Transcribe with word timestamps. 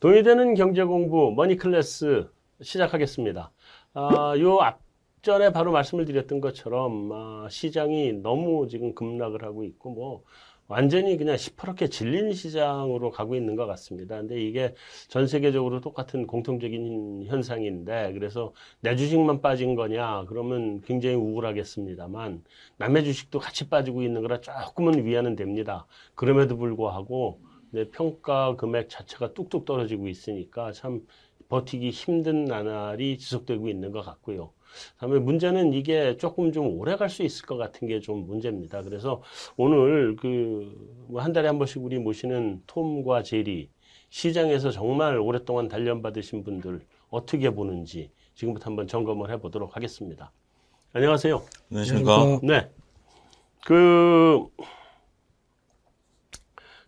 동의되는 0.00 0.54
경제 0.54 0.82
공부 0.82 1.30
머니 1.30 1.58
클래스 1.58 2.26
시작하겠습니다. 2.62 3.52
아, 3.92 4.34
요 4.38 4.58
앞전에 4.60 5.52
바로 5.52 5.72
말씀을 5.72 6.06
드렸던 6.06 6.40
것처럼 6.40 7.12
아, 7.12 7.48
시장이 7.50 8.14
너무 8.14 8.66
지금 8.66 8.94
급락을 8.94 9.44
하고 9.44 9.62
있고 9.62 9.90
뭐 9.90 10.24
완전히 10.68 11.18
그냥 11.18 11.36
시퍼렇게 11.36 11.88
질린 11.88 12.32
시장으로 12.32 13.10
가고 13.10 13.34
있는 13.34 13.56
것 13.56 13.66
같습니다. 13.66 14.16
근데 14.16 14.40
이게 14.42 14.74
전 15.08 15.26
세계적으로 15.26 15.82
똑같은 15.82 16.26
공통적인 16.26 17.26
현상인데 17.26 18.14
그래서 18.14 18.54
내 18.80 18.96
주식만 18.96 19.42
빠진 19.42 19.74
거냐 19.74 20.24
그러면 20.28 20.80
굉장히 20.80 21.16
우울하겠습니다만 21.16 22.42
남의 22.78 23.04
주식도 23.04 23.38
같이 23.38 23.68
빠지고 23.68 24.02
있는 24.02 24.22
거라 24.22 24.40
조금은 24.40 25.04
위안은 25.04 25.36
됩니다. 25.36 25.86
그럼에도 26.14 26.56
불구하고 26.56 27.49
내 27.70 27.88
평가 27.90 28.56
금액 28.56 28.88
자체가 28.88 29.32
뚝뚝 29.34 29.64
떨어지고 29.64 30.08
있으니까 30.08 30.72
참 30.72 31.06
버티기 31.48 31.90
힘든 31.90 32.44
나날이 32.44 33.18
지속되고 33.18 33.68
있는 33.68 33.90
것 33.92 34.02
같고요. 34.02 34.52
다음에 34.98 35.18
문제는 35.18 35.72
이게 35.72 36.16
조금 36.16 36.52
좀 36.52 36.78
오래 36.78 36.94
갈 36.96 37.08
수 37.08 37.24
있을 37.24 37.44
것 37.46 37.56
같은 37.56 37.88
게 37.88 38.00
좀 38.00 38.26
문제입니다. 38.26 38.82
그래서 38.82 39.20
오늘 39.56 40.14
그뭐한 40.16 41.32
달에 41.32 41.48
한 41.48 41.58
번씩 41.58 41.82
우리 41.82 41.98
모시는 41.98 42.62
톰과 42.68 43.24
제리 43.24 43.68
시장에서 44.10 44.70
정말 44.70 45.18
오랫동안 45.18 45.66
단련받으신 45.68 46.44
분들 46.44 46.84
어떻게 47.10 47.50
보는지 47.50 48.10
지금부터 48.34 48.66
한번 48.70 48.86
점검을 48.86 49.30
해보도록 49.32 49.74
하겠습니다. 49.76 50.32
안녕하세요. 50.92 51.42
안녕하십니까. 51.70 52.40
네. 52.44 52.68
그 53.64 54.46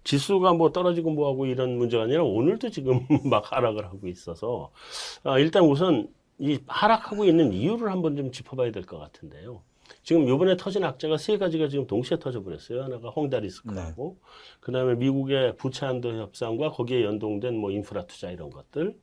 지수가 0.04 0.54
뭐 0.54 0.72
떨어지고 0.72 1.10
뭐하고 1.12 1.46
이런 1.46 1.76
문제가 1.78 2.04
아니라 2.04 2.22
오늘도 2.24 2.70
지금 2.70 3.06
막 3.30 3.52
하락을 3.52 3.84
하고 3.84 4.08
있어서 4.08 4.70
아, 5.24 5.38
일단 5.38 5.64
우선 5.64 6.08
이 6.38 6.58
하락하고 6.66 7.24
있는 7.24 7.52
이유를 7.52 7.90
한번 7.90 8.16
좀 8.16 8.32
짚어봐야 8.32 8.72
될 8.72 8.84
것 8.84 8.98
같은데요. 8.98 9.62
지금 10.02 10.26
요번에 10.26 10.56
터진 10.56 10.82
악재가 10.84 11.16
세 11.18 11.38
가지가 11.38 11.68
지금 11.68 11.86
동시에 11.86 12.18
터져버렸어요. 12.18 12.82
하나가 12.82 13.10
홍다 13.10 13.38
리스크하고, 13.38 14.16
네. 14.18 14.28
그 14.60 14.72
다음에 14.72 14.94
미국의 14.96 15.56
부채 15.56 15.86
한도 15.86 16.18
협상과 16.18 16.70
거기에 16.70 17.04
연동된 17.04 17.56
뭐 17.56 17.70
인프라 17.70 18.04
투자 18.06 18.30
이런 18.30 18.50
것들. 18.50 18.96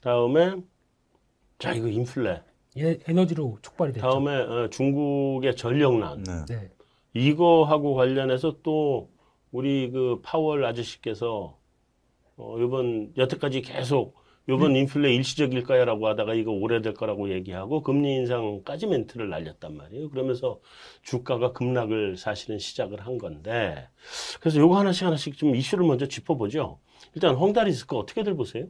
다음에, 0.00 0.56
자, 1.58 1.74
이거 1.74 1.86
인플레. 1.86 2.42
예, 2.78 2.98
에너지로 3.06 3.58
촉발이 3.62 3.92
됐죠. 3.92 4.08
다음에 4.08 4.34
어, 4.34 4.68
중국의 4.70 5.54
전력난. 5.54 6.24
네. 6.24 6.44
네. 6.48 6.70
이거하고 7.14 7.94
관련해서 7.94 8.56
또 8.62 9.10
우리 9.52 9.90
그 9.90 10.20
파월 10.22 10.64
아저씨께서 10.64 11.56
어, 12.36 12.56
이번 12.58 13.12
여태까지 13.16 13.62
계속 13.62 14.20
요번 14.48 14.74
인플레 14.74 15.14
일시적일까요라고 15.14 16.08
하다가 16.08 16.34
이거 16.34 16.50
오래될 16.50 16.94
거라고 16.94 17.30
얘기하고 17.30 17.82
금리 17.82 18.16
인상까지 18.16 18.88
멘트를 18.88 19.28
날렸단 19.28 19.76
말이에요. 19.76 20.10
그러면서 20.10 20.58
주가가 21.02 21.52
급락을 21.52 22.16
사실은 22.16 22.58
시작을 22.58 23.06
한 23.06 23.18
건데 23.18 23.88
그래서 24.40 24.58
요거 24.58 24.76
하나씩 24.76 25.06
하나씩 25.06 25.36
좀 25.38 25.54
이슈를 25.54 25.86
먼저 25.86 26.06
짚어보죠. 26.06 26.80
일단 27.14 27.36
홍다 27.36 27.62
리스크 27.62 27.96
어떻게들 27.96 28.34
보세요? 28.34 28.66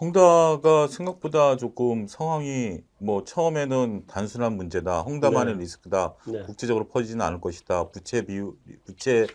홍다가 0.00 0.88
생각보다 0.88 1.56
조금 1.56 2.06
상황이 2.06 2.78
뭐 2.98 3.24
처음에는 3.24 4.04
단순한 4.06 4.56
문제다. 4.56 5.02
홍다만의 5.02 5.54
네. 5.54 5.60
리스크다. 5.60 6.14
네. 6.26 6.42
국제적으로 6.42 6.88
퍼지지는 6.88 7.24
않을 7.24 7.40
것이다. 7.40 7.90
부채 7.90 8.22
비율, 8.22 8.52
부채 8.84 9.26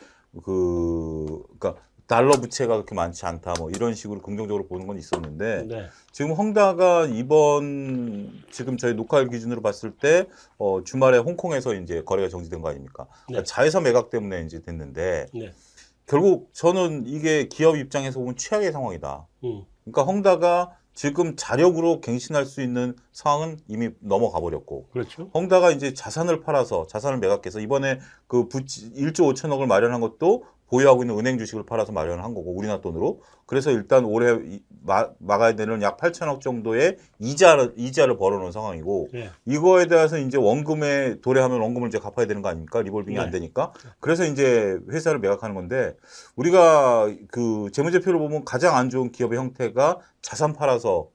그, 0.43 1.43
그러니까 1.59 1.81
달러 2.11 2.31
부채가 2.33 2.73
그렇게 2.73 2.93
많지 2.93 3.25
않다. 3.25 3.53
뭐 3.57 3.69
이런 3.69 3.93
식으로 3.93 4.21
긍정적으로 4.21 4.67
보는 4.67 4.85
건 4.85 4.97
있었는데 4.97 5.63
네. 5.63 5.87
지금 6.11 6.33
헝다가 6.33 7.05
이번 7.05 8.43
지금 8.51 8.75
저희 8.75 8.95
녹화일 8.95 9.29
기준으로 9.29 9.61
봤을 9.61 9.91
때 9.91 10.27
어, 10.57 10.83
주말에 10.83 11.19
홍콩에서 11.19 11.73
이제 11.73 12.03
거래가 12.03 12.27
정지된 12.27 12.61
거 12.61 12.67
아닙니까? 12.67 13.07
그러니까 13.27 13.43
네. 13.43 13.43
자회사 13.43 13.79
매각 13.79 14.09
때문에 14.09 14.41
이제 14.41 14.61
됐는데 14.61 15.27
네. 15.33 15.53
결국 16.05 16.49
저는 16.51 17.05
이게 17.07 17.47
기업 17.47 17.77
입장에서 17.77 18.19
보면 18.19 18.35
최악의 18.35 18.73
상황이다. 18.73 19.27
음. 19.45 19.63
그러니까 19.83 20.03
헝다가 20.03 20.71
지금 20.93 21.35
자력으로 21.35 22.01
갱신할 22.01 22.45
수 22.45 22.61
있는 22.61 22.95
상황은 23.13 23.59
이미 23.67 23.89
넘어가 23.99 24.39
버렸고. 24.39 24.87
그렇죠. 24.91 25.29
헝다가 25.33 25.71
이제 25.71 25.93
자산을 25.93 26.41
팔아서 26.41 26.87
자산을 26.87 27.19
매각해서 27.19 27.59
이번에 27.59 27.99
그 28.27 28.47
부치 28.49 28.91
1조 28.93 29.33
5천억을 29.33 29.67
마련한 29.67 30.01
것도 30.01 30.45
보유하고 30.71 31.03
있는 31.03 31.19
은행 31.19 31.37
주식을 31.37 31.65
팔아서 31.65 31.91
마련을 31.91 32.23
한 32.23 32.33
거고 32.33 32.55
우리나라 32.55 32.79
돈으로 32.79 33.21
그래서 33.45 33.71
일단 33.71 34.05
올해 34.05 34.39
마, 34.83 35.09
막아야 35.19 35.55
되는 35.55 35.81
약 35.81 35.97
8천억 35.97 36.39
정도의 36.39 36.97
이자를 37.19 37.73
이자를 37.75 38.17
벌어놓은 38.17 38.53
상황이고 38.53 39.09
네. 39.11 39.29
이거에 39.45 39.87
대해서 39.87 40.17
이제 40.17 40.37
원금에 40.37 41.19
도래하면 41.21 41.59
원금을 41.59 41.89
이제 41.89 41.99
갚아야 41.99 42.25
되는 42.25 42.41
거 42.41 42.47
아닙니까 42.47 42.81
리볼빙이 42.81 43.17
네. 43.17 43.21
안 43.21 43.31
되니까 43.31 43.73
그래서 43.99 44.25
이제 44.25 44.79
회사를 44.89 45.19
매각하는 45.19 45.53
건데 45.53 45.95
우리가 46.37 47.13
그 47.27 47.69
재무제표를 47.73 48.17
보면 48.17 48.45
가장 48.45 48.77
안 48.77 48.89
좋은 48.89 49.11
기업의 49.11 49.37
형태가 49.37 49.99
자산 50.21 50.53
팔아서 50.53 51.09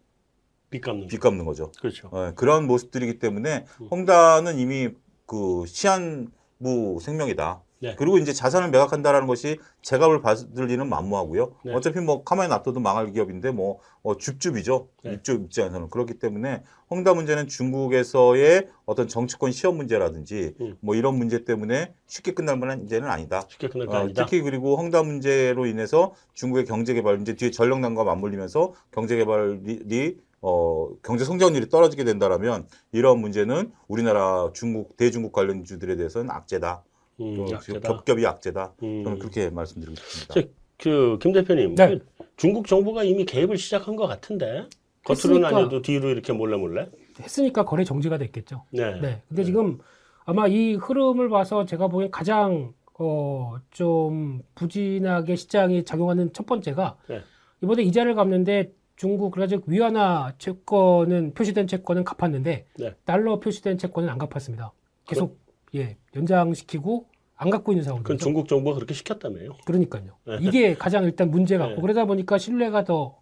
빚 0.69 0.81
갚는, 0.81 1.07
빚 1.07 1.19
갚는 1.19 1.47
거죠. 1.47 1.73
그렇죠. 1.81 2.11
네, 2.13 2.33
그런 2.35 2.67
모습들이기 2.67 3.19
때문에 3.19 3.65
음. 3.81 3.89
헝다는 3.91 4.59
이미 4.59 4.91
그 5.25 5.65
시한부 5.67 6.99
생명이다. 7.01 7.63
네. 7.79 7.95
그리고 7.97 8.19
이제 8.19 8.33
자산을 8.33 8.71
매각한다라는 8.71 9.27
것이 9.27 9.59
제값을 9.83 10.23
받을 10.23 10.67
리는 10.67 10.89
만무하고요. 10.89 11.55
네. 11.65 11.75
어차피 11.75 12.01
뭐 12.01 12.25
가만히 12.25 12.49
놔둬도 12.49 12.81
망할 12.81 13.13
기업인데 13.13 13.51
뭐 13.51 13.81
어, 14.03 14.17
줍줍이죠. 14.17 14.89
네. 15.05 15.15
이쪽 15.15 15.43
입장에서는 15.43 15.91
그렇기 15.91 16.15
때문에 16.15 16.63
헝다 16.91 17.15
문제는 17.15 17.49
중국에서의 17.49 18.69
어떤 18.87 19.09
정치권 19.09 19.53
시험 19.53 19.77
문제라든지 19.77 20.55
음. 20.61 20.77
뭐 20.81 20.95
이런 20.95 21.17
문제 21.17 21.45
때문에 21.45 21.93
쉽게 22.07 22.33
끝날 22.33 22.59
만한 22.59 22.79
문제는 22.79 23.09
아니다. 23.09 23.45
쉽게 23.49 23.69
끝날 23.69 23.87
거 23.89 23.95
어, 23.95 23.97
아니다. 24.01 24.25
특히 24.25 24.41
그리고 24.41 24.77
헝다 24.79 25.03
문제로 25.03 25.67
인해서 25.67 26.15
중국의 26.35 26.65
경제 26.65 26.95
개발 26.95 27.17
문제 27.17 27.35
뒤에 27.35 27.51
전력난과 27.51 28.05
맞물리면서 28.05 28.75
경제 28.91 29.17
개발이 29.17 30.17
어, 30.43 30.91
경제 31.03 31.25
성장률이 31.25 31.69
떨어지게 31.69 32.05
된다라면 32.05 32.69
이런 32.93 33.21
문제는 33.21 33.73
우리나라 33.89 34.51
중국 34.55 34.97
대중국 34.97 35.33
관련주들에 35.33 35.97
대해서는 35.97 36.31
악재다. 36.31 36.85
음, 37.21 37.47
겹겹이 37.83 38.23
약재다. 38.25 38.75
음. 38.83 39.05
저는 39.05 39.19
그렇게 39.19 39.51
말씀드리고 39.51 39.97
싶습니다. 39.97 40.35
그김 40.79 41.33
대표님, 41.33 41.75
네. 41.75 41.89
그 41.89 42.07
중국 42.37 42.67
정부가 42.67 43.03
이미 43.05 43.25
개입을 43.25 43.57
시작한 43.57 43.97
것 43.97 44.07
같은데 44.07 44.69
겉으로는 45.05 45.45
아니어도 45.45 45.81
뒤로 45.83 46.11
이렇게 46.11 46.33
몰래 46.33 46.57
몰래 46.57 46.89
했으니까 47.21 47.65
거래 47.65 47.85
정지가 47.85 48.19
됐겠죠. 48.19 48.65
네. 48.73 48.93
네. 49.01 49.23
근데 49.29 49.43
네. 49.43 49.45
지금 49.45 49.79
아마 50.25 50.47
이 50.47 50.75
흐름을 50.75 51.29
봐서 51.31 51.65
제가 51.65 51.89
보기엔 51.89 52.11
가장 52.11 52.75
어, 52.99 53.57
좀 53.71 54.43
부진하게 54.55 55.37
시장이 55.37 55.85
작용하는 55.85 56.33
첫 56.33 56.47
번째가 56.47 56.97
네. 57.09 57.21
이번에 57.63 57.83
이자를 57.83 58.15
갚는데 58.15 58.73
중국 58.97 59.31
그래서 59.31 59.59
위안화 59.67 60.35
채권은 60.39 61.35
표시된 61.35 61.67
채권은 61.67 62.05
갚았는데 62.05 62.67
네. 62.79 62.95
달러 63.05 63.39
표시된 63.39 63.79
채권은 63.79 64.09
안 64.09 64.19
갚았습니다. 64.19 64.73
계속 65.07 65.39
예, 65.75 65.97
연장시키고 66.17 67.07
안 67.37 67.51
갖고 67.51 67.73
있는 67.73 67.85
상황이죠. 67.85 68.09
그 68.09 68.17
중국 68.17 68.49
정부가 68.49 68.75
그렇게 68.77 68.95
시켰다며요. 68.95 69.51
그러니까요. 69.67 70.13
네. 70.27 70.39
이게 70.41 70.75
가장 70.75 71.05
일단 71.05 71.31
문제가 71.31 71.69
네. 71.69 71.77
그러다 71.81 72.07
보니까 72.07 72.39
신뢰가 72.39 72.85
더 72.85 73.19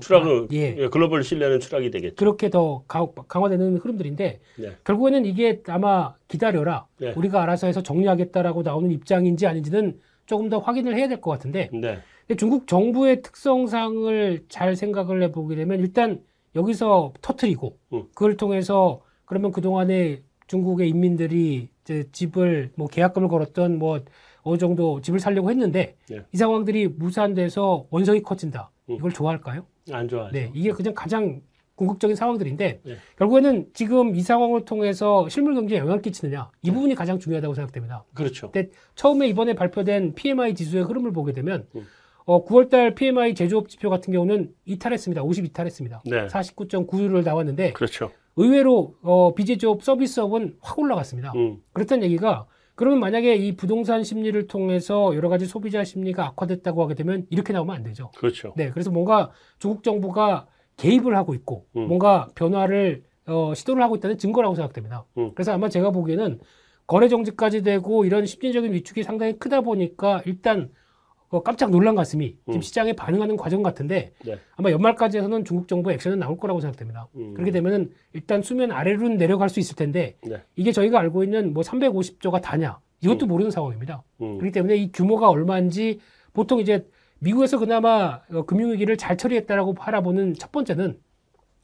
추락을 0.00 0.48
예. 0.52 0.74
예. 0.78 0.88
글로벌 0.88 1.22
신뢰는 1.22 1.60
추락이 1.60 1.90
되겠죠. 1.90 2.16
그렇게 2.16 2.50
더 2.50 2.82
강, 2.88 3.12
화되는 3.28 3.76
흐름들인데 3.76 4.40
네. 4.58 4.72
결국에는 4.82 5.24
이게 5.24 5.62
아마 5.68 6.14
기다려라 6.26 6.86
네. 6.98 7.12
우리가 7.14 7.42
알아서 7.42 7.66
해서 7.68 7.82
정리하겠다라고 7.82 8.62
나오는 8.62 8.90
입장인지 8.90 9.46
아닌지는 9.46 10.00
조금 10.26 10.48
더 10.48 10.58
확인을 10.58 10.96
해야 10.96 11.06
될 11.06 11.20
것 11.20 11.30
같은데 11.30 11.68
네. 11.72 11.98
중국 12.38 12.66
정부의 12.66 13.20
특성상을 13.22 14.44
잘 14.48 14.74
생각을 14.74 15.22
해보게 15.24 15.54
되면 15.54 15.78
일단 15.80 16.22
여기서 16.56 17.12
터트리고 17.20 17.76
음. 17.92 18.04
그걸 18.14 18.36
통해서 18.36 19.02
그러면 19.26 19.52
그동안에 19.52 20.22
중국의 20.46 20.88
인민들이 20.88 21.68
이제 21.84 22.04
집을 22.12 22.72
뭐 22.76 22.88
계약금을 22.88 23.28
걸었던 23.28 23.78
뭐 23.78 24.00
어느 24.42 24.58
정도 24.58 25.00
집을 25.00 25.20
살려고 25.20 25.50
했는데 25.50 25.96
네. 26.08 26.22
이 26.32 26.36
상황들이 26.36 26.88
무산돼서 26.88 27.86
원성이 27.90 28.22
커진다. 28.22 28.70
음. 28.90 28.96
이걸 28.96 29.12
좋아할까요? 29.12 29.66
안 29.92 30.08
좋아하죠. 30.08 30.32
네, 30.32 30.50
이게 30.54 30.72
그냥 30.72 30.94
가장 30.94 31.42
궁극적인 31.76 32.16
상황들인데 32.16 32.80
네. 32.84 32.96
결국에는 33.18 33.66
지금 33.74 34.14
이 34.14 34.22
상황을 34.22 34.64
통해서 34.64 35.28
실물 35.28 35.54
경제에 35.54 35.78
영향을 35.78 36.00
끼치느냐 36.02 36.50
이 36.62 36.68
네. 36.68 36.74
부분이 36.74 36.94
가장 36.94 37.18
중요하다고 37.18 37.54
생각됩니다. 37.54 38.04
그렇죠. 38.14 38.50
근데 38.50 38.70
처음에 38.94 39.28
이번에 39.28 39.54
발표된 39.54 40.14
PMI 40.14 40.54
지수의 40.54 40.84
흐름을 40.84 41.12
보게 41.12 41.32
되면 41.32 41.66
음. 41.74 41.86
어, 42.26 42.44
9월달 42.44 42.94
PMI 42.94 43.34
제조업 43.34 43.68
지표 43.68 43.90
같은 43.90 44.12
경우는 44.12 44.54
이탈했습니다. 44.64 45.22
50 45.22 45.44
이탈했습니다. 45.46 46.02
네. 46.06 46.26
49.9를 46.28 47.24
나왔는데 47.24 47.72
그렇죠. 47.72 48.10
의외로 48.36 48.96
어, 49.02 49.34
비제조업 49.34 49.82
서비스업은 49.82 50.56
확 50.60 50.78
올라갔습니다. 50.78 51.32
음. 51.36 51.58
그렇다는 51.72 52.04
얘기가 52.04 52.46
그러면 52.74 52.98
만약에 52.98 53.36
이 53.36 53.54
부동산 53.54 54.02
심리를 54.02 54.46
통해서 54.48 55.14
여러 55.14 55.28
가지 55.28 55.46
소비자 55.46 55.84
심리가 55.84 56.26
악화됐다고 56.26 56.82
하게 56.82 56.94
되면 56.94 57.26
이렇게 57.30 57.52
나오면 57.52 57.76
안 57.76 57.82
되죠. 57.84 58.10
그렇죠. 58.16 58.52
네, 58.56 58.70
그래서 58.70 58.90
뭔가 58.90 59.30
중국 59.58 59.84
정부가 59.84 60.46
개입을 60.76 61.16
하고 61.16 61.34
있고 61.34 61.66
음. 61.76 61.86
뭔가 61.86 62.28
변화를 62.34 63.04
어, 63.26 63.54
시도를 63.54 63.82
하고 63.82 63.96
있다는 63.96 64.18
증거라고 64.18 64.54
생각됩니다. 64.56 65.04
음. 65.18 65.30
그래서 65.34 65.52
아마 65.52 65.68
제가 65.68 65.90
보기에는 65.90 66.40
거래 66.86 67.08
정지까지 67.08 67.62
되고 67.62 68.04
이런 68.04 68.26
심리적인 68.26 68.72
위축이 68.72 69.04
상당히 69.04 69.38
크다 69.38 69.60
보니까 69.60 70.20
일단 70.26 70.70
어, 71.34 71.42
깜짝 71.42 71.70
놀란 71.70 71.96
가슴이 71.96 72.36
지금 72.44 72.54
음. 72.54 72.60
시장에 72.60 72.92
반응하는 72.92 73.36
과정 73.36 73.64
같은데 73.64 74.12
네. 74.24 74.38
아마 74.54 74.70
연말까지 74.70 75.18
해서는 75.18 75.44
중국 75.44 75.66
정부 75.66 75.90
액션은 75.90 76.20
나올 76.20 76.38
거라고 76.38 76.60
생각됩니다. 76.60 77.08
음. 77.16 77.34
그렇게 77.34 77.50
되면은 77.50 77.90
일단 78.12 78.40
수면 78.40 78.70
아래로 78.70 79.08
내려갈 79.08 79.48
수 79.48 79.58
있을 79.58 79.74
텐데 79.74 80.16
네. 80.22 80.40
이게 80.54 80.70
저희가 80.70 81.00
알고 81.00 81.24
있는 81.24 81.52
뭐 81.52 81.64
350조가 81.64 82.40
다냐 82.40 82.78
이것도 83.00 83.26
음. 83.26 83.28
모르는 83.28 83.50
상황입니다. 83.50 84.04
음. 84.20 84.38
그렇기 84.38 84.52
때문에 84.52 84.76
이 84.76 84.92
규모가 84.92 85.28
얼마인지 85.28 85.98
보통 86.32 86.60
이제 86.60 86.86
미국에서 87.18 87.58
그나마 87.58 88.20
어, 88.32 88.42
금융위기를 88.42 88.96
잘 88.96 89.16
처리했다라고 89.16 89.74
바라보는 89.74 90.34
첫 90.34 90.52
번째는 90.52 91.00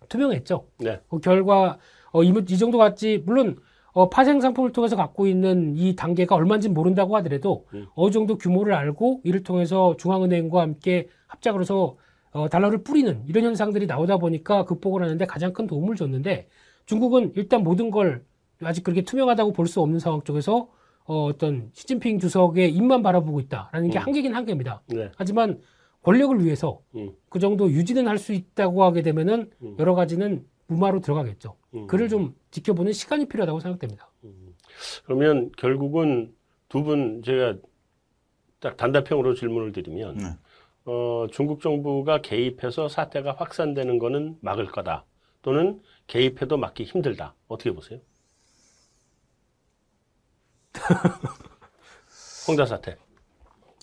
투명했죠. 0.08 0.66
네. 0.78 1.00
그 1.08 1.20
결과 1.20 1.78
어, 2.10 2.24
이, 2.24 2.34
이 2.48 2.58
정도 2.58 2.76
같지 2.76 3.22
물론 3.24 3.56
어, 3.92 4.08
파생 4.08 4.40
상품을 4.40 4.72
통해서 4.72 4.96
갖고 4.96 5.26
있는 5.26 5.74
이 5.76 5.96
단계가 5.96 6.34
얼마인지 6.36 6.68
모른다고 6.68 7.16
하더라도 7.16 7.66
음. 7.74 7.86
어느 7.94 8.10
정도 8.12 8.38
규모를 8.38 8.74
알고 8.74 9.20
이를 9.24 9.42
통해서 9.42 9.96
중앙은행과 9.98 10.60
함께 10.60 11.08
합작을 11.26 11.60
해서 11.60 11.96
어, 12.32 12.48
달러를 12.48 12.84
뿌리는 12.84 13.22
이런 13.26 13.44
현상들이 13.44 13.86
나오다 13.86 14.18
보니까 14.18 14.64
극복을 14.64 15.02
하는데 15.02 15.24
가장 15.26 15.52
큰 15.52 15.66
도움을 15.66 15.96
줬는데 15.96 16.48
중국은 16.86 17.32
일단 17.34 17.62
모든 17.64 17.90
걸 17.90 18.24
아직 18.62 18.84
그렇게 18.84 19.02
투명하다고 19.02 19.52
볼 19.52 19.66
수 19.66 19.80
없는 19.80 19.98
상황 19.98 20.22
쪽에서 20.22 20.68
어, 21.06 21.24
어떤 21.24 21.70
시진핑 21.72 22.20
주석의 22.20 22.72
입만 22.72 23.02
바라보고 23.02 23.40
있다라는 23.40 23.90
게 23.90 23.98
음. 23.98 24.02
한계긴 24.02 24.34
한계입니다. 24.34 24.82
네. 24.88 25.10
하지만 25.16 25.58
권력을 26.02 26.42
위해서 26.44 26.80
음. 26.94 27.10
그 27.28 27.40
정도 27.40 27.68
유지는 27.70 28.06
할 28.06 28.18
수 28.18 28.32
있다고 28.32 28.84
하게 28.84 29.02
되면은 29.02 29.50
음. 29.62 29.76
여러 29.80 29.94
가지는 29.94 30.44
무마로 30.70 31.00
들어가겠죠. 31.00 31.56
음. 31.74 31.86
그를 31.86 32.08
좀 32.08 32.34
지켜보는 32.50 32.92
시간이 32.92 33.26
필요하다고 33.28 33.60
생각됩니다. 33.60 34.10
그러면 35.04 35.50
결국은 35.56 36.34
두 36.68 36.82
분 36.84 37.22
제가 37.22 37.56
딱 38.60 38.76
단답형으로 38.76 39.34
질문을 39.34 39.72
드리면 39.72 40.16
네. 40.16 40.24
어, 40.84 41.26
중국 41.32 41.60
정부가 41.60 42.20
개입해서 42.22 42.88
사태가 42.88 43.32
확산되는 43.32 43.98
거는 43.98 44.38
막을 44.40 44.66
거다. 44.66 45.04
또는 45.42 45.80
개입해도 46.06 46.56
막기 46.58 46.84
힘들다. 46.84 47.34
어떻게 47.48 47.72
보세요? 47.72 48.00
홍다 52.46 52.66
사태. 52.66 52.96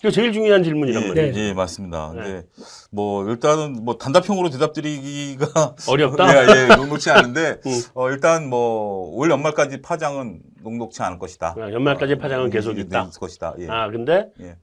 이거 0.00 0.10
제일 0.12 0.32
중요한 0.32 0.62
질문이란 0.62 1.02
예, 1.02 1.08
말이에요. 1.08 1.32
네. 1.32 1.48
예, 1.48 1.52
맞습니다. 1.54 2.12
네. 2.14 2.22
근데 2.22 2.46
뭐 2.92 3.28
일단은 3.28 3.84
뭐 3.84 3.98
단답형으로 3.98 4.48
대답드리기가 4.50 5.74
어렵다. 5.90 6.28
예, 6.34 6.70
예, 6.70 6.76
녹록치 6.76 7.10
않은데 7.10 7.60
음. 7.66 7.82
어, 7.94 8.08
일단 8.10 8.48
뭐 8.48 8.98
올 9.18 9.30
연말까지 9.30 9.82
파장은 9.82 10.40
녹록치 10.62 11.02
않을 11.02 11.18
것이다. 11.18 11.56
아, 11.58 11.72
연말까지 11.72 12.16
파장은 12.18 12.46
어, 12.46 12.50
계속 12.50 12.76
예, 12.76 12.82
있다. 12.82 13.06
있을 13.08 13.18
것이다. 13.18 13.54
예. 13.58 13.66
아, 13.68 13.90
근데 13.90 14.30
예. 14.40 14.56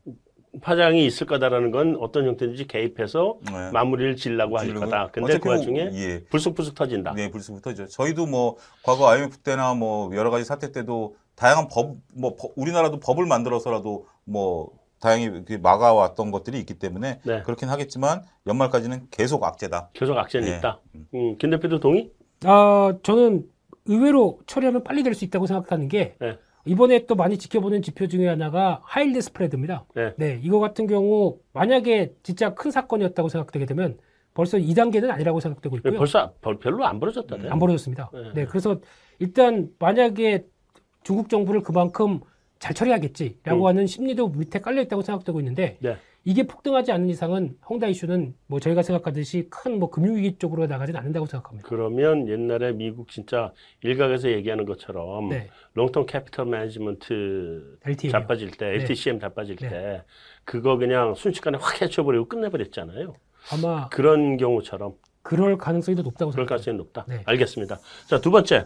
파장이 0.61 1.05
있을 1.05 1.27
거다라는 1.27 1.71
건 1.71 1.97
어떤 1.99 2.25
형태인지 2.25 2.67
개입해서 2.67 3.35
네. 3.51 3.71
마무리를 3.73 4.15
지려고 4.15 4.57
할 4.57 4.73
거다. 4.73 5.09
근데 5.11 5.37
그 5.37 5.49
와중에 5.49 5.83
뭐, 5.85 5.93
예. 5.95 6.23
불쑥불쑥 6.29 6.75
터진다. 6.75 7.11
네, 7.13 7.29
불쑥부터죠. 7.29 7.87
저희도 7.87 8.25
뭐 8.27 8.55
과거 8.83 9.09
IMF 9.09 9.39
때나 9.39 9.73
뭐 9.73 10.15
여러 10.15 10.29
가지 10.29 10.45
사태 10.45 10.71
때도 10.71 11.17
다양한 11.35 11.67
법, 11.67 11.97
뭐 12.13 12.35
법- 12.37 12.53
우리나라도 12.55 13.01
법을 13.01 13.25
만들어서라도 13.25 14.05
뭐 14.23 14.69
다양히 15.05 15.25
이렇게 15.25 15.57
막아왔던 15.59 16.31
것들이 16.31 16.57
있기 16.59 16.79
때문에 16.79 17.19
네. 17.23 17.41
그렇긴 17.43 17.69
하겠지만 17.69 18.23
연말까지는 18.47 19.07
계속 19.11 19.43
악재다. 19.43 19.89
계속 19.93 20.17
악재는 20.17 20.47
예. 20.47 20.57
있다. 20.57 20.79
음, 21.13 21.37
김 21.37 21.51
대표도 21.51 21.79
동의? 21.79 22.11
아, 22.43 22.91
저는 23.03 23.45
의외로 23.85 24.39
처리하면 24.47 24.83
빨리 24.83 25.03
될 25.03 25.13
수 25.13 25.23
있다고 25.25 25.45
생각하는 25.45 25.87
게 25.89 26.15
네. 26.19 26.39
이번에 26.65 27.05
또 27.05 27.13
많이 27.13 27.37
지켜보는 27.37 27.83
지표 27.83 28.07
중에 28.07 28.27
하나가 28.27 28.81
하일드 28.83 29.21
스프레드입니다. 29.21 29.85
네. 30.17 30.39
이거 30.41 30.59
같은 30.59 30.87
경우 30.87 31.37
만약에 31.53 32.13
진짜 32.23 32.55
큰 32.55 32.71
사건이었다고 32.71 33.29
생각되게 33.29 33.67
되면 33.67 33.99
벌써 34.33 34.57
2단계는 34.57 35.11
아니라고 35.11 35.39
생각되고 35.39 35.77
있고요. 35.77 35.97
벌써 35.99 36.33
벌- 36.41 36.57
별로 36.57 36.83
안 36.85 36.99
벌어졌다네. 36.99 37.47
안 37.49 37.59
벌어졌습니다. 37.59 38.09
네. 38.11 38.31
네, 38.33 38.45
그래서 38.45 38.79
일단 39.19 39.69
만약에 39.77 40.45
중국 41.03 41.29
정부를 41.29 41.61
그만큼 41.61 42.21
잘 42.59 42.73
처리하겠지라고 42.73 43.61
음. 43.63 43.67
하는 43.67 43.87
심리도 43.87 44.29
밑에 44.29 44.59
깔려 44.59 44.81
있다고 44.81 45.01
생각되고 45.01 45.39
있는데 45.41 45.77
네. 45.81 45.97
이게 46.27 46.47
폭등하지 46.47 46.91
않는 46.91 47.09
이상은 47.09 47.55
홍다 47.69 47.85
이슈는 47.87 48.33
뭐 48.47 48.59
저희가 48.59 48.81
생각하듯이 48.81 49.47
큰 49.49 49.73
뭐 49.77 49.89
금융위기 49.91 50.37
쪽으로 50.39 50.65
나가진 50.65 50.95
않는다고 50.95 51.25
생각합니다. 51.27 51.67
그러면 51.67 52.27
옛날에 52.27 52.71
미국 52.71 53.11
진짜 53.11 53.51
일각에서 53.83 54.31
얘기하는 54.31 54.65
것처럼 54.65 55.29
네, 55.29 55.49
롱텀 55.75 56.07
캐피털 56.07 56.45
매니지먼트 56.45 57.77
LTM. 57.85 58.11
자빠질 58.11 58.51
때, 58.51 58.65
네. 58.69 58.73
LTCM 58.75 59.19
자빠질 59.19 59.57
네. 59.57 59.69
때 59.69 60.03
그거 60.45 60.77
그냥 60.77 61.13
순식간에 61.13 61.57
확 61.61 61.81
해쳐버리고 61.81 62.25
끝내버렸잖아요. 62.27 63.15
아마 63.51 63.87
그런 63.89 64.37
경우처럼 64.37 64.93
그럴 65.21 65.57
가능성이 65.57 65.95
더 65.95 66.01
높다고 66.03 66.31
그럴 66.31 66.47
생각합니다. 66.47 66.47
가능성이 66.47 66.77
높다. 66.77 67.05
네. 67.07 67.21
알겠습니다. 67.25 67.79
자, 68.07 68.19
두 68.21 68.31
번째. 68.31 68.65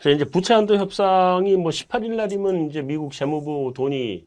자, 0.00 0.10
이제 0.10 0.24
부채 0.24 0.54
한도 0.54 0.76
협상이 0.76 1.56
뭐 1.56 1.70
18일 1.70 2.14
날이면 2.16 2.68
이제 2.68 2.82
미국 2.82 3.12
재무부 3.12 3.72
돈이 3.74 4.26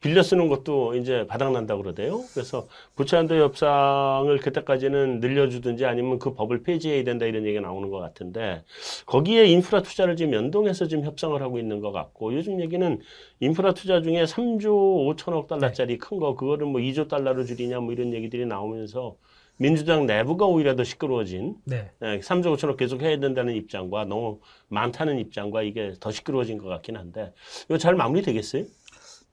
빌려 0.00 0.22
쓰는 0.22 0.48
것도 0.48 0.94
이제 0.96 1.26
바닥난다고 1.26 1.82
그러대요. 1.82 2.22
그래서 2.34 2.68
부채 2.94 3.16
한도 3.16 3.34
협상을 3.36 4.38
그때까지는 4.38 5.20
늘려주든지 5.20 5.86
아니면 5.86 6.18
그 6.18 6.34
법을 6.34 6.62
폐지해야 6.62 7.02
된다 7.04 7.26
이런 7.26 7.44
얘기가 7.46 7.62
나오는 7.62 7.90
것 7.90 7.98
같은데 7.98 8.62
거기에 9.06 9.46
인프라 9.46 9.82
투자를 9.82 10.14
지금 10.16 10.34
연동해서 10.34 10.86
지금 10.86 11.04
협상을 11.04 11.40
하고 11.42 11.58
있는 11.58 11.80
것 11.80 11.92
같고 11.92 12.34
요즘 12.34 12.60
얘기는 12.60 13.00
인프라 13.40 13.72
투자 13.74 14.02
중에 14.02 14.26
3조 14.26 15.16
5천억 15.16 15.48
달러짜리 15.48 15.98
큰 15.98 16.18
거 16.20 16.34
그거를 16.36 16.66
뭐 16.66 16.80
2조 16.80 17.08
달러로 17.08 17.44
줄이냐 17.44 17.80
뭐 17.80 17.92
이런 17.92 18.12
얘기들이 18.14 18.46
나오면서 18.46 19.16
민주당 19.58 20.06
내부가 20.06 20.46
오히려 20.46 20.76
더 20.76 20.84
시끄러워진 20.84 21.56
네, 21.64 21.90
네, 22.00 22.20
3조 22.20 22.56
5천억 22.56 22.76
계속 22.76 23.02
해야 23.02 23.18
된다는 23.18 23.54
입장과 23.54 24.04
너무 24.04 24.40
많다는 24.68 25.18
입장과 25.18 25.62
이게 25.62 25.94
더 26.00 26.10
시끄러워진 26.10 26.58
것 26.58 26.68
같긴 26.68 26.96
한데 26.96 27.32
이거 27.64 27.78
잘 27.78 27.94
마무리 27.94 28.22
되겠어요? 28.22 28.64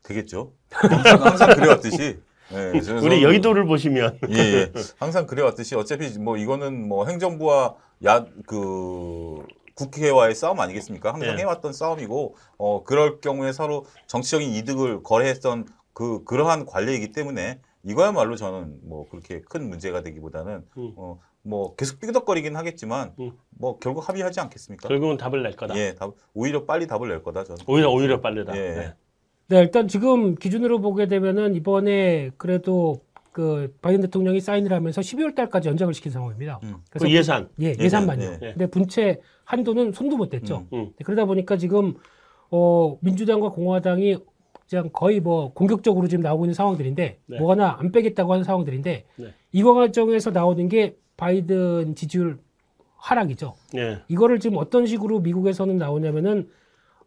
되겠죠. 0.03 0.53
항상, 0.71 1.23
항상 1.23 1.49
그래왔듯이. 1.55 2.19
예, 2.51 2.55
그래서 2.71 2.95
우리 3.03 3.23
여의도를 3.23 3.65
보시면 3.65 4.19
예, 4.29 4.37
예. 4.37 4.71
항상 4.99 5.25
그래왔듯이 5.25 5.75
어차피 5.75 6.17
뭐 6.19 6.37
이거는 6.37 6.87
뭐 6.87 7.05
행정부와 7.05 7.75
야 8.05 8.25
그 8.45 9.45
국회와의 9.75 10.35
싸움 10.35 10.59
아니겠습니까? 10.59 11.13
항상 11.13 11.35
네. 11.35 11.41
해왔던 11.41 11.73
싸움이고 11.73 12.35
어 12.57 12.83
그럴 12.83 13.19
경우에 13.21 13.51
서로 13.51 13.85
정치적인 14.07 14.51
이득을 14.53 15.03
거래했던 15.03 15.65
그 15.93 16.23
그러한 16.23 16.65
관례이기 16.65 17.11
때문에 17.11 17.59
이거야말로 17.83 18.35
저는 18.35 18.79
뭐 18.83 19.07
그렇게 19.09 19.41
큰 19.41 19.67
문제가 19.69 20.01
되기보다는 20.01 20.65
음. 20.77 20.93
어 20.95 21.19
뭐 21.43 21.75
계속 21.75 21.99
삐덕거리긴 21.99 22.55
하겠지만 22.55 23.13
음. 23.19 23.33
뭐 23.49 23.77
결국 23.79 24.07
합의하지 24.07 24.39
않겠습니까? 24.39 24.87
결국은 24.87 25.17
답을 25.17 25.43
낼 25.43 25.55
거다. 25.55 25.77
예, 25.77 25.93
답, 25.93 26.15
오히려 26.33 26.65
빨리 26.65 26.87
답을 26.87 27.09
낼 27.09 27.21
거다 27.21 27.43
저는. 27.43 27.63
오히려 27.67 27.91
오히려 27.91 28.21
빠르다. 28.21 28.55
예. 28.55 28.59
네. 28.73 28.93
네, 29.49 29.59
일단 29.59 29.87
지금 29.89 30.35
기준으로 30.35 30.79
보게 30.79 31.07
되면은 31.07 31.55
이번에 31.55 32.31
그래도 32.37 33.01
그 33.33 33.75
바이든 33.81 34.01
대통령이 34.03 34.39
사인을 34.39 34.71
하면서 34.71 35.01
12월 35.01 35.35
달까지 35.35 35.67
연장을 35.67 35.93
시킨 35.93 36.11
상황입니다. 36.13 36.59
음. 36.63 36.77
그 36.89 37.11
예산. 37.11 37.49
예, 37.61 37.75
예산만요. 37.77 38.23
예, 38.23 38.39
예. 38.41 38.51
근데 38.53 38.67
분채 38.67 39.19
한도는 39.43 39.91
손도 39.91 40.15
못 40.15 40.29
댔죠. 40.29 40.65
음. 40.71 40.77
음. 40.77 40.85
네, 40.97 41.03
그러다 41.03 41.25
보니까 41.25 41.57
지금 41.57 41.95
어 42.51 42.97
민주당과 43.01 43.49
공화당이 43.49 44.17
그냥 44.69 44.89
거의 44.91 45.19
뭐 45.19 45.53
공격적으로 45.53 46.07
지금 46.07 46.23
나오고 46.23 46.45
있는 46.45 46.53
상황들인데 46.53 47.19
네. 47.25 47.37
뭐 47.37 47.51
하나 47.51 47.77
안 47.79 47.91
빼겠다고 47.91 48.31
하는 48.31 48.43
상황들인데 48.43 49.05
네. 49.15 49.33
이 49.51 49.63
과정에서 49.63 50.31
나오는 50.31 50.67
게 50.67 50.95
바이든 51.17 51.95
지지율 51.95 52.39
하락이죠. 52.97 53.53
예. 53.75 53.99
이거를 54.07 54.39
지금 54.39 54.57
어떤 54.57 54.85
식으로 54.85 55.19
미국에서는 55.19 55.77
나오냐면은 55.77 56.49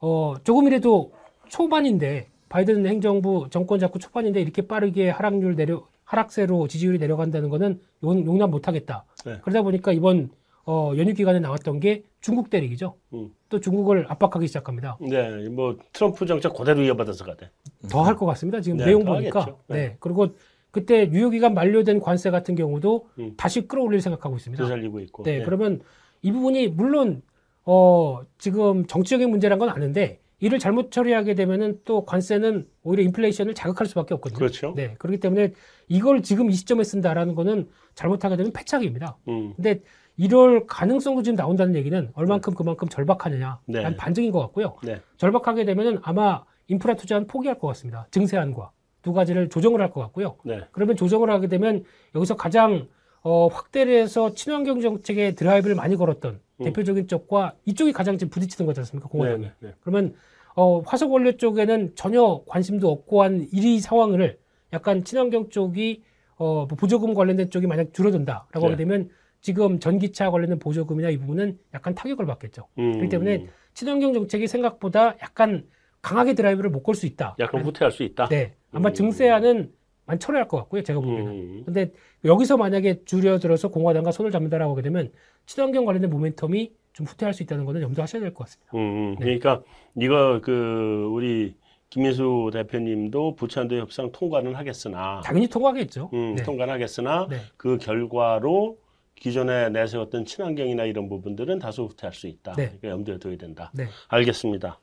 어 0.00 0.34
조금이라도 0.44 1.12
초반인데 1.48 2.28
바이든 2.48 2.86
행정부 2.86 3.48
정권 3.50 3.78
잡고 3.78 3.98
초반인데 3.98 4.40
이렇게 4.40 4.66
빠르게 4.66 5.08
하락률 5.08 5.56
내려 5.56 5.86
하락세로 6.04 6.68
지지율이 6.68 6.98
내려간다는 6.98 7.48
거는 7.48 7.80
용, 8.04 8.25
용납 8.26 8.50
못하겠다. 8.50 9.04
네. 9.25 9.38
그러다 9.42 9.62
보니까 9.62 9.92
이번 9.92 10.30
어, 10.68 10.92
연휴 10.96 11.14
기간에 11.14 11.38
나왔던 11.38 11.78
게 11.78 12.02
중국 12.20 12.50
대리기죠. 12.50 12.96
음. 13.14 13.30
또 13.49 13.61
중국을 13.61 14.06
압박하기 14.08 14.49
시작합니다. 14.49 14.99
네, 15.00 15.49
뭐 15.49 15.76
트럼프 15.92 16.26
정책 16.26 16.52
그대로 16.54 16.82
이어받아서 16.82 17.25
가대. 17.25 17.50
더 17.88 18.02
할 18.02 18.16
것 18.16 18.26
같습니다. 18.26 18.61
지금 18.61 18.78
네, 18.78 18.87
내용 18.87 19.04
더 19.04 19.14
보니까. 19.14 19.56
네. 19.68 19.75
네. 19.76 19.96
그리고 20.00 20.28
그때 20.73 21.08
유효 21.12 21.30
기간 21.30 21.54
만료된 21.54 22.00
관세 22.00 22.30
같은 22.30 22.56
경우도 22.56 23.08
음. 23.20 23.35
다시 23.37 23.66
끌어올릴 23.68 24.00
생각하고 24.00 24.37
있습니다. 24.37 24.62
되살리고 24.64 25.00
있고. 25.00 25.23
네, 25.23 25.38
예. 25.40 25.42
그러면 25.44 25.80
이 26.23 26.32
부분이 26.32 26.68
물론 26.68 27.23
어 27.64 28.23
지금 28.38 28.87
정치적인 28.87 29.30
문제란 29.30 29.61
건 29.61 29.68
아는데 29.68 30.18
이를 30.40 30.58
잘못 30.58 30.90
처리하게 30.90 31.35
되면은 31.35 31.80
또 31.85 32.04
관세는 32.04 32.66
오히려 32.82 33.04
인플레이션을 33.04 33.54
자극할 33.54 33.87
수밖에 33.87 34.14
없거든요. 34.14 34.38
그렇죠. 34.38 34.75
네. 34.76 34.94
그렇기 34.99 35.18
때문에 35.20 35.52
이걸 35.88 36.23
지금 36.23 36.50
이 36.50 36.52
시점에 36.54 36.82
쓴다라는 36.82 37.35
거는 37.37 37.68
잘못하게 37.94 38.37
되면 38.37 38.52
패착입니다. 38.52 39.16
음. 39.28 39.52
근데 39.54 39.80
이럴 40.16 40.66
가능성도 40.66 41.23
지금 41.23 41.37
나온다는 41.37 41.75
얘기는 41.75 42.11
얼만큼 42.14 42.54
그만큼 42.54 42.88
절박하느냐 42.88 43.61
네. 43.66 43.96
반증인 43.96 44.32
것 44.32 44.40
같고요. 44.40 44.76
네. 44.82 45.00
절박하게 45.18 45.64
되면은 45.64 45.99
아마 46.02 46.44
인프라 46.68 46.94
투자는 46.94 47.26
포기할 47.26 47.58
것 47.58 47.68
같습니다. 47.68 48.06
증세안과 48.11 48.70
두 49.02 49.12
가지를 49.12 49.49
조정을 49.49 49.80
할 49.80 49.90
것 49.90 50.00
같고요. 50.00 50.37
네. 50.44 50.62
그러면 50.73 50.96
조정을 50.96 51.30
하게 51.30 51.49
되면 51.49 51.85
여기서 52.14 52.37
가장 52.37 52.88
어, 53.23 53.49
확대를 53.49 53.94
해서 53.94 54.32
친환경 54.35 54.80
정책에 54.80 55.35
드라이브를 55.35 55.76
많이 55.76 55.96
걸었던 55.96 56.40
음. 56.61 56.64
대표적인 56.64 57.08
쪽과 57.08 57.54
이쪽이 57.64 57.92
가장 57.92 58.16
지금 58.18 58.30
부딪히는 58.30 58.66
거지 58.66 58.80
않습니까? 58.80 59.08
공화당이. 59.08 59.42
네, 59.42 59.52
네, 59.61 59.68
네. 59.68 59.75
그러면 59.80 60.14
어, 60.54 60.80
화석 60.80 61.12
원료 61.12 61.37
쪽에는 61.37 61.92
전혀 61.94 62.42
관심도 62.46 62.90
없고 62.90 63.23
한 63.23 63.46
1위 63.49 63.80
상황을 63.80 64.38
약간 64.73 65.04
친환경 65.04 65.50
쪽이 65.50 66.02
어, 66.37 66.66
뭐 66.66 66.76
보조금 66.76 67.14
관련된 67.14 67.50
쪽이 67.50 67.66
만약 67.66 67.92
줄어든다라고 67.92 68.61
네. 68.61 68.64
하게 68.66 68.76
되면 68.76 69.11
지금 69.46 69.78
전기차 69.78 70.32
관련된 70.32 70.58
보조금이나 70.58 71.08
이 71.08 71.18
부분은 71.18 71.56
약간 71.72 71.94
타격을 71.94 72.26
받겠죠. 72.26 72.66
음. 72.80 72.90
그렇기 72.94 73.08
때문에 73.10 73.46
친환경 73.74 74.12
정책이 74.12 74.48
생각보다 74.48 75.14
약간 75.22 75.68
강하게 76.02 76.34
드라이브를 76.34 76.68
못 76.68 76.82
걸 76.82 76.96
수 76.96 77.06
있다. 77.06 77.36
약간 77.38 77.64
후퇴할 77.64 77.92
수 77.92 78.02
있다. 78.02 78.26
네. 78.28 78.54
아마 78.72 78.88
음. 78.88 78.94
증세안은 78.94 79.70
많이 80.04 80.18
철회할 80.18 80.48
것 80.48 80.56
같고요. 80.56 80.82
제가 80.82 80.98
보기에는. 80.98 81.26
음. 81.28 81.62
근데 81.64 81.92
여기서 82.24 82.56
만약에 82.56 83.04
줄여들어서 83.04 83.68
공화당과 83.68 84.10
손을 84.10 84.32
잡는다라고 84.32 84.72
하게 84.72 84.82
되면 84.82 85.12
친환경 85.46 85.84
관련된 85.84 86.10
모멘텀이 86.10 86.72
좀 86.92 87.06
후퇴할 87.06 87.32
수 87.32 87.44
있다는 87.44 87.66
거는 87.66 87.82
염두하셔야 87.82 88.20
될 88.22 88.34
것 88.34 88.48
같습니다. 88.48 88.72
음, 88.74 88.80
음, 88.80 89.16
네. 89.20 89.26
그러니까 89.38 89.62
이거 89.94 90.40
그 90.42 91.08
우리 91.12 91.54
김민수 91.90 92.50
대표님도 92.52 93.36
부천도 93.36 93.76
협상 93.76 94.10
통과는 94.10 94.56
하겠으나 94.56 95.20
당연히 95.24 95.46
통과하겠죠. 95.46 96.10
음, 96.14 96.34
네. 96.34 96.42
통과는 96.42 96.74
하겠으나 96.74 97.28
네. 97.30 97.36
그 97.56 97.78
결과로 97.78 98.76
기존에 99.16 99.70
내세웠던 99.70 100.25
친환경이나 100.26 100.85
이런 100.85 101.08
부분들은 101.08 101.58
다소 101.58 101.87
후퇴할 101.87 102.12
수 102.14 102.26
있다. 102.26 102.52
네. 102.52 102.66
그러니까 102.66 102.88
염두에 102.88 103.18
둬야 103.18 103.37
된다. 103.37 103.70
네. 103.75 103.87
알겠습니다. 104.08 104.78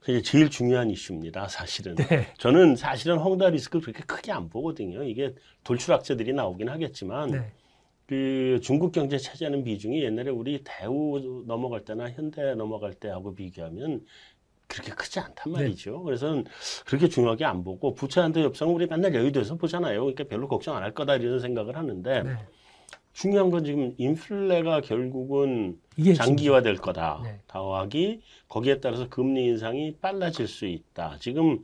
그게 0.00 0.20
제일 0.20 0.50
중요한 0.50 0.90
이슈입니다, 0.90 1.48
사실은. 1.48 1.94
네. 1.94 2.26
저는 2.38 2.76
사실은 2.76 3.18
헝다 3.18 3.50
리스크를 3.50 3.82
그렇게 3.82 4.02
크게 4.04 4.32
안 4.32 4.48
보거든요. 4.48 5.02
이게 5.04 5.34
돌출학자들이 5.64 6.32
나오긴 6.32 6.68
하겠지만, 6.68 7.30
네. 7.30 7.52
그 8.06 8.58
중국 8.62 8.92
경제 8.92 9.16
차지하는 9.16 9.62
비중이 9.64 10.02
옛날에 10.02 10.30
우리 10.30 10.60
대우 10.64 11.44
넘어갈 11.46 11.84
때나 11.84 12.10
현대 12.10 12.54
넘어갈 12.54 12.92
때하고 12.94 13.34
비교하면 13.34 14.04
그렇게 14.66 14.90
크지 14.92 15.20
않단 15.20 15.52
네. 15.52 15.60
말이죠. 15.60 15.92
네. 15.92 16.02
그래서 16.04 16.42
그렇게 16.84 17.08
중요하게 17.08 17.44
안 17.44 17.62
보고 17.62 17.94
부채 17.94 18.20
한도 18.20 18.40
협상은 18.40 18.74
우리 18.74 18.86
맨날 18.86 19.14
여의도에서 19.14 19.54
보잖아요. 19.54 20.00
그러니까 20.00 20.24
별로 20.24 20.48
걱정 20.48 20.76
안 20.76 20.82
할 20.82 20.92
거다 20.92 21.16
이런 21.16 21.38
생각을 21.40 21.76
하는데 21.76 22.22
네. 22.22 22.30
중요한 23.12 23.50
건 23.50 23.64
지금 23.64 23.94
인플레가 23.98 24.80
결국은 24.80 25.78
장기화될 26.16 26.76
거다. 26.76 27.20
네. 27.22 27.40
더하기 27.46 28.20
거기에 28.48 28.80
따라서 28.80 29.08
금리 29.08 29.44
인상이 29.46 29.96
빨라질 30.00 30.48
수 30.48 30.66
있다. 30.66 31.16
지금 31.20 31.58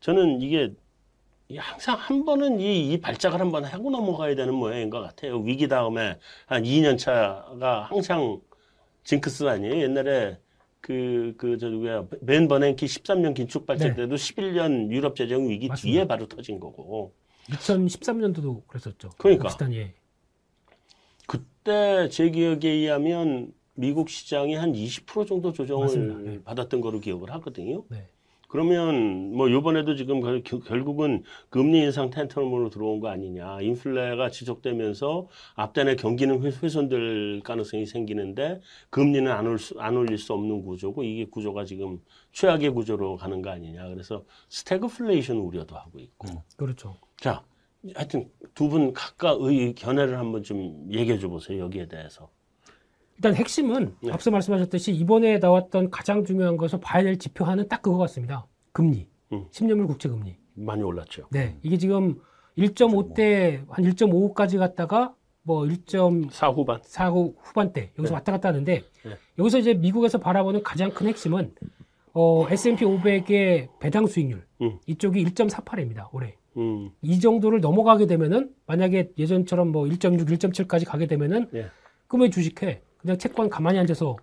저는 0.00 0.42
이게 0.42 0.72
항상 1.56 1.96
한 1.96 2.24
번은 2.24 2.60
이, 2.60 2.92
이 2.92 3.00
발작을 3.00 3.40
한 3.40 3.50
번 3.50 3.64
하고 3.64 3.90
넘어가야 3.90 4.34
되는 4.34 4.52
모양인 4.54 4.90
것 4.90 5.00
같아요. 5.00 5.38
위기 5.38 5.68
다음에 5.68 6.18
한 6.46 6.62
2년 6.64 6.98
차가 6.98 7.84
항상 7.88 8.40
징크스 9.04 9.44
아니에요. 9.48 9.76
옛날에 9.82 10.38
그, 10.80 11.34
그, 11.38 11.58
저, 11.58 11.68
누구야, 11.68 12.06
벤 12.26 12.46
버냉키 12.48 12.86
13년 12.86 13.34
긴축 13.34 13.66
발작 13.66 13.88
네. 13.88 13.94
때도 13.94 14.14
11년 14.16 14.90
유럽 14.90 15.16
재정 15.16 15.48
위기 15.48 15.68
맞습니다. 15.68 15.96
뒤에 16.00 16.06
바로 16.06 16.26
터진 16.26 16.60
거고. 16.60 17.14
2013년도도 17.48 18.66
그랬었죠. 18.66 19.10
그러니까. 19.18 19.48
비슷한, 19.48 19.72
예. 19.74 19.94
그때 21.28 22.08
제 22.08 22.30
기억에 22.30 22.68
의하면 22.68 23.52
미국 23.74 24.08
시장이 24.08 24.54
한 24.54 24.72
20% 24.72 25.28
정도 25.28 25.52
조정을 25.52 26.24
네. 26.24 26.42
받았던 26.42 26.80
거로 26.80 26.98
기억을 26.98 27.30
하거든요. 27.34 27.84
네. 27.90 28.08
그러면 28.48 29.34
뭐 29.36 29.50
요번에도 29.50 29.94
지금 29.94 30.22
결국은 30.42 31.22
금리 31.50 31.82
인상 31.82 32.08
tantrum으로 32.08 32.70
들어온 32.70 32.98
거 32.98 33.08
아니냐. 33.08 33.60
인플레가 33.60 34.30
지속되면서 34.30 35.28
앞단의 35.54 35.96
경기는 35.96 36.42
훼손될 36.42 37.42
가능성이 37.44 37.84
생기는데 37.84 38.62
금리는 38.88 39.30
안, 39.30 39.46
올 39.46 39.58
수, 39.58 39.78
안 39.78 39.98
올릴 39.98 40.16
수 40.16 40.32
없는 40.32 40.62
구조고 40.62 41.04
이게 41.04 41.26
구조가 41.26 41.66
지금 41.66 42.00
최악의 42.32 42.70
구조로 42.70 43.16
가는 43.16 43.42
거 43.42 43.50
아니냐. 43.50 43.86
그래서 43.88 44.24
스태그플레이션 44.48 45.36
우려도 45.36 45.76
하고 45.76 45.98
있고. 45.98 46.28
음, 46.28 46.38
그렇죠. 46.56 46.96
자, 47.18 47.44
하여튼 47.94 48.30
두 48.54 48.68
분 48.68 48.92
각각의 48.92 49.74
견해를 49.74 50.18
한번 50.18 50.42
좀 50.42 50.86
얘기해 50.90 51.18
줘 51.18 51.28
보세요. 51.28 51.60
여기에 51.64 51.88
대해서. 51.88 52.28
일단 53.16 53.34
핵심은 53.34 53.94
네. 54.02 54.12
앞서 54.12 54.30
말씀하셨듯이 54.30 54.92
이번에 54.92 55.38
나왔던 55.38 55.90
가장 55.90 56.24
중요한 56.24 56.56
것을 56.56 56.80
봐야 56.80 57.02
될 57.02 57.18
지표하는 57.18 57.68
딱 57.68 57.82
그거 57.82 57.96
같습니다. 57.98 58.46
금리. 58.72 59.08
음. 59.32 59.46
10년물 59.50 59.86
국채 59.86 60.08
금리. 60.08 60.36
많이 60.54 60.82
올랐죠. 60.82 61.26
네. 61.30 61.56
이게 61.62 61.76
지금 61.78 62.20
1.5대 62.56 63.64
한 63.68 63.84
1.5까지 63.84 64.58
갔다가 64.58 65.14
뭐 65.42 65.62
1.4 65.62 66.54
후반 66.54 66.80
4 66.82 67.08
후반대 67.10 67.92
여기서 67.98 68.08
네. 68.08 68.14
왔다 68.14 68.32
갔다 68.32 68.48
하는데 68.48 68.82
네. 69.04 69.16
여기서 69.38 69.58
이제 69.58 69.74
미국에서 69.74 70.18
바라보는 70.18 70.62
가장 70.62 70.90
큰 70.90 71.06
핵심은 71.06 71.54
어, 72.12 72.46
S&P 72.50 72.84
500의 72.84 73.68
배당 73.78 74.06
수익률 74.06 74.44
음. 74.62 74.78
이쪽이 74.86 75.24
1.48입니다 75.26 76.08
올해 76.12 76.34
음. 76.58 76.90
이 77.02 77.20
정도를 77.20 77.60
넘어가게 77.60 78.06
되면은 78.06 78.50
만약에 78.66 79.12
예전처럼 79.16 79.68
뭐 79.68 79.84
1.6, 79.84 80.26
1.7까지 80.28 80.86
가게 80.86 81.06
되면은 81.06 81.48
예. 81.54 81.66
그러면 82.06 82.30
주식해 82.30 82.82
그냥 82.98 83.18
채권 83.18 83.48
가만히 83.48 83.78
앉아서 83.78 84.16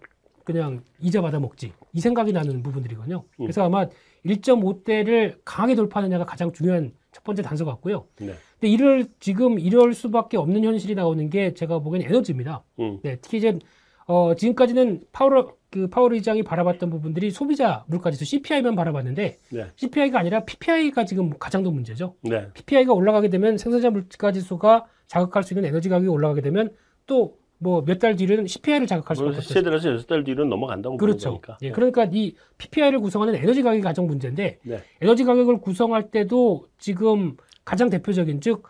그냥 0.43 0.83
이자 0.99 1.21
받아 1.21 1.39
먹지 1.39 1.73
이 1.93 1.99
생각이 1.99 2.31
나는 2.31 2.61
부분들이거든요. 2.61 3.23
음. 3.39 3.45
그래서 3.45 3.63
아마 3.63 3.87
1.5대를 4.25 5.39
강하게 5.43 5.75
돌파하느냐가 5.75 6.25
가장 6.25 6.51
중요한 6.51 6.93
첫 7.11 7.23
번째 7.23 7.41
단서 7.41 7.65
같고요. 7.65 8.05
네. 8.19 8.33
근데 8.59 8.67
이럴 8.67 9.07
지금 9.19 9.57
이럴 9.57 9.93
수밖에 9.93 10.37
없는 10.37 10.63
현실이 10.63 10.95
나오는 10.95 11.29
게 11.29 11.53
제가 11.53 11.79
보기엔 11.79 12.03
에너지입니다. 12.03 12.63
음. 12.79 12.99
네, 13.01 13.17
특히 13.21 13.37
이제 13.37 13.57
어, 14.05 14.35
지금까지는 14.35 15.01
파월 15.11 15.47
그 15.75 15.87
파월 15.89 16.13
의장이 16.13 16.43
바라봤던 16.43 16.89
부분들이 16.89 17.31
소비자 17.31 17.83
물가지수 17.87 18.23
CPI만 18.23 18.75
바라봤는데 18.75 19.39
네. 19.49 19.65
CPI가 19.75 20.17
아니라 20.17 20.45
PPI가 20.45 21.03
지금 21.03 21.31
가장 21.37 21.63
더 21.63 21.69
문제죠. 21.69 22.15
네. 22.21 22.47
PPI가 22.53 22.93
올라가게 22.93 23.27
되면 23.29 23.57
생산자 23.57 23.89
물가지수가 23.89 24.85
자극할 25.07 25.43
수 25.43 25.53
있는 25.53 25.67
에너지 25.67 25.89
가격이 25.89 26.07
올라가게 26.07 26.39
되면 26.41 26.69
또 27.05 27.35
뭐 27.57 27.81
몇 27.85 27.99
달 27.99 28.15
뒤는 28.17 28.47
CPI를 28.47 28.85
자극할 28.87 29.15
수밖에 29.15 29.37
없죠. 29.37 29.53
세대라서 29.53 29.93
여섯 29.93 30.07
달 30.07 30.23
뒤는 30.25 30.49
넘어간다고 30.49 30.97
그렇죠. 30.97 31.39
예, 31.61 31.71
그러니까 31.71 32.05
이 32.11 32.35
PPI를 32.57 32.99
구성하는 32.99 33.35
에너지 33.35 33.63
가격이 33.63 33.81
가장 33.81 34.07
문제인데 34.07 34.59
네. 34.61 34.79
에너지 35.01 35.23
가격을 35.23 35.59
구성할 35.59 36.11
때도 36.11 36.67
지금 36.77 37.37
가장 37.63 37.89
대표적인 37.89 38.41
즉 38.41 38.63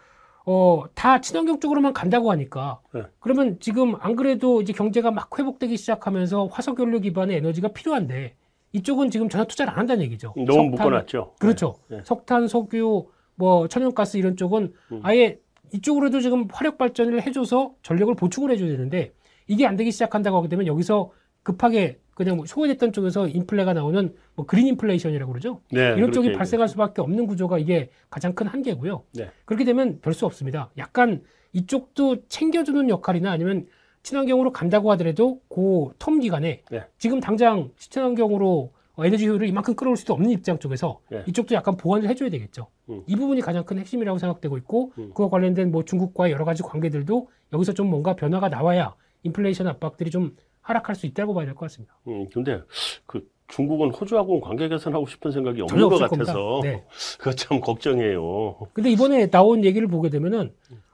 어, 0.46 0.84
다 0.94 1.22
친환경 1.22 1.60
쪽으로만 1.60 1.94
간다고 1.94 2.32
하니까 2.32 2.80
네. 2.94 3.04
그러면 3.20 3.58
지금 3.60 3.96
안 4.00 4.16
그래도 4.16 4.62
이제 4.62 4.74
경제가 4.74 5.12
막 5.12 5.38
회복되기 5.38 5.76
시작하면서 5.76 6.48
화석연료 6.52 7.00
기반의 7.00 7.38
에너지가 7.38 7.70
필요한데 7.70 8.36
이쪽은 8.74 9.10
지금 9.10 9.28
전혀 9.28 9.46
투자를 9.46 9.74
안 9.74 9.80
한다는 9.80 10.04
얘기죠. 10.04 10.34
너무 10.46 10.70
묶어놨죠. 10.70 11.36
그렇죠. 11.40 11.76
네. 11.88 11.98
네. 11.98 12.04
석탄, 12.06 12.48
석유, 12.48 13.08
뭐 13.36 13.68
천연가스 13.68 14.18
이런 14.18 14.38
쪽은 14.38 14.74
음. 14.92 15.00
아예 15.02 15.40
이쪽으로도 15.74 16.20
지금 16.22 16.48
화력 16.52 16.78
발전을 16.78 17.26
해줘서 17.26 17.74
전력을 17.82 18.14
보충을 18.16 18.52
해줘야 18.52 18.70
되는데 18.70 19.14
이게 19.48 19.66
안 19.66 19.76
되기 19.76 19.92
시작한다고 19.92 20.38
하게 20.38 20.48
되면 20.48 20.68
여기서 20.68 21.12
급하게 21.42 22.00
그냥 22.16 22.38
뭐 22.38 22.46
소외됐던 22.46 22.94
쪽에서 22.94 23.28
인플레가 23.28 23.74
나오는 23.74 24.16
뭐 24.36 24.46
그린 24.46 24.68
인플레이션이라고 24.68 25.32
그러죠. 25.32 25.62
네, 25.72 25.94
이런 25.98 26.12
쪽이 26.14 26.32
발생할 26.32 26.68
수밖에 26.70 27.02
없는 27.02 27.28
구조가 27.28 27.60
이게 27.60 27.90
가장 28.10 28.34
큰 28.34 28.48
한계고요. 28.48 29.04
네. 29.14 29.30
그렇게 29.44 29.64
되면 29.66 30.00
별 30.02 30.14
수 30.14 30.26
없습니다. 30.26 30.72
약간 30.78 31.22
이쪽도 31.52 32.28
챙겨주는 32.30 32.90
역할이나 32.90 33.32
아니면 33.32 33.68
친환경으로 34.04 34.52
간다고 34.54 34.92
하더라도 34.92 35.42
그 35.50 35.94
텀 36.00 36.22
기간에 36.22 36.62
네. 36.72 36.84
지금 36.98 37.20
당장 37.20 37.72
친환경으로 37.78 38.72
에너지 39.00 39.28
효율을 39.28 39.50
이만큼 39.50 39.76
끌어올 39.76 39.98
수도 39.98 40.14
없는 40.14 40.30
입장 40.30 40.58
쪽에서 40.58 41.02
네. 41.10 41.22
이쪽도 41.28 41.54
약간 41.54 41.76
보완을 41.76 42.08
해줘야 42.08 42.30
되겠죠. 42.30 42.68
음. 42.90 43.04
이 43.08 43.16
부분이 43.18 43.42
가장 43.42 43.66
큰 43.66 43.78
핵심이라고 43.80 44.18
생각되고 44.20 44.58
있고 44.60 44.94
음. 45.00 45.12
그와 45.14 45.28
관련된 45.30 45.70
뭐 45.70 45.84
중국과의 45.84 46.32
여러 46.32 46.46
가지 46.46 46.64
관계들도 46.64 47.28
여기서 47.52 47.74
좀 47.74 47.90
뭔가 47.90 48.16
변화가 48.16 48.48
나와야 48.48 48.96
인플레이션 49.24 49.68
압박들이 49.68 50.12
좀 50.12 50.38
하락할 50.66 50.96
수 50.96 51.06
있다고 51.06 51.34
봐야 51.34 51.46
될 51.46 51.54
것 51.54 51.62
같습니다. 51.62 51.96
음, 52.08 52.26
근데 52.34 52.60
그 53.06 53.28
중국은 53.48 53.92
호주하고 53.92 54.42
관계 54.42 54.68
개선하고 54.68 55.06
싶은 55.06 55.32
생각이 55.32 55.62
없는 55.62 55.90
것 55.90 55.98
같아서 56.00 56.60
네. 56.64 56.84
그거 57.20 57.32
참 57.34 57.60
걱정이에요. 57.60 58.58
근데 58.74 58.90
이번에 58.90 59.30
나온 59.30 59.64
얘기를 59.64 59.88
보게 59.88 60.10
되면은 60.10 60.52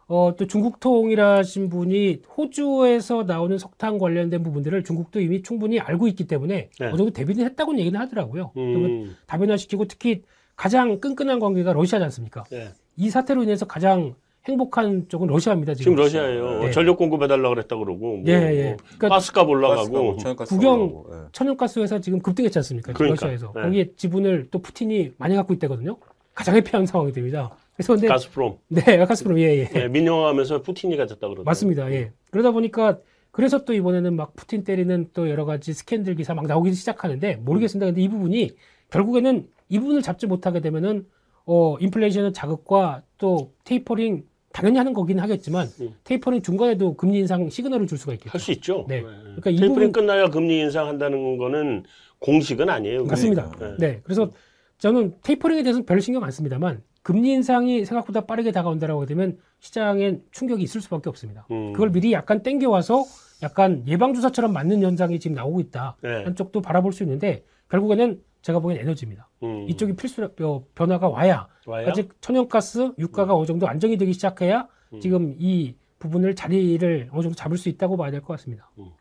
어, 0.08 0.34
또 0.38 0.46
중국 0.46 0.82
통이라신 0.82 1.70
분이 1.70 2.24
호주에서 2.36 3.24
나오는 3.24 3.58
석탄 3.58 3.98
관련된 3.98 4.44
부분들을 4.44 4.84
중국도 4.84 5.22
이미 5.22 5.42
충분히 5.42 5.80
알고 5.80 6.10
있기 6.10 6.28
때문에 6.28 6.70
네. 6.78 6.86
어느 6.88 6.98
정도 6.98 7.14
대비는 7.14 7.46
했다고는 7.46 7.80
얘기는 7.80 7.98
하더라고요. 7.98 8.52
음. 8.58 9.16
다변화시키고 9.26 9.86
특히 9.86 10.24
가장 10.58 11.00
끈끈한 11.00 11.40
관계가 11.40 11.72
러시아지 11.72 12.04
않습니까? 12.04 12.44
네. 12.52 12.68
이 12.98 13.10
사태로 13.10 13.44
인해서 13.44 13.66
가장 13.66 14.16
행복한 14.48 15.08
쪽은 15.08 15.28
러시아입니다. 15.28 15.74
지금, 15.76 15.92
지금 15.92 16.04
러시아예요. 16.04 16.64
네. 16.64 16.72
전력 16.72 16.98
공급해달라 16.98 17.50
그랬다 17.50 17.76
그러고. 17.76 18.18
뭐, 18.18 18.24
예, 18.28 18.32
예. 18.34 18.64
뭐 18.70 18.78
그러니까 18.98 19.10
가스값 19.10 19.48
올라가고. 19.48 20.18
천연가스 20.18 20.56
국영 20.56 21.04
예. 21.12 21.16
천연가스 21.32 21.80
회사 21.80 22.00
지금 22.00 22.20
급등했지 22.20 22.58
않습니까? 22.60 22.94
그러니까, 22.94 23.28
러시아에서 23.28 23.54
네. 23.56 23.62
거기에 23.62 23.92
지분을 23.96 24.48
또 24.50 24.60
푸틴이 24.60 25.14
많이 25.18 25.36
갖고 25.36 25.54
있다거든요. 25.54 25.98
가장 26.34 26.56
해피한 26.56 26.88
상황이 26.88 27.12
됩니다. 27.12 27.56
그래서 27.76 27.94
근데 27.94 28.08
가스프롬. 28.08 28.58
네, 28.70 28.98
가스프롬 28.98 29.38
예, 29.40 29.60
예. 29.60 29.66
네, 29.66 29.88
민영화하면서 29.88 30.64
푸틴이 30.64 30.98
가졌다 30.98 31.20
그러죠. 31.28 31.44
맞습니다. 31.44 31.92
예. 31.92 32.12
그러다 32.32 32.52
보니까 32.52 32.98
그래서 33.30 33.64
또 33.64 33.74
이번에는 33.74 34.16
막 34.16 34.36
푸틴 34.36 34.64
때리는 34.64 35.10
또 35.14 35.30
여러 35.30 35.46
가지 35.46 35.74
스캔들 35.74 36.16
기사 36.16 36.34
막 36.34 36.48
나오기 36.48 36.74
시작하는데 36.74 37.36
모르겠습니다. 37.38 37.86
근데 37.88 38.02
이 38.02 38.10
부분이 38.10 38.52
결국에는 38.90 39.48
이 39.70 39.80
부분을 39.80 40.02
잡지 40.02 40.26
못하게 40.26 40.62
되면은 40.62 41.06
어 41.46 41.78
인플레이션의 41.80 42.34
자극과 42.34 43.04
또 43.18 43.52
테이퍼링 43.64 44.24
당연히 44.54 44.78
하는 44.78 44.94
거긴 44.94 45.20
하겠지만 45.20 45.68
음. 45.82 45.94
테이퍼링 46.04 46.42
중간에도 46.42 46.96
금리 46.96 47.20
인상 47.20 47.50
시그널을 47.50 47.88
줄 47.88 47.98
수가 47.98 48.14
있겠죠. 48.14 48.30
할 48.32 48.40
수 48.40 48.52
있죠. 48.52 48.86
네. 48.88 49.02
네. 49.02 49.02
그러니까 49.02 49.50
테이퍼링 49.50 49.74
부분... 49.74 49.92
끝나야 49.92 50.30
금리 50.30 50.60
인상한다는 50.60 51.38
거는 51.38 51.84
공식은 52.20 52.70
아니에요. 52.70 53.06
맞습니다. 53.06 53.52
네. 53.60 53.76
네. 53.80 54.00
그래서 54.04 54.32
저는 54.78 55.16
tapering에 55.24 55.64
대해서는 55.64 55.86
별 55.86 56.02
신경 56.02 56.24
안 56.24 56.32
씁니다만 56.32 56.82
금리 57.04 57.32
인상이 57.32 57.86
생각보다 57.86 58.26
빠르게 58.26 58.52
다가온다라고 58.52 59.06
되면 59.06 59.38
시장엔 59.60 60.24
충격이 60.32 60.62
있을 60.64 60.82
수밖에 60.82 61.10
없습니다. 61.10 61.48
음. 61.52 61.74
그걸 61.74 61.92
미리 61.92 62.14
약간 62.14 62.44
땡겨와서 62.44 63.04
약간 63.44 63.84
예방주사처럼 63.88 64.54
맞는 64.54 64.84
현상이 64.84 65.20
지금 65.20 65.36
나오고 65.36 65.62
있다. 65.62 65.98
네. 66.02 66.24
한쪽도 66.24 66.62
바라볼 66.62 66.94
수 66.94 67.04
있는데 67.04 67.44
결국에는 67.70 68.22
제가 68.42 68.60
보기엔 68.60 68.82
에너지입니다. 68.82 69.30
음. 69.44 69.68
이쪽이 69.70 69.96
필수 69.96 70.24
어, 70.42 70.66
변화가 70.76 71.10
와야, 71.10 71.48
와야? 71.66 71.88
아직 71.90 72.10
천연가스 72.22 72.94
유가가 72.98 73.34
음. 73.34 73.40
어느 73.40 73.46
정도 73.46 73.68
안정이 73.68 73.98
되기 73.98 74.14
시작해야 74.14 74.68
음. 74.94 75.00
지금 75.00 75.36
이 75.38 75.76
부분을 76.00 76.36
자리를 76.36 77.10
어느 77.12 77.22
정도 77.22 77.36
잡을 77.36 77.58
수 77.58 77.70
있다고 77.70 77.98
봐야 77.98 78.10
될 78.12 78.22
것 78.22 78.28
같습니다. 78.38 78.72
음. 78.80 78.92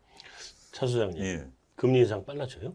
차 0.73 0.87
소장님, 0.87 1.23
예. 1.23 1.47
금리 1.77 2.01
인상 2.01 2.25
빨라져요? 2.25 2.75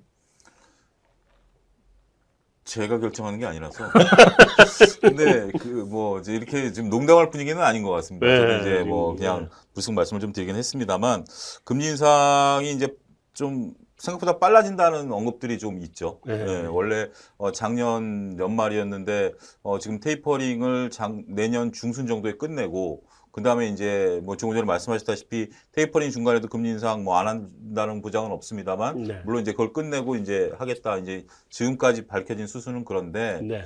제가 2.63 2.97
결정하는 2.99 3.37
게 3.39 3.45
아니라서. 3.45 3.87
근데 5.01 5.51
그 5.59 5.85
뭐 5.85 6.19
이렇게 6.27 6.71
지금 6.71 6.89
농담할 6.89 7.29
분위기는 7.29 7.61
아닌 7.61 7.83
것 7.83 7.91
같습니다. 7.91 8.25
네, 8.25 8.37
저는 8.37 8.61
이제 8.61 8.83
뭐 8.83 9.15
그냥 9.15 9.41
네. 9.43 9.49
무슨 9.75 9.93
말씀을 9.93 10.19
좀 10.19 10.33
드리긴 10.33 10.55
했습니다만 10.55 11.25
금리 11.63 11.85
인상이 11.85 12.71
이제 12.71 12.87
좀 13.33 13.73
생각보다 13.97 14.39
빨라진다는 14.39 15.11
언급들이 15.11 15.57
좀 15.57 15.79
있죠. 15.81 16.19
네. 16.25 16.43
네, 16.43 16.65
원래 16.67 17.09
어, 17.37 17.51
작년 17.51 18.37
연말이었는데 18.37 19.33
어, 19.63 19.79
지금 19.79 19.99
테이퍼링을 19.99 20.89
장, 20.91 21.23
내년 21.27 21.71
중순 21.71 22.07
정도에 22.07 22.33
끝내고 22.33 23.03
그 23.31 23.43
다음에 23.43 23.67
이제 23.67 24.21
뭐 24.23 24.37
조금 24.37 24.55
전에 24.55 24.65
말씀하셨다시피 24.65 25.49
테이퍼링 25.73 26.09
중간에도 26.11 26.47
금리 26.47 26.69
인상 26.69 27.03
뭐 27.03 27.17
안 27.17 27.27
한다는 27.27 28.01
보장은 28.01 28.31
없습니다만 28.31 29.03
네. 29.03 29.21
물론 29.25 29.41
이제 29.41 29.51
그걸 29.51 29.73
끝내고 29.73 30.15
이제 30.15 30.51
하겠다 30.57 30.97
이제 30.97 31.25
지금까지 31.49 32.07
밝혀진 32.07 32.47
수순은 32.47 32.85
그런데 32.85 33.41
네. 33.41 33.65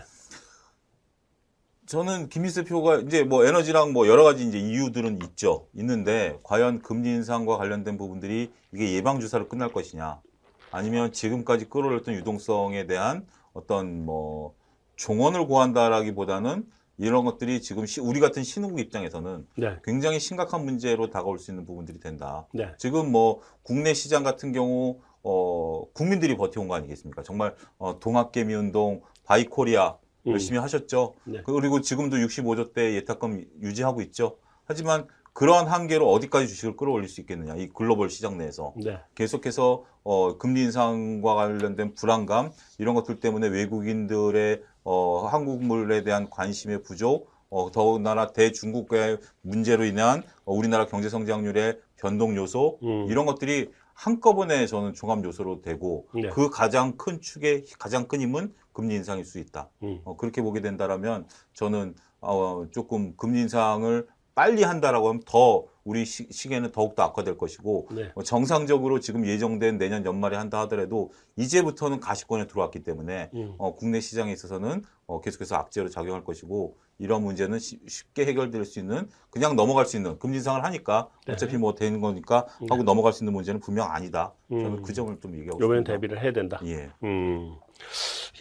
저는 1.90 2.30
김민수 2.30 2.66
표가 2.66 2.98
이제 2.98 3.24
뭐 3.24 3.48
에너지랑 3.48 3.94
뭐 3.94 4.08
여러 4.08 4.24
가지 4.24 4.48
이제 4.48 4.60
이유들은 4.60 5.24
있죠 5.24 5.66
있는데 5.74 6.38
과연 6.44 6.84
금리 6.84 7.10
인상과 7.10 7.58
관련된 7.58 7.98
부분들이 7.98 8.52
이게 8.72 8.94
예방 8.94 9.20
주사로 9.20 9.48
끝날 9.48 9.74
것이냐 9.74 10.22
아니면 10.70 11.12
지금까지 11.12 11.68
끌어올렸던 11.68 12.14
유동성에 12.14 12.86
대한 12.86 13.26
어떤 13.54 14.06
뭐 14.06 14.54
종언을 14.98 15.48
고한다라기보다는 15.48 16.68
이런 17.00 17.26
것들이 17.26 17.60
지금 17.60 17.88
시, 17.88 18.02
우리 18.02 18.20
같은 18.20 18.44
신흥국 18.44 18.80
입장에서는 18.80 19.48
네. 19.58 19.80
굉장히 19.84 20.20
심각한 20.20 20.66
문제로 20.66 21.10
다가올 21.10 21.40
수 21.40 21.50
있는 21.50 21.66
부분들이 21.66 22.00
된다. 22.00 22.46
네. 22.54 22.72
지금 22.78 23.12
뭐 23.12 23.42
국내 23.64 23.96
시장 23.96 24.22
같은 24.22 24.52
경우 24.52 25.00
어, 25.24 25.86
국민들이 25.94 26.38
버텨온 26.38 26.68
거 26.68 26.76
아니겠습니까? 26.76 27.24
정말 27.24 27.56
어, 27.80 28.00
동학개미 28.00 28.54
운동, 28.54 29.02
Buy 29.24 29.50
Korea 29.50 29.94
음. 29.94 30.09
열심히 30.32 30.60
하셨죠. 30.60 31.16
네. 31.26 31.42
그리고 31.46 31.82
지금도 31.82 32.18
65조 32.18 32.74
대 32.74 32.96
예탁금 32.96 33.46
유지하고 33.62 34.02
있죠. 34.02 34.38
하지만 34.66 35.08
그러한 35.34 35.68
한계로 35.68 36.12
어디까지 36.12 36.48
주식을 36.48 36.76
끌어올릴 36.76 37.08
수 37.08 37.22
있겠느냐 37.22 37.56
이 37.56 37.70
글로벌 37.70 38.10
시장 38.10 38.38
내에서 38.38 38.74
네. 38.76 39.00
계속해서 39.16 39.86
어, 40.04 40.38
금리 40.38 40.64
인상과 40.64 41.34
관련된 41.36 41.94
불안감 41.94 42.52
이런 42.78 42.96
것들 42.96 43.20
때문에 43.20 43.48
외국인들의 43.48 44.62
어, 44.84 45.28
한국물에 45.28 46.04
대한 46.04 46.30
관심의 46.30 46.84
부족 46.84 47.30
어, 47.50 47.72
더군다나 47.72 48.32
대중국과의 48.32 49.18
문제로 49.42 49.86
인한 49.86 50.24
어, 50.46 50.54
우리나라 50.54 50.88
경제 50.88 51.10
성장률의 51.10 51.80
변동 51.98 52.36
요소 52.36 52.80
음. 52.84 53.06
이런 53.10 53.26
것들이 53.26 53.70
한꺼번에 53.94 54.66
저는 54.66 54.94
종합 54.94 55.24
요소로 55.24 55.62
되고 55.62 56.08
네. 56.14 56.30
그 56.30 56.50
가장 56.50 56.96
큰 56.96 57.20
축의 57.20 57.66
가장 57.78 58.08
큰 58.08 58.22
힘은 58.22 58.54
금리 58.80 58.96
인상일 58.96 59.26
수 59.26 59.40
있다. 59.40 59.70
음. 59.84 60.00
어, 60.06 60.16
그렇게 60.16 60.42
보게 60.42 60.62
된다라면 60.62 61.28
저는 61.54 61.96
어, 62.22 62.66
조금 62.72 63.16
금리 63.18 63.42
인상을 63.42 64.08
빨리 64.40 64.64
한다라고 64.64 65.10
하면 65.10 65.22
더 65.26 65.66
우리 65.84 66.06
시, 66.06 66.26
기에는 66.30 66.72
더욱더 66.72 67.04
악화될 67.04 67.38
것이고 67.38 67.90
네. 67.92 68.10
어, 68.16 68.24
정상적으로 68.24 69.02
지금 69.02 69.26
예정된 69.26 69.78
내년 69.78 70.06
연말에 70.06 70.38
한다 70.38 70.62
하더라도 70.62 71.12
이제부터는 71.36 72.00
가시권에 72.00 72.48
들어왔기 72.48 72.84
때문에 72.84 73.32
음. 73.34 73.56
어, 73.58 73.76
국내 73.76 74.00
시장에 74.00 74.32
있어서는 74.32 74.84
어, 75.08 75.20
계속해서 75.20 75.58
악재로 75.58 75.90
작용할 75.90 76.24
것이고 76.24 76.78
이런 77.00 77.22
문제는 77.22 77.60
시, 77.60 77.82
쉽게 77.86 78.26
해결될 78.28 78.64
수 78.64 78.80
있는 78.80 79.10
그냥 79.30 79.58
넘어갈 79.58 79.86
수 79.86 79.98
있는 79.98 80.18
금리 80.20 80.38
인상을 80.38 80.64
하니까 80.64 81.10
네. 81.28 81.34
어차피 81.34 81.58
뭐 81.58 81.76
되는 81.76 82.00
거니까 82.00 82.46
네. 82.62 82.68
하고 82.70 82.84
넘어갈 82.84 83.12
수 83.12 83.26
있는 83.26 83.34
문제는 83.34 83.60
분명 83.60 83.92
아니다. 83.92 84.34
저는 84.50 84.66
음. 84.66 84.82
그 84.84 84.94
점을 84.94 85.14
좀 85.20 85.36
얘기하고 85.36 85.60
싶습니다. 85.62 85.92
대비를 85.92 86.24
해야 86.24 86.32
된다. 86.32 86.62
예. 86.64 86.90
음. 87.04 87.58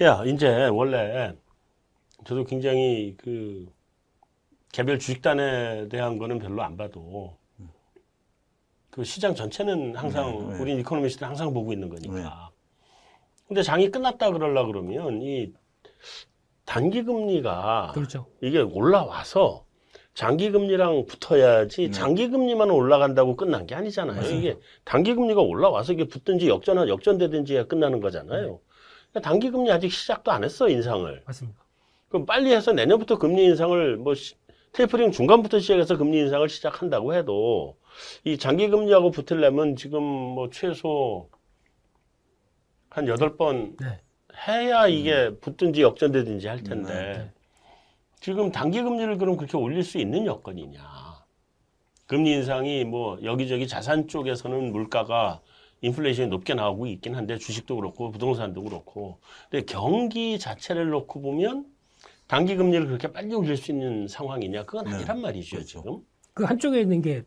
야 0.01 0.23
이제 0.25 0.69
원래 0.69 1.35
저도 2.25 2.45
굉장히 2.45 3.17
그 3.19 3.67
개별 4.73 4.99
주식단에 4.99 5.89
대한 5.89 6.19
거는 6.19 6.39
별로 6.39 6.63
안 6.63 6.77
봐도 6.77 7.37
그 8.91 9.05
시장 9.05 9.35
전체는 9.35 9.95
항상 9.95 10.49
네, 10.49 10.57
네. 10.57 10.61
우리 10.61 10.81
이코노미스트는 10.81 11.29
항상 11.29 11.53
보고 11.55 11.73
있는 11.73 11.89
거니까. 11.89 12.15
네. 12.15 12.25
근데 13.47 13.63
장이 13.63 13.91
끝났다 13.91 14.31
그러려 14.31 14.67
그러면 14.67 15.23
이 15.23 15.53
단기 16.65 17.03
금리가 17.03 17.93
그렇죠. 17.95 18.27
이게 18.43 18.59
올라와서 18.61 19.65
장기 20.15 20.51
금리랑 20.51 21.07
붙어야지 21.07 21.83
네. 21.87 21.91
장기 21.93 22.29
금리만 22.29 22.71
올라간다고 22.71 23.37
끝난 23.37 23.67
게 23.67 23.75
아니잖아요. 23.75 24.17
맞습니다. 24.17 24.39
이게 24.39 24.61
단기 24.85 25.15
금리가 25.15 25.41
올라와서 25.41 25.93
이게 25.93 26.05
붙든지 26.05 26.49
역전 26.49 26.89
역전되든지가 26.89 27.69
끝나는 27.69 28.01
거잖아요. 28.01 28.61
네. 29.15 29.21
단기 29.21 29.51
금리 29.51 29.71
아직 29.71 29.93
시작도 29.93 30.33
안 30.33 30.45
했어 30.45 30.69
인상을. 30.69 31.23
맞습니다. 31.25 31.65
그럼 32.09 32.27
빨리 32.27 32.53
해서 32.53 32.73
내년부터 32.73 33.17
금리 33.17 33.45
인상을 33.45 33.97
뭐 33.99 34.15
테이퍼링 34.79 35.11
중간부터 35.11 35.59
시작해서 35.59 35.97
금리 35.97 36.19
인상을 36.21 36.49
시작한다고 36.49 37.13
해도 37.13 37.77
이 38.25 38.39
장기 38.39 38.69
금리하고 38.69 39.11
붙으려면 39.11 39.75
지금 39.75 40.01
뭐 40.05 40.51
최소 40.51 41.29
한 42.89 43.09
여덟 43.09 43.37
번 43.37 43.77
네. 43.81 44.01
해야 44.47 44.87
이게 44.87 45.31
붙든지 45.41 45.83
역전되든지 45.83 46.47
할 46.47 46.63
텐데 46.63 46.95
네. 46.95 47.33
지금 48.21 48.53
단기 48.53 48.81
금리를 48.81 49.19
그럼 49.19 49.37
그렇게 49.37 49.57
올릴 49.57 49.83
수 49.83 49.99
있는 49.99 50.27
여건이냐? 50.27 50.81
금리 52.07 52.35
인상이 52.35 52.85
뭐 52.85 53.19
여기저기 53.25 53.67
자산 53.67 54.07
쪽에서는 54.07 54.71
물가가 54.71 55.41
인플레이션이 55.81 56.29
높게 56.29 56.55
나오고 56.55 56.87
있긴 56.87 57.17
한데 57.17 57.37
주식도 57.37 57.75
그렇고 57.75 58.13
부동산도 58.13 58.63
그렇고 58.63 59.19
근데 59.51 59.65
경기 59.65 60.39
자체를 60.39 60.89
놓고 60.91 61.21
보면 61.21 61.67
단기 62.29 62.57
금리를 62.57 62.87
그렇게 62.87 63.11
빨리 63.11 63.35
올릴 63.35 63.57
수 63.57 63.73
있는 63.73 64.07
상황이냐? 64.07 64.65
그건 64.65 64.85
네. 64.85 64.93
아니란 64.95 65.21
말이죠, 65.21 65.57
그렇죠. 65.57 65.79
지금. 65.81 65.99
그 66.35 66.45
한쪽에 66.45 66.81
있는 66.81 67.01
게 67.03 67.23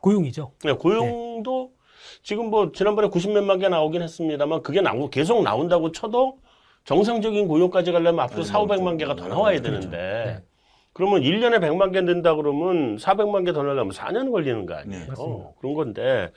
고용이죠. 0.00 0.52
네, 0.62 0.72
고용도 0.74 1.70
네. 1.72 1.76
지금 2.22 2.50
뭐 2.50 2.70
지난번에 2.70 3.08
90몇만 3.08 3.58
개 3.60 3.68
나오긴 3.68 4.02
했습니다만 4.02 4.62
그게 4.62 4.80
나오고 4.82 5.10
계속 5.10 5.42
나온다고 5.42 5.90
쳐도 5.90 6.38
정상적인 6.84 7.48
고용까지 7.48 7.90
가려면 7.90 8.20
앞으로 8.20 8.44
네, 8.44 8.48
4, 8.48 8.60
500만 8.60 8.98
개가 8.98 9.16
더 9.16 9.26
나와야 9.26 9.58
그렇죠. 9.60 9.80
되는데 9.88 9.96
네. 9.96 10.44
그러면 10.92 11.22
1년에 11.22 11.58
100만 11.58 11.92
개 11.92 12.04
든다 12.04 12.36
그러면 12.36 12.96
400만 12.96 13.44
개 13.44 13.52
더 13.52 13.62
나려면 13.62 13.90
4년 13.92 14.30
걸리는 14.30 14.66
거 14.66 14.74
아니에요. 14.74 15.06
네, 15.06 15.14
그런 15.58 15.74
건데 15.74 16.30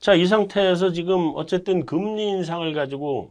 자, 0.00 0.14
이 0.14 0.26
상태에서 0.26 0.92
지금 0.92 1.32
어쨌든 1.36 1.86
금리 1.86 2.28
인상을 2.28 2.72
가지고 2.74 3.30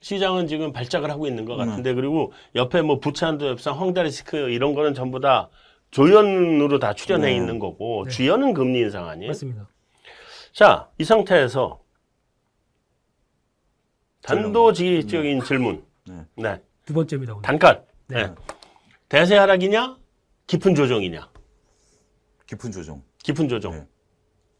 시장은 0.00 0.46
지금 0.46 0.72
발작을 0.72 1.10
하고 1.10 1.26
있는 1.26 1.44
것 1.44 1.56
같은데 1.56 1.90
음. 1.90 1.96
그리고 1.96 2.32
옆에 2.54 2.80
뭐 2.82 3.00
부산도 3.00 3.48
협상, 3.48 3.78
황다리스크 3.78 4.36
이런 4.50 4.74
거는 4.74 4.94
전부 4.94 5.20
다 5.20 5.50
조연으로 5.90 6.78
다 6.78 6.94
출연해 6.94 7.30
네. 7.30 7.36
있는 7.36 7.58
거고 7.58 8.04
네. 8.04 8.10
주연은 8.10 8.54
금리 8.54 8.80
인상 8.80 9.08
아니에요? 9.08 9.28
맞습니다. 9.28 9.68
자, 10.52 10.88
이 10.98 11.04
상태에서 11.04 11.80
단도직입적인 14.22 15.42
질문. 15.42 15.84
네. 16.06 16.24
네. 16.36 16.62
두 16.86 16.94
번째입니다. 16.94 17.34
오늘. 17.34 17.42
단칼. 17.42 17.84
네. 18.08 18.26
네. 18.26 18.34
대세 19.08 19.36
하락이냐? 19.36 19.98
깊은 20.46 20.74
조정이냐? 20.74 21.30
깊은 22.46 22.72
조정. 22.72 23.02
깊은 23.22 23.48
조정. 23.48 23.72
네. 23.72 23.86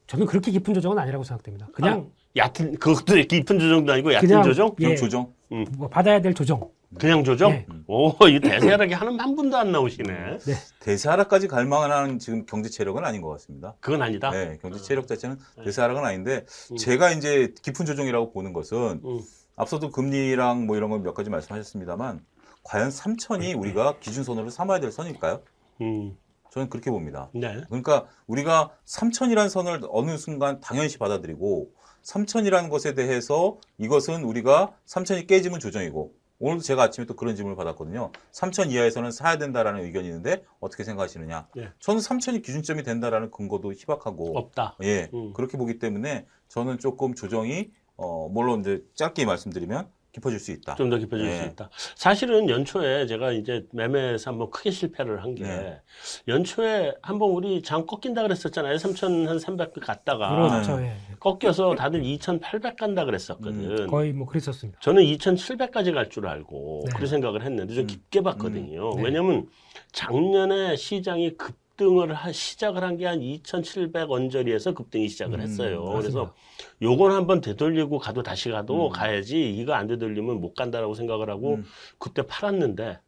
저는 0.06 0.26
그렇게 0.26 0.50
깊은 0.50 0.74
조정은 0.74 0.98
아니라고 0.98 1.24
생각됩니다. 1.24 1.68
그냥 1.72 2.10
얕은 2.36 2.78
그것도 2.78 3.14
깊은 3.28 3.58
조정도 3.58 3.92
아니고 3.92 4.14
얕은 4.14 4.28
그냥- 4.28 4.42
조정? 4.42 4.74
그냥 4.74 4.92
예. 4.92 4.96
조정. 4.96 5.32
뭐 5.76 5.88
받아야 5.88 6.20
될 6.20 6.34
조정. 6.34 6.70
그냥 6.98 7.22
조정? 7.22 7.52
네. 7.52 7.66
오, 7.86 8.10
이 8.28 8.40
대세 8.40 8.68
하락이 8.68 8.94
하는 8.94 9.18
한 9.20 9.36
분도 9.36 9.56
안 9.56 9.70
나오시네. 9.70 10.12
네. 10.44 10.54
대세하락까지 10.80 11.46
갈 11.46 11.64
만한 11.64 12.18
지금 12.18 12.44
경제 12.46 12.68
체력은 12.68 13.04
아닌 13.04 13.20
것 13.22 13.28
같습니다. 13.30 13.74
그건 13.80 14.02
아니다. 14.02 14.30
네, 14.30 14.58
경제 14.60 14.80
체력 14.80 15.06
자체는 15.06 15.38
네. 15.58 15.64
대세하락은 15.64 16.04
아닌데 16.04 16.44
음. 16.72 16.76
제가 16.76 17.12
이제 17.12 17.52
깊은 17.62 17.86
조정이라고 17.86 18.32
보는 18.32 18.52
것은 18.52 19.00
음. 19.04 19.20
앞서도 19.56 19.90
금리랑 19.90 20.66
뭐 20.66 20.76
이런 20.76 20.90
걸몇 20.90 21.14
가지 21.14 21.30
말씀하셨습니다만 21.30 22.24
과연 22.64 22.88
3천이 22.90 23.56
우리가 23.58 23.98
기준선으로 24.00 24.50
삼아야 24.50 24.80
될 24.80 24.90
선일까요? 24.90 25.42
음. 25.82 26.16
저는 26.50 26.68
그렇게 26.70 26.90
봅니다. 26.90 27.30
네. 27.32 27.60
그러니까 27.68 28.06
우리가 28.26 28.70
3천이라는 28.86 29.48
선을 29.48 29.82
어느 29.90 30.16
순간 30.16 30.60
당연시 30.60 30.98
받아들이고 30.98 31.70
3천이라는 32.02 32.70
것에 32.70 32.94
대해서 32.94 33.58
이것은 33.78 34.24
우리가 34.24 34.74
3천이 34.86 35.26
깨지면 35.26 35.60
조정이고 35.60 36.14
오늘도 36.40 36.62
제가 36.62 36.84
아침에 36.84 37.06
또 37.06 37.14
그런 37.14 37.36
질문을 37.36 37.54
받았거든요. 37.56 38.12
3천 38.32 38.70
이하에서는 38.70 39.10
사야 39.10 39.36
된다라는 39.36 39.84
의견이 39.84 40.06
있는데 40.08 40.42
어떻게 40.58 40.84
생각하시느냐? 40.84 41.48
네. 41.54 41.68
저는 41.80 42.00
3천이 42.00 42.42
기준점이 42.42 42.82
된다라는 42.82 43.30
근거도 43.30 43.72
희박하고 43.72 44.38
없다. 44.38 44.76
예 44.82 45.10
음. 45.12 45.34
그렇게 45.34 45.58
보기 45.58 45.78
때문에 45.78 46.26
저는 46.48 46.78
조금 46.78 47.14
조정이 47.14 47.70
어 47.96 48.30
물론 48.30 48.60
이제 48.60 48.82
짧게 48.94 49.26
말씀드리면 49.26 49.88
깊어질 50.12 50.38
수 50.40 50.50
있다. 50.52 50.74
좀 50.74 50.90
더 50.90 50.98
깊어질 50.98 51.24
네. 51.26 51.40
수 51.40 51.46
있다. 51.46 51.70
사실은 51.94 52.48
연초에 52.48 53.06
제가 53.06 53.30
이제 53.32 53.64
매매에서 53.72 54.30
한번 54.30 54.50
크게 54.50 54.70
실패를 54.70 55.22
한게 55.22 55.44
네. 55.44 55.80
연초에 56.28 56.94
한번 57.02 57.30
우리 57.30 57.62
장 57.62 57.86
꺾인다 57.86 58.22
그랬었잖아요. 58.22 58.76
3,300 58.78 59.72
갔다가 59.80 60.48
그렇죠. 60.48 60.80
예. 60.82 60.96
꺾여서 61.20 61.74
다들 61.76 62.02
2,800 62.04 62.76
간다 62.76 63.04
그랬었거든. 63.04 63.86
거의 63.86 64.12
뭐 64.12 64.26
그랬었습니다. 64.26 64.80
저는 64.80 65.02
2,700까지 65.04 65.94
갈 65.94 66.10
줄 66.10 66.26
알고 66.26 66.82
네. 66.86 66.92
그런 66.94 67.06
생각을 67.08 67.42
했는데 67.44 67.72
좀 67.74 67.84
음. 67.84 67.86
깊게 67.86 68.22
봤거든요. 68.22 68.92
음. 68.92 68.96
네. 68.96 69.02
왜냐면 69.04 69.48
작년에 69.92 70.74
시장이 70.76 71.36
급 71.36 71.54
등을 71.80 72.12
하, 72.12 72.30
시작을 72.30 72.82
한 72.84 72.96
게 72.98 73.06
한 73.06 73.22
2,700 73.22 74.10
언저리에서 74.10 74.74
급등이 74.74 75.08
시작을 75.08 75.38
음, 75.38 75.40
했어요. 75.40 75.84
맞습니다. 75.84 76.00
그래서 76.00 76.34
요건 76.82 77.12
한번 77.12 77.40
되돌리고 77.40 77.98
가도 77.98 78.22
다시 78.22 78.50
가도 78.50 78.88
음. 78.88 78.92
가야지 78.92 79.50
이거 79.50 79.72
안 79.72 79.86
되돌리면 79.86 80.40
못 80.40 80.54
간다라고 80.54 80.94
생각을 80.94 81.30
하고 81.30 81.54
음. 81.54 81.64
그때 81.98 82.22
팔았는데 82.26 83.00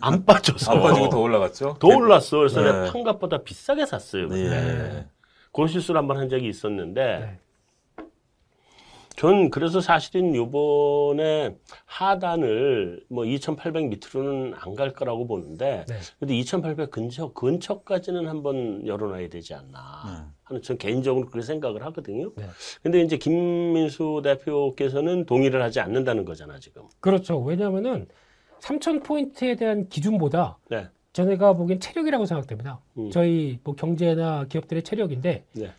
안 0.00 0.24
빠져서 0.24 0.70
안 0.72 0.80
빠지고 0.82 1.08
더 1.08 1.18
올라갔죠? 1.20 1.76
더 1.80 1.88
올랐어. 1.88 2.38
그래서 2.38 2.60
네. 2.62 2.70
내가 2.72 2.92
판값보다 2.92 3.42
비싸게 3.42 3.86
샀어요. 3.86 4.28
네. 4.28 4.36
그때. 4.44 5.06
그런 5.52 5.68
실수를 5.68 5.98
한번 5.98 6.16
한 6.18 6.28
적이 6.28 6.48
있었는데 6.48 7.18
네. 7.18 7.38
전 9.22 9.50
그래서 9.50 9.80
사실은 9.80 10.34
요번에 10.34 11.54
하단을 11.86 13.04
뭐 13.08 13.24
2,800 13.24 13.86
밑으로는 13.88 14.54
안 14.58 14.74
갈 14.74 14.92
거라고 14.92 15.28
보는데 15.28 15.84
네. 15.86 15.94
근데 16.18 16.34
2,800 16.34 16.90
근처 16.90 17.32
근처까지는 17.32 18.26
한번 18.26 18.84
열어놔야 18.84 19.28
되지 19.28 19.54
않나 19.54 19.78
네. 20.06 20.32
하는 20.42 20.62
전 20.62 20.76
개인적으로 20.76 21.26
그렇게 21.26 21.46
생각을 21.46 21.84
하거든요. 21.84 22.32
네. 22.34 22.46
근데 22.82 23.00
이제 23.02 23.16
김민수 23.16 24.22
대표께서는 24.24 25.24
동의를 25.26 25.62
하지 25.62 25.78
않는다는 25.78 26.24
거잖아 26.24 26.58
지금. 26.58 26.82
그렇죠. 26.98 27.38
왜냐하면은 27.38 28.08
3천 28.60 29.04
포인트에 29.04 29.54
대한 29.54 29.88
기준보다 29.88 30.58
네. 30.68 30.88
저희가 31.12 31.52
보기엔 31.52 31.78
체력이라고 31.78 32.24
생각됩니다. 32.24 32.80
음. 32.98 33.10
저희 33.12 33.60
뭐 33.62 33.76
경제나 33.76 34.46
기업들의 34.48 34.82
체력인데 34.82 35.44
네. 35.52 35.70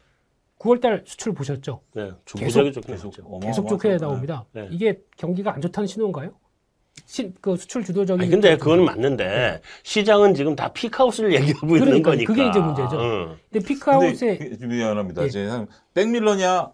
9월달 0.64 1.04
수출 1.06 1.34
보셨죠? 1.34 1.82
네. 1.94 2.04
계속- 2.26 2.72
좋긴 2.72 2.82
계속. 2.96 3.12
계속 3.42 3.68
좋게 3.68 3.98
나옵니다. 3.98 4.46
네. 4.54 4.68
이게 4.72 5.00
경기가 5.18 5.54
안 5.54 5.62
좋다는 5.62 5.88
신호인가요? 5.88 6.32
신, 7.06 7.34
그 7.42 7.58
수출 7.58 7.84
주도적인. 7.84 8.22
아니, 8.22 8.30
근데 8.32 8.56
그거는 8.56 8.86
맞는데 8.86 9.62
시장은 9.84 10.36
지금 10.36 10.56
다 10.56 10.72
피크아웃을 10.72 11.34
얘기하고 11.34 11.76
있는 11.76 11.80
네. 11.80 12.02
그러니까요. 12.02 12.04
거니까. 12.16 12.34
그게 12.34 12.48
이제 12.48 12.60
문제죠. 12.60 12.98
응. 13.02 13.36
근데 13.52 13.68
peak 13.68 14.03
out에 14.03 14.38
그- 14.38 14.66
미안합니다. 14.66 15.24
예. 15.24 15.28
이제 15.28 15.46
한 15.48 15.68
백밀러냐 15.94 16.70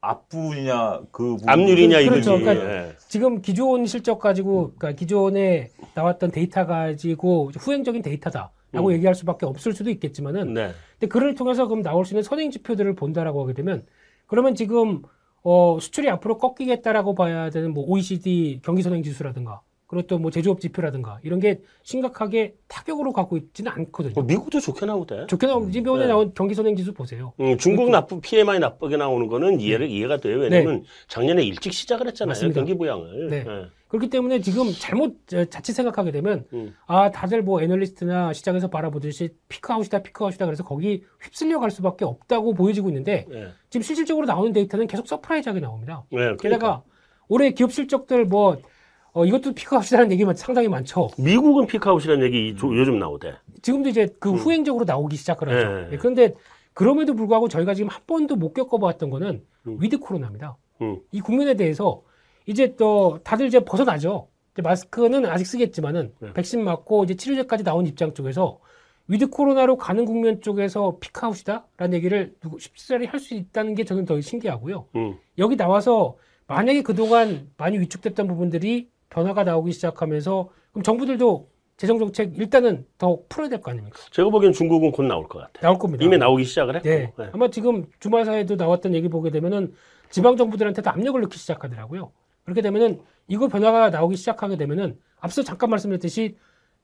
앞부냐 0.00 1.00
그 1.10 1.36
부분- 1.36 1.48
앞유리냐 1.48 1.98
그렇죠. 2.08 2.36
이거지. 2.36 2.44
그러니까 2.44 2.72
예. 2.88 2.92
지금 3.08 3.42
기존 3.42 3.84
실적 3.84 4.20
가지고 4.20 4.72
그러니까 4.78 4.92
기존에 4.98 5.70
나왔던 5.94 6.30
데이터 6.30 6.64
가지고 6.64 7.50
후행적인 7.58 8.00
데이터다 8.02 8.52
라고 8.72 8.88
음. 8.88 8.92
얘기할 8.92 9.14
수밖에 9.14 9.46
없을 9.46 9.72
수도 9.72 9.90
있겠지만은 9.90 10.54
네. 10.54 10.72
근데 10.98 11.06
그를 11.08 11.34
통해서 11.34 11.66
그럼 11.66 11.82
나올 11.82 12.04
수 12.04 12.12
있는 12.12 12.22
선행 12.22 12.50
지표들을 12.50 12.94
본다라고 12.94 13.42
하게 13.42 13.54
되면 13.54 13.86
그러면 14.26 14.54
지금 14.54 15.02
어 15.42 15.78
수출이 15.80 16.10
앞으로 16.10 16.38
꺾이겠다라고 16.38 17.14
봐야 17.14 17.48
되는 17.50 17.72
뭐 17.72 17.84
OECD 17.84 18.60
경기 18.62 18.82
선행 18.82 19.02
지수라든가 19.02 19.62
그리고 19.88 20.06
또 20.06 20.18
뭐 20.18 20.30
제조업 20.30 20.60
지표라든가 20.60 21.18
이런 21.22 21.40
게 21.40 21.60
심각하게 21.82 22.54
타격으로 22.68 23.12
가고 23.12 23.36
있지는 23.38 23.72
않거든요. 23.72 24.12
뭐 24.14 24.24
미국도 24.24 24.60
좋게 24.60 24.84
나오대. 24.84 25.26
좋게 25.28 25.46
나온 25.46 25.72
이번에 25.72 26.02
네. 26.04 26.08
나온 26.08 26.32
경기 26.34 26.54
선행 26.54 26.76
지수 26.76 26.92
보세요. 26.92 27.32
음, 27.40 27.56
중국 27.56 27.88
나쁘 27.90 28.20
PMI 28.20 28.58
나쁘게 28.58 28.96
나오는 28.98 29.26
거는 29.28 29.60
이해를 29.60 29.88
이해가 29.88 30.18
돼요. 30.18 30.38
왜냐면 30.38 30.84
작년에 31.06 31.42
일찍 31.42 31.72
시작을 31.72 32.06
했잖아요. 32.08 32.34
네. 32.34 32.36
맞습니다. 32.36 32.60
경기 32.60 32.76
부양을. 32.76 33.28
네. 33.30 33.44
예. 33.48 33.66
그렇기 33.88 34.10
때문에 34.10 34.40
지금 34.42 34.70
잘못 34.78 35.16
어, 35.32 35.44
자칫 35.46 35.72
생각하게 35.72 36.10
되면 36.10 36.44
음. 36.52 36.74
아 36.86 37.10
다들 37.10 37.42
뭐 37.42 37.62
애널리스트나 37.62 38.34
시장에서 38.34 38.68
바라보듯이 38.68 39.30
피크아웃이다 39.48 40.02
피크아웃이다 40.02 40.44
그래서 40.44 40.64
거기 40.64 41.04
휩쓸려 41.22 41.60
갈 41.60 41.70
수밖에 41.70 42.04
없다고 42.04 42.52
보여지고 42.52 42.90
있는데 42.90 43.24
예. 43.32 43.48
지금 43.70 43.82
실질적으로 43.82 44.26
나오는 44.26 44.52
데이터는 44.52 44.86
계속 44.86 45.06
surprise하게 45.08 45.60
나옵니다. 45.60 46.04
네, 46.10 46.18
그러니까. 46.18 46.42
게다가 46.42 46.82
올해 47.28 47.52
기업 47.52 47.72
실적들 47.72 48.26
뭐 48.26 48.58
어, 49.12 49.24
이것도 49.24 49.52
peak 49.54 49.71
out이라는 49.71 50.12
얘기가 50.12 50.32
상당히 50.34 50.68
많죠. 50.68 51.08
미국은 51.18 51.66
peak 51.66 51.83
out이라는 51.83 52.24
얘기 52.26 52.54
조- 52.56 52.76
요즘 52.76 52.98
나오대. 52.98 53.34
지금도 53.62 53.88
이제 53.88 54.08
그 54.20 54.30
음. 54.30 54.36
후행적으로 54.36 54.84
나오기 54.84 55.16
시작을 55.16 55.48
하죠. 55.48 55.72
네. 55.88 55.88
예, 55.92 55.96
그런데 55.96 56.34
그럼에도 56.74 57.14
불구하고 57.14 57.48
저희가 57.48 57.74
지금 57.74 57.88
한 57.88 58.00
번도 58.06 58.36
못 58.36 58.52
겪어봤던 58.52 59.10
거는 59.10 59.44
음. 59.66 59.76
with 59.80 59.98
코로나입니다. 59.98 60.56
음. 60.82 60.98
이 61.10 61.20
국면에 61.20 61.54
대해서 61.54 62.02
이제 62.46 62.76
또 62.76 63.18
다들 63.24 63.46
이제 63.46 63.60
벗어나죠. 63.64 64.28
이제 64.54 64.62
마스크는 64.62 65.26
아직 65.26 65.44
쓰겠지만은 65.46 66.12
네. 66.20 66.32
백신 66.34 66.62
맞고 66.62 67.04
이제 67.04 67.14
치료제까지 67.16 67.64
나온 67.64 67.86
입장 67.86 68.14
쪽에서 68.14 68.60
with 69.08 69.30
코로나로 69.30 69.76
가는 69.78 70.04
국면 70.04 70.42
쪽에서 70.42 70.98
peak 71.00 71.23
out이다라는 71.23 71.94
얘기를 71.94 72.34
누구 72.40 72.58
쉽사리 72.60 73.06
할 73.06 73.18
수 73.18 73.34
있다는 73.34 73.74
게 73.74 73.84
저는 73.84 74.04
더 74.04 74.20
신기하고요. 74.20 74.86
음. 74.96 75.16
여기 75.38 75.56
나와서 75.56 76.16
만약에 76.46 76.82
그동안 76.82 77.50
많이 77.56 77.78
위축됐던 77.78 78.26
부분들이 78.28 78.88
변화가 79.10 79.44
나오기 79.44 79.72
시작하면서 79.72 80.48
그럼 80.72 80.82
정부들도 80.82 81.48
재정 81.76 81.98
정책 81.98 82.36
일단은 82.36 82.86
더 82.98 83.18
풀어야 83.28 83.48
될 83.48 83.60
거 83.60 83.70
아닙니까? 83.70 83.98
제가 84.10 84.30
보기엔 84.30 84.52
중국은 84.52 84.90
곧 84.92 85.04
나올 85.04 85.28
것 85.28 85.38
같아. 85.38 85.60
나올 85.60 85.78
겁니다. 85.78 86.04
이미 86.04 86.18
나오기 86.18 86.44
시작을 86.44 86.76
했고. 86.76 86.88
네. 86.88 87.12
네. 87.16 87.30
아마 87.32 87.48
지금 87.50 87.86
주말 88.00 88.24
사이에도 88.24 88.56
나왔던 88.56 88.94
얘기 88.94 89.08
보게 89.08 89.30
되면은 89.30 89.72
지방 90.10 90.36
정부들한테도 90.36 90.90
압력을 90.90 91.20
넣기 91.20 91.38
시작하더라고요. 91.38 92.10
그렇게 92.44 92.62
되면은 92.62 93.00
이거 93.28 93.46
변화가 93.48 93.90
나오기 93.90 94.16
시작하게 94.16 94.56
되면은 94.56 94.98
앞서 95.20 95.42
잠깐 95.42 95.70
말씀드렸듯이 95.70 96.36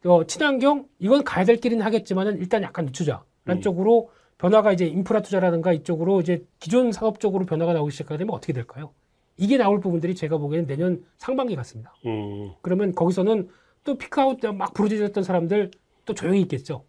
어, 0.04 0.24
친환경 0.24 0.86
이건 0.98 1.24
가야 1.24 1.44
될 1.44 1.56
길은 1.56 1.80
하겠지만은 1.80 2.36
일단 2.38 2.62
약간 2.62 2.84
늦추자라는 2.84 3.24
음. 3.48 3.60
쪽으로 3.62 4.10
변화가 4.38 4.72
이제 4.72 4.86
인프라 4.86 5.22
투자라든가 5.22 5.72
이쪽으로 5.72 6.20
이제 6.20 6.44
기존 6.60 6.92
산업 6.92 7.18
쪽으로 7.18 7.46
변화가 7.46 7.72
나오기 7.72 7.90
시작하게 7.92 8.18
되면 8.18 8.34
어떻게 8.34 8.52
될까요? 8.52 8.92
이게 9.36 9.56
나올 9.56 9.80
부분들이 9.80 10.14
제가 10.14 10.38
보기에는 10.38 10.66
내년 10.66 11.04
상반기 11.16 11.56
같습니다. 11.56 11.94
음. 12.06 12.52
그러면 12.62 12.94
거기서는 12.94 13.48
또 13.82 13.98
peak 13.98 14.21
out 14.21 14.38
막 14.54 14.72
부르짖었던 14.74 15.24
사람들 15.24 15.70
또 16.04 16.14
조용히 16.14 16.40
있겠죠. 16.42 16.84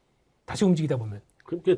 다시 0.45 0.65
움직이다 0.65 0.97
보면. 0.97 1.21
그렇게 1.43 1.77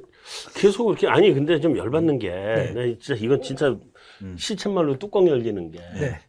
계속 0.56 0.90
이렇게 0.90 1.08
아니 1.08 1.34
근데 1.34 1.60
좀 1.60 1.78
열받는 1.78 2.20
게 2.20 2.30
네. 2.30 2.74
나 2.74 2.82
진짜 3.00 3.16
이건 3.16 3.42
진짜 3.42 3.78
음. 4.22 4.36
시쳇말로 4.38 4.98
뚜껑 4.98 5.28
열리는 5.28 5.72
게 5.72 5.80
네. 6.00 6.20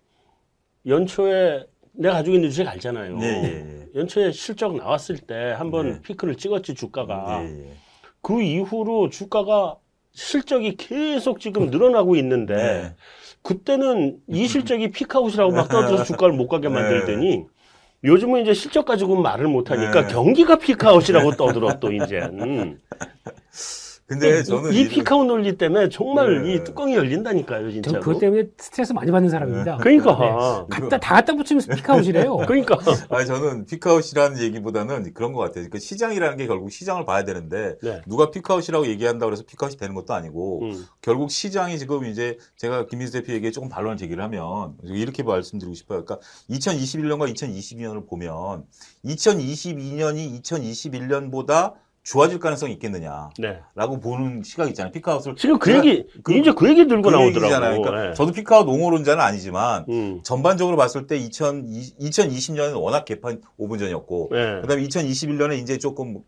연초에 0.87 1.65
내가 1.93 2.15
가지고 2.15 2.37
있는 2.37 2.51
주식 2.51 2.67
알잖아요. 2.67 3.17
네, 3.19 3.27
예, 3.27 3.49
예. 3.49 3.89
연초에 3.95 4.33
실적 4.33 4.77
나왔을 4.77 5.19
때 5.19 5.35
한번 5.35 5.93
네. 5.93 6.03
피크를 6.03 6.37
찍었지 6.37 6.75
주가가. 6.75 7.45
예, 7.45 7.67
예. 7.67 7.77
그 8.23 8.43
이후로 8.43 9.11
주가가 9.11 9.77
실적이 10.13 10.77
계속 10.77 11.39
지금 11.41 11.71
늘어나고 11.71 12.17
있는데 12.17 12.55
네. 12.57 12.97
그때는 13.49 14.19
이 14.29 14.47
실적이 14.47 14.91
peak 14.91 15.12
out이라고 15.12 15.53
막 15.53 15.71
떠들어서 15.71 16.05
주가를 16.05 16.35
못 16.35 16.49
가게 16.49 16.69
네. 16.69 16.75
만들더니 16.75 17.47
요즘은 18.05 18.43
이제 18.43 18.53
실적 18.53 18.85
가지고 18.85 19.17
말을 19.23 19.49
못 19.49 19.71
하니까 19.71 20.03
네. 20.03 20.13
경기가 20.13 20.57
peak 20.57 20.82
out이라고 20.82 21.31
떠들어 21.33 21.81
또 21.81 21.91
이제. 21.91 22.19
음. 22.21 22.79
근데 24.09 24.43
저는 24.43 24.73
이, 24.73 24.81
이 24.81 24.89
peak 24.89 25.11
out 25.11 25.27
논리 25.27 25.59
때문에 25.59 25.91
정말 25.91 26.43
네. 26.43 26.55
이 26.55 26.65
뚜껑이 26.65 26.95
열린다니까요, 26.95 27.71
진짜. 27.71 27.91
저 27.91 28.01
그것 28.01 28.19
때문에 28.19 28.45
스트레스 28.57 28.95
많이 28.95 29.11
받는 29.11 29.29
사람입니다. 29.29 29.77
네. 29.77 29.79
그러니까 29.83 30.19
네. 30.19 30.67
갖다 30.71 30.99
다 30.99 31.15
갖다 31.17 31.35
붙이면 31.35 31.63
peak 31.77 31.95
out이래요. 31.95 32.39
그러니까. 32.49 32.79
아니 33.11 33.27
저는 33.27 33.67
peak 33.67 33.88
out이라는 33.88 34.39
얘기보다는 34.41 35.13
그런 35.13 35.35
것 35.35 35.41
같아요. 35.41 35.67
그 35.71 35.79
시장이라는 35.79 36.39
게 36.39 36.47
결국 36.47 36.73
시장을 36.73 37.05
봐야 37.05 37.25
되는데 37.25 37.77
네. 37.83 38.01
누가 38.07 38.31
peak 38.31 38.50
out이라고 38.50 38.87
얘기한다고 38.87 39.31
해서 39.31 39.43
peak 39.47 39.62
out이 39.62 39.77
되는 39.77 39.95
것도 39.95 40.15
아니고 40.15 40.63
음. 40.63 40.87
결국 41.03 41.31
시장이 41.31 41.79
지금 41.79 42.07
이제 42.07 42.39
제가 42.57 42.87
김민수 42.87 43.13
대표에게 43.13 43.51
조금 43.51 43.69
반론을 43.69 43.99
제기를 43.99 44.25
하면 44.25 44.73
이렇게 44.85 45.23
말씀드리고 45.23 45.75
싶어요. 45.75 46.07
그러니까 46.07 46.27
2021년과 46.49 47.31
2022년을 47.35 48.09
보면 48.09 48.65
2022년이 49.05 50.43
2021년보다 50.43 51.75
좋아질 52.09 52.39
가능성이 52.39 52.73
있겠느냐라고 52.73 53.33
네. 53.39 54.01
보는 54.03 54.43
시각이 54.43 54.71
있잖아요. 54.71 54.93
피카웃을 54.93 55.37
지금 55.37 55.59
그 55.59 55.75
얘기 55.75 56.07
그, 56.23 56.35
이제 56.35 56.53
그 56.53 56.67
얘기 56.67 56.87
들고 56.87 57.03
그 57.03 57.15
나오더라고요. 57.15 57.83
그러니까 57.83 58.09
네. 58.09 58.15
저도 58.15 58.33
피카웃 58.33 58.67
옹호론자는 58.67 59.23
아니지만 59.23 59.85
음. 59.91 60.21
전반적으로 60.23 60.79
봤을 60.79 61.07
때 61.07 61.19
2020, 61.19 61.99
2020년은 61.99 62.81
워낙 62.81 63.05
개판 63.05 63.43
5분 63.61 63.79
전이었고 63.79 64.31
네. 64.33 64.61
그다음에 64.63 64.83
2021년에 64.85 65.59
이제 65.59 65.77
조금 65.77 66.23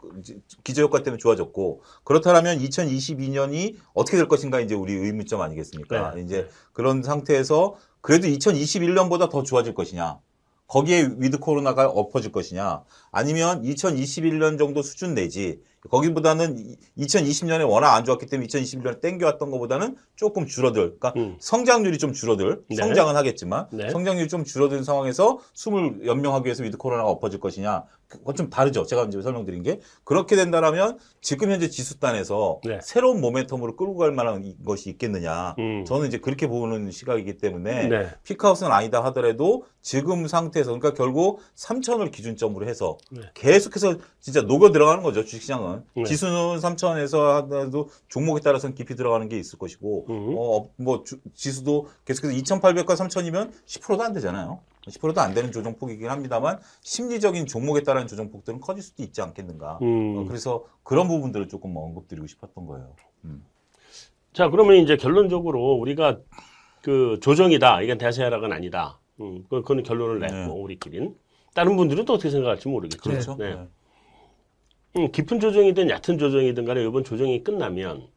기저효과 0.64 1.02
때문에 1.02 1.18
좋아졌고 1.18 1.80
그렇다면 2.04 2.58
2022년이 2.58 3.76
어떻게 3.94 4.18
될 4.18 4.28
것인가 4.28 4.60
이제 4.60 4.74
우리 4.74 4.92
의문점 4.92 5.40
아니겠습니까? 5.40 6.14
네. 6.14 6.20
이제 6.20 6.46
그런 6.74 7.02
상태에서 7.02 7.76
그래도 8.02 8.26
2021년보다 8.28 9.30
더 9.30 9.42
좋아질 9.42 9.72
것이냐? 9.74 10.18
거기에 10.70 11.08
with 11.18 11.38
코로나가 11.38 11.88
엎어질 11.88 12.30
것이냐 12.30 12.84
아니면 13.10 13.62
2021년 13.62 14.56
정도 14.56 14.82
수준 14.82 15.14
내지 15.14 15.60
거기보다는 15.88 16.76
2020년에 16.98 17.68
워낙 17.68 17.94
안 17.94 18.04
좋았기 18.04 18.26
때문에 18.26 18.46
2021년에 18.48 19.00
땡겨왔던 19.00 19.50
것보다는 19.50 19.96
조금 20.14 20.46
줄어들. 20.46 20.98
그러니까 20.98 21.14
음. 21.16 21.36
성장률이 21.40 21.96
좀 21.98 22.12
줄어들. 22.12 22.62
네. 22.68 22.76
성장은 22.76 23.16
하겠지만 23.16 23.66
네. 23.72 23.88
성장률이 23.88 24.28
좀 24.28 24.44
줄어든 24.44 24.84
상황에서 24.84 25.38
숨을 25.54 26.06
연명하기 26.06 26.44
위해서 26.44 26.62
with 26.62 26.76
코로나가 26.76 27.08
엎어질 27.08 27.40
것이냐. 27.40 27.84
그건 28.10 28.34
좀 28.34 28.50
다르죠. 28.50 28.84
제가 28.84 29.04
이제 29.04 29.22
설명드린 29.22 29.62
게 29.62 29.80
그렇게 30.04 30.36
된다라면 30.36 30.98
지금 31.20 31.50
현재 31.50 31.68
지수단에서 31.68 32.60
네. 32.64 32.80
새로운 32.82 33.20
모멘텀으로 33.20 33.76
끌고 33.76 33.96
갈 33.96 34.12
만한 34.12 34.54
것이 34.64 34.90
있겠느냐. 34.90 35.54
음. 35.58 35.84
저는 35.86 36.08
이제 36.08 36.18
그렇게 36.18 36.48
보는 36.48 36.90
시각이기 36.90 37.38
때문에 37.38 37.88
네. 37.88 38.10
peak 38.24 38.43
out은 38.43 38.70
아니다 38.70 39.02
하더라도 39.04 39.64
지금 39.80 40.26
상태에서 40.26 40.72
그러니까 40.72 40.92
결국 40.92 41.40
3천을 41.56 42.10
기준점으로 42.10 42.66
해서 42.66 42.98
네. 43.10 43.22
계속해서 43.34 43.96
진짜 44.18 44.42
녹여 44.42 44.72
들어가는 44.72 45.02
거죠 45.02 45.24
주식시장은 45.24 45.84
네. 45.96 46.04
지수는 46.04 46.58
3천에서 46.58 47.42
하더라도 47.42 47.88
종목에 48.08 48.40
따라서는 48.40 48.74
깊이 48.74 48.94
들어가는 48.96 49.28
게 49.28 49.38
있을 49.38 49.58
것이고 49.58 50.06
음. 50.10 50.34
어뭐 50.36 51.04
지수도 51.34 51.88
계속해서 52.04 52.34
2,800과 52.34 52.96
3천이면 52.96 53.52
10%도 53.66 54.02
안 54.02 54.12
되잖아요. 54.12 54.60
10%도 54.86 55.20
안 55.20 55.34
되는 55.34 55.52
조정폭이긴 55.52 56.08
합니다만 56.08 56.58
심리적인 56.80 57.46
종목에 57.46 57.82
따른 57.82 58.06
조정폭들은 58.06 58.60
커질 58.60 58.82
수도 58.82 59.02
있지 59.02 59.20
않겠는가. 59.20 59.78
음. 59.82 60.16
어, 60.18 60.24
그래서 60.24 60.64
그런 60.82 61.08
부분들을 61.08 61.48
조금 61.48 61.76
언급드리고 61.76 62.26
싶었던 62.26 62.66
거예요. 62.66 62.94
음. 63.24 63.44
자 64.32 64.48
그러면 64.48 64.76
이제 64.76 64.96
결론적으로 64.96 65.72
우리가 65.74 66.20
그 66.82 67.18
조정이다. 67.20 67.82
이건 67.82 67.98
대세 67.98 68.22
하락은 68.22 68.52
아니다. 68.52 68.98
음, 69.20 69.44
그거는 69.50 69.82
결론을 69.82 70.20
냈고 70.20 70.34
네. 70.34 70.46
우리끼리는 70.46 71.14
다른 71.54 71.76
분들은 71.76 72.04
또 72.04 72.14
어떻게 72.14 72.30
생각할지 72.30 72.68
모르겠죠. 72.68 73.02
그렇죠. 73.02 73.36
네. 73.36 73.54
네. 73.54 73.68
음, 74.96 75.12
깊은 75.12 75.40
조정이든 75.40 75.90
얕은 75.90 76.18
조정이든 76.18 76.64
간에 76.64 76.82
이번 76.84 77.04
조정이 77.04 77.42
끝나면 77.44 78.08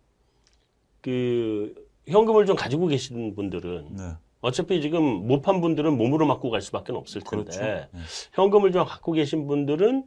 그 1.02 1.73
현금을 2.08 2.45
좀 2.45 2.56
가지고 2.56 2.88
계신 2.88 3.36
분들은 3.36 3.95
네. 3.97 4.04
어차피 4.43 4.82
지금 4.82 5.01
못 5.25 5.41
판 5.41 5.62
분들은 5.62 5.97
몸으로 5.97 6.25
맞고 6.27 6.49
갈 6.49 6.62
수밖에 6.62 6.91
없을 6.93 7.21
텐데 7.21 7.45
그렇죠. 7.45 7.62
네. 7.62 7.88
현금을 8.34 8.71
좀 8.73 8.86
갖고 8.86 9.13
계신 9.13 9.47
분들은 9.47 10.03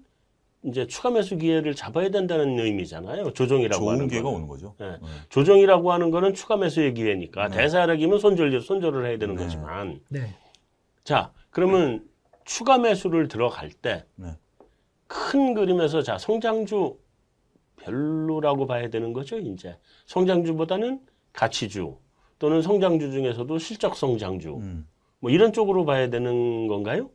이제 0.64 0.86
추가 0.86 1.10
매수 1.10 1.36
기회를 1.36 1.74
잡아야 1.74 2.10
된다는 2.10 2.58
의미잖아요. 2.58 3.32
조정이라고 3.32 3.82
좋은 3.82 3.94
하는 3.94 4.08
기회가 4.08 4.28
오는 4.28 4.46
거죠. 4.46 4.74
네. 4.78 4.90
네. 4.90 4.98
조정이라고 5.30 5.90
하는 5.92 6.10
거는 6.10 6.34
추가 6.34 6.56
매수의 6.56 6.92
기회니까 6.94 7.48
네. 7.48 7.56
대사락이면 7.56 8.18
손절 8.18 8.60
손절을 8.60 9.06
해야 9.06 9.18
되는 9.18 9.36
네. 9.36 9.42
거지만 9.42 10.00
네. 10.10 10.34
자 11.02 11.32
그러면 11.50 12.04
추가 12.44 12.76
매수를 12.78 13.28
들어갈 13.28 13.70
때큰 13.70 14.04
네. 14.16 15.54
그림에서 15.54 16.02
자 16.02 16.18
성장주 16.18 16.98
별로라고 17.76 18.66
봐야 18.66 18.90
되는 18.90 19.12
거죠. 19.14 19.38
이제 19.38 19.78
성장주보다는 20.06 21.00
가치주 21.32 21.96
또는 22.38 22.62
성장주 22.62 23.10
중에서도 23.12 23.58
실적 23.58 23.96
성장주 23.96 24.56
음. 24.56 24.86
뭐 25.20 25.30
이런 25.30 25.52
쪽으로 25.52 25.84
봐야 25.84 26.10
되는 26.10 26.68
건가요? 26.68 27.10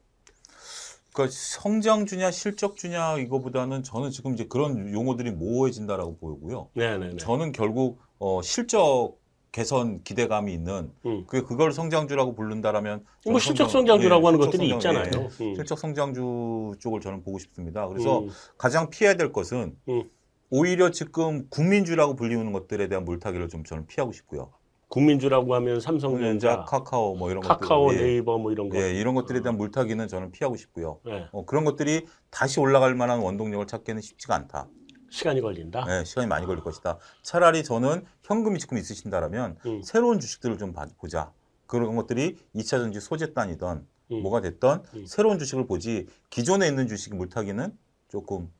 그러니까 1.13 1.35
성장주냐 1.37 2.31
실적주냐 2.31 3.17
이거보다는 3.19 3.83
저는 3.83 4.11
지금 4.11 4.33
이제 4.33 4.45
그런 4.47 4.93
용어들이 4.93 5.31
모호해진다라고 5.31 6.17
보이고요. 6.17 6.69
네네네. 6.73 7.17
저는 7.17 7.51
결국 7.51 7.99
어 8.17 8.41
실적 8.41 9.19
개선 9.51 10.01
기대감이 10.03 10.53
있는 10.53 10.91
음. 11.05 11.25
그 11.27 11.45
그걸 11.45 11.73
성장주라고 11.73 12.35
부른다라면 12.35 13.03
뭐 13.25 13.39
실적 13.39 13.69
성장주라고 13.69 14.21
예, 14.21 14.25
하는 14.25 14.39
것들이 14.39 14.69
성장, 14.69 14.95
있잖아요. 14.95 15.29
예, 15.41 15.43
음. 15.43 15.55
실적 15.55 15.77
성장주 15.77 16.75
쪽을 16.79 17.01
저는 17.01 17.23
보고 17.23 17.37
싶습니다. 17.37 17.87
그래서 17.89 18.21
음. 18.21 18.29
가장 18.57 18.89
피해야 18.89 19.15
될 19.15 19.33
것은 19.33 19.75
음. 19.89 20.03
오히려 20.49 20.91
지금 20.91 21.47
국민주라고 21.49 22.15
불리우는 22.15 22.53
것들에 22.53 22.87
대한 22.87 23.03
물타기를 23.03 23.49
좀 23.49 23.65
저는 23.65 23.87
피하고 23.87 24.13
싶고요. 24.13 24.51
국민주라고 24.91 25.55
하면 25.55 25.79
삼성전자, 25.79 26.65
카카오 26.65 27.15
뭐 27.15 27.31
이런 27.31 27.41
카카오, 27.41 27.85
것들, 27.87 28.01
예. 28.01 28.03
네이버 28.03 28.37
뭐 28.37 28.51
이런 28.51 28.67
거. 28.67 28.77
예, 28.77 28.93
이런 28.93 29.15
것들에 29.15 29.41
대한 29.41 29.57
물타기는 29.57 30.05
저는 30.09 30.31
피하고 30.31 30.57
싶고요. 30.57 30.99
예. 31.07 31.29
어, 31.31 31.45
그런 31.45 31.63
것들이 31.63 32.05
다시 32.29 32.59
올라갈 32.59 32.93
만한 32.93 33.19
원동력을 33.19 33.65
찾기는 33.67 34.01
쉽지가 34.01 34.35
않다. 34.35 34.67
시간이 35.09 35.39
걸린다. 35.39 35.85
네, 35.85 36.03
시간이 36.03 36.27
많이 36.27 36.45
걸릴 36.45 36.61
것이다. 36.61 36.97
차라리 37.23 37.63
저는 37.63 38.03
현금이 38.23 38.59
지금 38.59 38.77
있으신다라면 38.77 39.57
음. 39.65 39.81
새로운 39.81 40.19
주식들을 40.19 40.57
좀 40.57 40.73
보자. 40.97 41.31
그런 41.67 41.95
것들이 41.95 42.37
2차 42.53 42.71
전지 42.71 42.99
소재단이던 42.99 43.87
음. 44.11 44.21
뭐가 44.21 44.41
됐던 44.41 44.83
음. 44.93 45.05
새로운 45.05 45.39
주식을 45.39 45.67
보지 45.67 46.07
기존에 46.29 46.67
있는 46.67 46.89
주식 46.89 47.15
물타기는 47.15 47.77
조금 48.09 48.51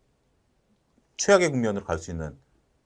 최악의 1.18 1.52
국면으로 1.52 1.84
갈 1.84 2.00
수 2.00 2.12
있는 2.12 2.38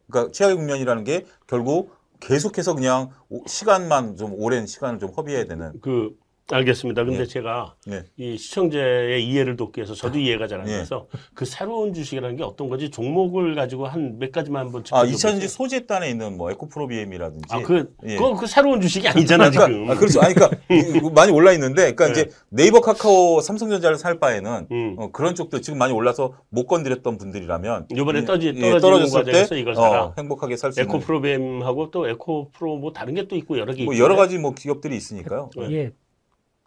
그러니까 0.09 0.31
최악의 0.31 0.55
국면이라는 0.55 1.03
게 1.03 1.25
결국 1.47 1.94
계속해서 2.19 2.75
그냥 2.75 3.09
시간만 3.45 4.15
좀 4.15 4.33
오랜 4.33 4.65
시간을 4.65 4.99
좀 4.99 5.09
허비해야 5.09 5.45
되는 5.45 5.79
그 5.81 6.15
알겠습니다. 6.51 7.03
근데 7.03 7.19
네. 7.19 7.25
제가 7.25 7.75
네. 7.87 8.03
이 8.17 8.37
시청자의 8.37 9.25
이해를 9.27 9.55
돕기 9.55 9.79
위해서 9.79 9.95
저도 9.95 10.19
이해가 10.19 10.47
잘안 10.47 10.65
네. 10.67 10.77
돼서 10.77 11.07
네. 11.11 11.19
그 11.33 11.43
새로운 11.45 11.93
주식이라는 11.93 12.35
게 12.37 12.43
어떤 12.43 12.69
거지 12.69 12.89
종목을 12.91 13.55
가지고 13.55 13.87
한 13.87 14.15
몇 14.19 14.31
가지만 14.31 14.65
한번 14.65 14.83
아, 14.91 15.03
이천지 15.03 15.47
소재단에 15.47 16.09
있는 16.09 16.37
뭐 16.37 16.51
에코프로비엠이라든지 16.51 17.45
아, 17.49 17.61
그, 17.61 17.93
예. 18.05 18.15
그, 18.15 18.35
그 18.35 18.47
새로운 18.47 18.79
주식이 18.79 19.07
아니잖아, 19.07 19.49
그러니까, 19.49 19.67
지금. 19.67 19.91
아, 19.91 19.95
그렇죠. 19.95 20.21
아니, 20.21 20.33
그러니까 20.33 20.57
많이 21.13 21.31
올라 21.31 21.51
있는데, 21.53 21.93
그러니까 21.93 22.05
네. 22.07 22.11
이제 22.11 22.29
네이버 22.49 22.81
카카오 22.81 23.41
삼성전자를 23.41 23.97
살 23.97 24.19
바에는 24.19 24.67
음. 24.71 24.95
어, 24.97 25.11
그런 25.11 25.35
쪽도 25.35 25.61
지금 25.61 25.79
많이 25.79 25.91
올라서 25.93 26.35
못 26.49 26.67
건드렸던 26.67 27.17
분들이라면 27.17 27.87
이번에 27.91 28.19
예, 28.19 28.25
떠지, 28.25 28.53
예, 28.55 28.77
떨어졌을 28.79 29.23
때 29.25 29.47
이걸 29.59 29.75
사라. 29.75 30.03
어, 30.05 30.13
행복하게 30.17 30.55
살 30.57 30.71
수 30.71 30.79
있는 30.81 30.95
에코프로비엠하고 30.95 31.91
또 31.91 32.07
에코프로 32.07 32.77
뭐 32.77 32.93
다른 32.93 33.15
게 33.15 33.25
또 33.27 33.35
있고 33.35 33.57
여러 33.57 33.73
개뭐 33.73 33.97
여러 33.97 34.15
가지 34.15 34.37
뭐 34.37 34.53
기업들이 34.53 34.95
있으니까요. 34.95 35.49
예. 35.71 35.91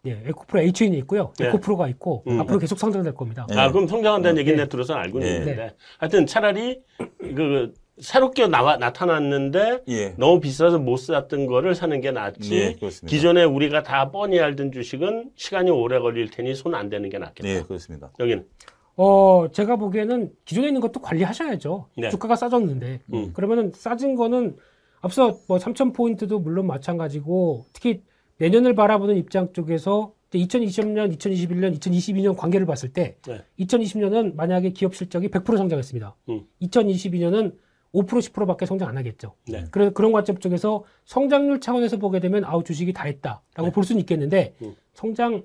예, 0.05 0.21
에코프로 0.27 0.61
H인이 0.61 0.97
있고요. 0.99 1.33
네. 1.37 1.47
에코프로가 1.47 1.87
있고 1.89 2.23
음. 2.27 2.39
앞으로 2.39 2.59
계속 2.59 2.79
성장될 2.79 3.13
겁니다. 3.15 3.45
아, 3.55 3.69
그럼 3.71 3.87
성장한다는 3.87 4.35
네. 4.35 4.41
얘기는 4.41 4.57
네. 4.57 4.69
들어서는 4.69 5.01
알고 5.01 5.19
네. 5.19 5.35
있는데 5.37 5.75
하여튼 5.97 6.25
차라리 6.25 6.81
그 7.19 7.73
새롭게 7.99 8.47
나와 8.47 8.77
나타났는데 8.77 9.81
예. 9.89 10.09
너무 10.17 10.39
비싸서 10.39 10.79
못 10.79 10.95
샀던 10.97 11.47
거를 11.47 11.75
사는 11.75 11.99
게 11.99 12.11
낫지. 12.11 12.55
예, 12.55 12.75
기존에 13.07 13.43
우리가 13.43 13.83
다 13.83 14.09
뻔히 14.09 14.39
알던 14.39 14.71
주식은 14.71 15.31
시간이 15.35 15.69
오래 15.69 15.99
걸릴 15.99 16.29
테니 16.31 16.55
손 16.55 16.75
안 16.75 16.89
대는 16.89 17.09
게 17.09 17.17
낫겠다. 17.17 17.47
네, 17.47 17.61
그렇습니다. 17.63 18.09
여기는 18.21 18.45
어, 18.95 19.47
제가 19.51 19.75
보기에는 19.75 20.31
기존에 20.45 20.67
있는 20.67 20.79
것도 20.79 21.01
관리하셔야죠. 21.01 21.87
네. 21.97 22.09
주가가 22.09 22.37
싸졌는데. 22.37 23.01
음. 23.13 23.33
그러면은 23.33 23.73
싸진 23.75 24.15
거는 24.15 24.55
앞서 25.01 25.37
뭐 25.49 25.57
3,000포인트도 25.57 26.41
물론 26.41 26.67
마찬가지고 26.67 27.65
특히 27.73 28.01
내년을 28.39 28.73
바라보는 28.73 29.15
입장 29.17 29.53
쪽에서 29.53 30.13
2020년, 30.33 31.15
2021년, 31.17 31.77
2022년 31.79 32.35
관계를 32.37 32.65
봤을 32.65 32.89
때 32.93 33.15
네. 33.27 33.43
2020년은 33.59 34.35
만약에 34.35 34.71
기업 34.71 34.95
실적이 34.95 35.29
100% 35.29 35.57
성장했습니다. 35.57 36.15
음. 36.29 36.41
2022년은 36.61 37.55
5% 37.93 38.05
10%밖에 38.07 38.65
성장 38.67 38.87
안 38.89 38.97
하겠죠. 38.97 39.33
네. 39.47 39.65
그래서 39.71 39.91
그런 39.91 40.11
관점 40.11 40.37
쪽에서 40.37 40.83
성장률 41.05 41.59
차원에서 41.59 41.97
보게 41.97 42.19
되면 42.19 42.43
아우 42.45 42.63
주식이 42.63 42.93
다 42.93 43.05
했다라고 43.05 43.63
네. 43.63 43.71
볼 43.71 43.83
수는 43.83 43.99
있겠는데 44.01 44.53
음. 44.61 44.75
성장 44.93 45.43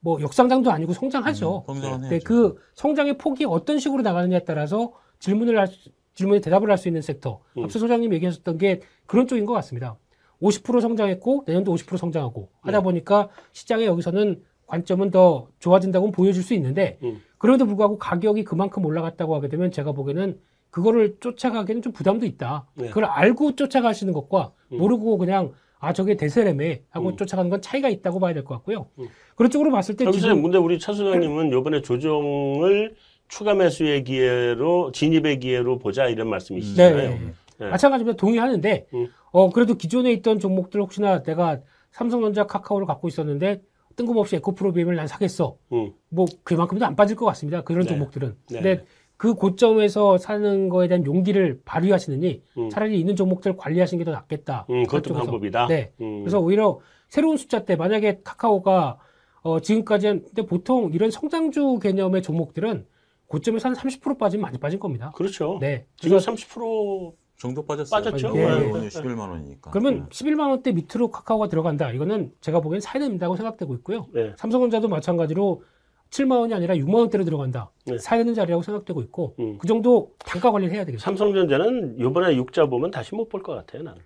뭐 0.00 0.20
역상장도 0.20 0.70
아니고 0.70 0.92
성장하죠. 0.92 1.64
음, 1.68 1.74
성장은 1.74 2.10
네. 2.10 2.18
그 2.20 2.56
성장의 2.74 3.16
폭이 3.18 3.46
어떤 3.46 3.78
식으로 3.78 4.02
나가느냐에 4.02 4.44
따라서 4.44 4.92
질문을 5.18 5.58
할 5.58 5.66
수, 5.68 5.88
질문에 6.14 6.40
대답을 6.40 6.70
할 6.70 6.76
수 6.76 6.88
있는 6.88 7.00
섹터. 7.00 7.40
음. 7.56 7.64
앞서 7.64 7.78
소장님 7.78 8.12
얘기하셨던 8.12 8.58
게 8.58 8.82
그런 9.06 9.26
쪽인 9.26 9.46
것 9.46 9.54
같습니다. 9.54 9.96
50% 10.42 10.80
성장했고 10.80 11.44
내년도 11.46 11.74
50% 11.74 11.96
성장하고 11.96 12.48
하다 12.60 12.78
네. 12.78 12.82
보니까 12.82 13.28
시장에 13.52 13.86
여기서는 13.86 14.42
관점은 14.66 15.10
더 15.10 15.48
좋아진다고 15.60 16.10
보여줄 16.10 16.42
수 16.42 16.52
있는데 16.54 16.98
음. 17.02 17.20
그럼에도 17.38 17.66
불구하고 17.66 17.98
가격이 17.98 18.44
그만큼 18.44 18.84
올라갔다고 18.84 19.34
하게 19.34 19.48
되면 19.48 19.70
제가 19.70 19.92
보기에는 19.92 20.38
그거를 20.70 21.16
쫓아가기에는 21.20 21.82
좀 21.82 21.92
부담도 21.92 22.26
있다. 22.26 22.66
네. 22.74 22.88
그걸 22.88 23.04
알고 23.04 23.56
쫓아가시는 23.56 24.12
것과 24.12 24.52
음. 24.72 24.78
모르고 24.78 25.16
그냥 25.18 25.52
아 25.78 25.92
저게 25.92 26.16
대세래매 26.16 26.82
하고 26.90 27.10
음. 27.10 27.16
쫓아가는 27.16 27.48
건 27.50 27.62
차이가 27.62 27.88
있다고 27.88 28.18
봐야 28.18 28.34
될 28.34 28.44
것 28.44 28.54
같고요. 28.56 28.88
음. 28.98 29.08
그런 29.36 29.50
쪽으로 29.50 29.70
봤을 29.70 29.94
때 29.96 30.04
여기서 30.04 30.28
지금 30.28 30.42
근데 30.42 30.58
우리 30.58 30.78
차 30.78 30.92
소장님은 30.92 31.48
이번에 31.52 31.80
조정을 31.82 32.94
추가 33.28 33.54
매수의 33.54 34.04
기회로 34.04 34.92
진입의 34.92 35.38
기회로 35.40 35.78
보자 35.78 36.06
이런 36.08 36.28
말씀이시잖아요. 36.28 37.10
네. 37.10 37.20
네. 37.58 37.68
마찬가지로 37.70 38.14
동의하는데 38.16 38.86
음. 38.94 39.08
어 39.36 39.50
그래도 39.50 39.74
기존에 39.74 40.12
있던 40.12 40.38
종목들 40.38 40.80
혹시나 40.80 41.22
내가 41.22 41.60
삼성전자 41.90 42.46
카카오를 42.46 42.86
갖고 42.86 43.06
있었는데 43.06 43.60
뜬금없이 43.94 44.36
에코프로비엠을 44.36 44.96
난 44.96 45.06
사겠어. 45.06 45.58
음. 45.72 45.92
뭐 46.08 46.24
그만큼도 46.42 46.86
안 46.86 46.96
빠질 46.96 47.16
것 47.16 47.26
같습니다. 47.26 47.60
그런 47.62 47.82
네. 47.82 47.88
종목들은. 47.88 48.34
네. 48.50 48.54
근데 48.62 48.84
그 49.18 49.34
고점에서 49.34 50.16
사는 50.16 50.70
거에 50.70 50.88
대한 50.88 51.04
용기를 51.04 51.60
발휘하시느니 51.66 52.42
음. 52.56 52.70
차라리 52.70 52.98
있는 52.98 53.14
종목들을 53.14 53.58
관리하시는 53.58 54.02
게 54.02 54.10
더 54.10 54.16
낫겠다. 54.16 54.64
음, 54.70 54.84
그것도 54.84 55.02
그쪽에서. 55.02 55.24
방법이다. 55.24 55.66
네. 55.66 55.92
음. 56.00 56.20
그래서 56.22 56.40
오히려 56.40 56.78
새로운 57.10 57.36
숫자 57.36 57.66
때 57.66 57.76
만약에 57.76 58.20
카카오가 58.24 58.98
어 59.42 59.60
지금까지 59.60 60.06
는 60.06 60.22
근데 60.24 60.46
보통 60.46 60.92
이런 60.94 61.10
성장주 61.10 61.80
개념의 61.82 62.22
종목들은 62.22 62.86
고점에서 63.26 63.68
한 63.68 63.76
30% 63.76 64.16
빠지면 64.18 64.40
많이 64.40 64.56
빠진 64.58 64.80
겁니다. 64.80 65.12
그렇죠. 65.14 65.58
네. 65.60 65.84
지금 65.96 66.16
그래서 66.16 66.32
30% 66.32 67.12
정도 67.38 67.64
빠졌어요. 67.64 68.02
빠졌죠. 68.02 68.32
네. 68.32 68.44
오늘 68.70 68.88
11만 68.88 69.28
원이니까. 69.28 69.70
그러면 69.70 70.08
11만 70.08 70.48
원대 70.48 70.72
밑으로 70.72 71.10
카카오가 71.10 71.48
들어간다. 71.48 71.90
이거는 71.92 72.32
제가 72.40 72.60
보기엔 72.60 72.80
사야 72.80 73.00
된다고 73.02 73.36
생각되고 73.36 73.74
있고요. 73.76 74.06
네. 74.12 74.32
삼성전자도 74.36 74.88
마찬가지로 74.88 75.62
7만 76.10 76.38
원이 76.40 76.54
아니라 76.54 76.74
6만 76.76 76.94
원대로 76.94 77.24
들어간다. 77.24 77.70
네. 77.84 77.98
사야 77.98 78.20
되는 78.20 78.32
자리라고 78.32 78.62
생각되고 78.62 79.02
있고 79.02 79.34
음. 79.38 79.58
그 79.58 79.66
정도 79.66 80.12
단가 80.24 80.50
관리를 80.50 80.74
해야 80.74 80.84
되겠죠. 80.84 81.02
삼성전자는 81.02 81.96
이번에 81.98 82.36
육자 82.36 82.66
보면 82.66 82.90
다시 82.90 83.14
못 83.14 83.28
볼 83.28 83.42
것 83.42 83.54
같아요. 83.54 83.82
나는. 83.82 84.00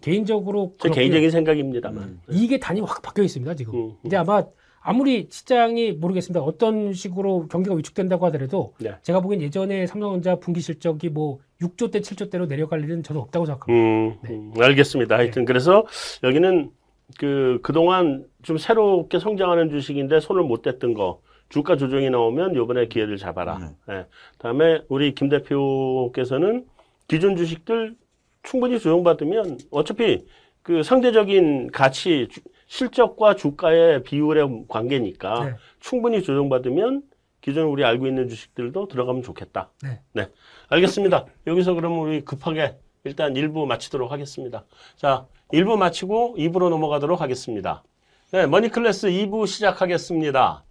개인적으로 0.00 0.74
제. 0.80 0.90
개인적인 0.90 1.30
생각입니다만. 1.30 2.02
음. 2.04 2.20
이게 2.30 2.58
단위 2.60 2.80
확 2.80 3.02
바뀌어 3.02 3.24
있습니다 3.24 3.54
지금. 3.54 3.74
음, 3.74 3.80
음. 3.86 3.96
이제 4.04 4.16
아마 4.16 4.44
아무리 4.90 5.26
시장이 5.28 5.92
모르겠습니다. 5.94 6.40
어떤 6.40 6.92
식으로 6.92 7.48
경기가 7.48 7.74
위축된다고 7.74 8.24
하더라도 8.26 8.74
네. 8.78 8.94
제가 9.02 9.18
보기엔 9.20 9.42
예전에 9.42 9.84
삼성전자 9.88 10.36
분기 10.36 10.60
실적이 10.60 11.08
뭐 11.08 11.40
6조 11.60 11.90
대 11.90 11.98
7조 11.98 12.30
대로 12.30 12.46
내려갈 12.46 12.84
일은 12.84 13.02
저는 13.02 13.20
없다고 13.20 13.46
생각합니다. 13.46 13.72
음, 13.74 14.16
음, 14.30 14.52
알겠습니다. 14.62 15.16
하여튼 15.16 15.44
그래서 15.44 15.84
여기는 16.22 16.70
그 17.18 17.58
그동안 17.64 18.26
좀 18.44 18.58
새롭게 18.58 19.18
성장하는 19.18 19.70
주식인데 19.70 20.20
손을 20.20 20.44
못 20.44 20.62
댔던 20.62 20.94
거 20.94 21.20
주가 21.48 21.76
조정이 21.76 22.08
나오면 22.08 22.54
요번에 22.54 22.86
기회를 22.86 23.16
잡아라. 23.16 23.58
네. 23.88 23.92
예. 23.92 24.06
다음에 24.38 24.82
우리 24.88 25.16
김 25.16 25.28
대표께서는 25.28 26.64
기존 27.08 27.34
주식들 27.34 27.96
충분히 28.44 28.78
조정받으면 28.78 29.58
어차피 29.72 30.24
그 30.62 30.84
상대적인 30.84 31.72
가치 31.72 32.28
주- 32.30 32.40
실적과 32.66 33.36
주가의 33.36 34.02
비율의 34.02 34.64
관계니까 34.68 35.44
네. 35.44 35.54
충분히 35.80 36.22
조정받으면 36.22 37.02
기존 37.40 37.66
우리 37.66 37.84
알고 37.84 38.06
있는 38.06 38.28
주식들도 38.28 38.88
들어가면 38.88 39.22
좋겠다. 39.22 39.70
네. 40.12 40.28
알겠습니다. 40.68 41.26
여기서 41.46 41.74
그러면 41.74 42.00
우리 42.00 42.24
급하게 42.24 42.76
일단 43.04 43.34
1부 43.34 43.66
마치도록 43.66 44.10
하겠습니다. 44.10 44.64
자, 44.96 45.26
1부 45.52 45.76
마치고 45.76 46.34
2부로 46.38 46.70
넘어가도록 46.70 47.20
하겠습니다. 47.20 47.84
네, 48.32 48.46
머니클래스 48.46 49.08
2부 49.08 49.46
시작하겠습니다. 49.46 50.64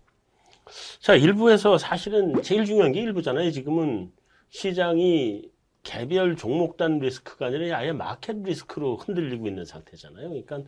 자, 0.99 1.17
1부에서 1.17 1.77
사실은 1.77 2.41
제일 2.41 2.65
중요한 2.65 2.91
게 2.91 3.01
1부잖아요. 3.05 3.53
지금은 3.53 4.11
시장이 4.49 5.43
개별 5.85 6.35
종목단 6.35 6.99
리스크가 6.99 7.45
아니라 7.45 7.77
아예 7.77 7.91
마켓 7.93 8.37
리스크로 8.41 8.97
흔들리고 8.97 9.47
있는 9.47 9.63
상태잖아요. 9.63 10.29
그러니까 10.29 10.61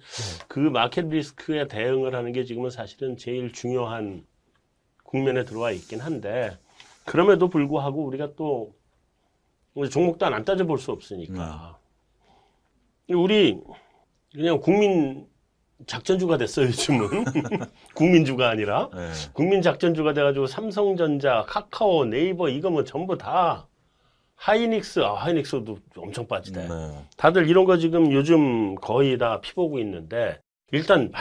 그 0.47 0.60
마켓 0.60 1.08
리스크에 1.08 1.67
대응을 1.67 2.15
하는 2.15 2.32
게 2.32 2.45
지금은 2.45 2.69
사실은 2.69 3.17
제일 3.17 3.51
중요한 3.51 4.25
국면에 5.03 5.43
들어와 5.43 5.71
있긴 5.71 5.99
한데 5.99 6.58
그럼에도 7.03 7.49
불구하고 7.49 8.06
우리가 8.06 8.36
또 8.36 8.75
종목단 9.91 10.34
안 10.34 10.45
따져볼 10.45 10.77
수 10.77 10.91
없으니까. 10.91 11.80
우리 13.10 13.60
그냥 14.34 14.60
국민 14.60 15.27
작전주가 15.88 16.38
됐어요 16.38 16.67
요즘은. 16.67 17.25
국민주가 17.95 18.49
아니라. 18.49 18.89
네. 18.93 19.10
국민 19.34 19.63
작전주가 19.63 20.13
돼가지고 20.13 20.45
삼성전자, 20.45 21.43
카카오, 21.47 22.06
네이버 22.06 22.49
이거 22.49 22.69
뭐 22.69 22.84
전부 22.84 23.17
다 23.17 23.67
하이닉스, 24.38 25.00
아, 25.04 25.13
하이닉스도 25.15 25.78
엄청 25.97 26.28
빠지대. 26.28 26.67
네. 26.67 27.06
다들 27.17 27.50
이런 27.50 27.65
거 27.65 27.78
지금 27.78 28.12
요즘 28.13 28.76
거의 28.76 29.17
다 29.17 29.41
피보고 29.41 29.80
있는데 29.80 30.39
일단 30.71 31.12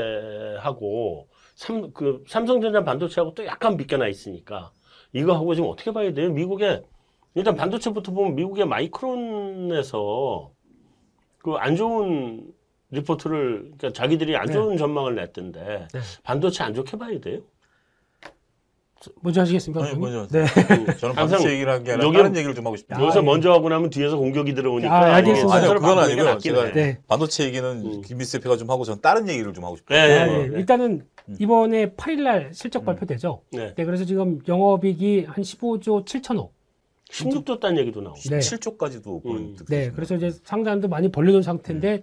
반도체하고 0.00 1.28
삼, 1.54 1.92
그 1.92 2.24
삼성전자 2.28 2.82
반도체하고 2.84 3.34
또 3.34 3.46
약간 3.46 3.76
비껴나 3.76 4.08
있으니까 4.08 4.72
이거 5.12 5.34
하고 5.34 5.54
지금 5.54 5.70
어떻게 5.70 5.92
봐야 5.92 6.12
돼요? 6.12 6.30
미국에 6.32 6.82
일단 7.34 7.54
반도체부터 7.56 8.12
보면 8.12 8.34
미국의 8.34 8.66
마이크론에서 8.66 10.50
그 11.38 11.56
안 11.58 11.76
좋은 11.76 12.52
리포트를 12.90 13.72
그러니까 13.78 13.92
자기들이 13.92 14.36
안 14.36 14.46
네. 14.46 14.52
좋은 14.52 14.76
전망을 14.76 15.14
냈던데 15.14 15.86
네. 15.92 16.00
반도체 16.24 16.64
안 16.64 16.74
좋게 16.74 16.96
봐야 16.98 17.18
돼요? 17.20 17.40
먼저 19.20 19.40
하시겠습니까? 19.42 19.84
아니, 19.84 19.98
먼저. 19.98 20.26
네. 20.28 20.44
저는 20.98 21.16
항상 21.16 21.42
얘기를 21.50 21.72
한게 21.72 21.92
아니라 21.92 22.06
여기- 22.08 22.16
다른 22.16 22.36
얘기를 22.36 22.54
좀 22.54 22.66
하고 22.66 22.76
싶어요. 22.76 22.98
아, 22.98 23.02
여기서 23.02 23.20
예. 23.20 23.22
먼저 23.24 23.52
하고 23.52 23.68
나면 23.68 23.90
뒤에서 23.90 24.16
공격이 24.16 24.54
들어오니까 24.54 24.92
아, 24.94 25.14
알겠습니다. 25.16 25.54
아니요, 25.54 25.68
그건 25.74 25.82
바꾸는 25.82 25.96
게 26.06 26.12
아니고요. 26.12 26.24
낫긴 26.34 26.54
제가 26.54 26.66
해. 26.66 26.72
네. 26.72 26.98
반도체 27.08 27.44
얘기는 27.44 27.64
음. 27.68 28.00
김미스 28.02 28.38
대표가 28.38 28.56
좀 28.56 28.70
하고 28.70 28.84
저는 28.84 29.00
다른 29.00 29.28
얘기를 29.28 29.52
좀 29.52 29.64
하고 29.64 29.76
싶어요. 29.76 29.98
네, 30.06 30.18
아, 30.18 30.26
네, 30.26 30.32
예. 30.32 30.46
네. 30.48 30.58
일단은 30.58 31.02
음. 31.28 31.36
이번에 31.38 31.90
8일 31.94 32.22
날 32.22 32.50
실적 32.52 32.84
발표되죠. 32.84 33.42
네. 33.52 33.74
네, 33.74 33.84
그래서 33.84 34.04
지금 34.04 34.40
영업이익이 34.46 35.26
한 35.28 35.42
15조 35.42 36.04
7천억. 36.04 36.50
16도 37.10 37.60
딴 37.60 37.78
얘기도 37.78 38.00
나오고. 38.00 38.18
네. 38.30 38.38
7조까지도 38.38 39.22
그런 39.22 39.36
음. 39.36 39.56
네, 39.68 39.92
그래서 39.94 40.16
이제 40.16 40.30
상단도 40.42 40.88
많이 40.88 41.10
벌려놓은 41.10 41.42
상태인데 41.42 42.02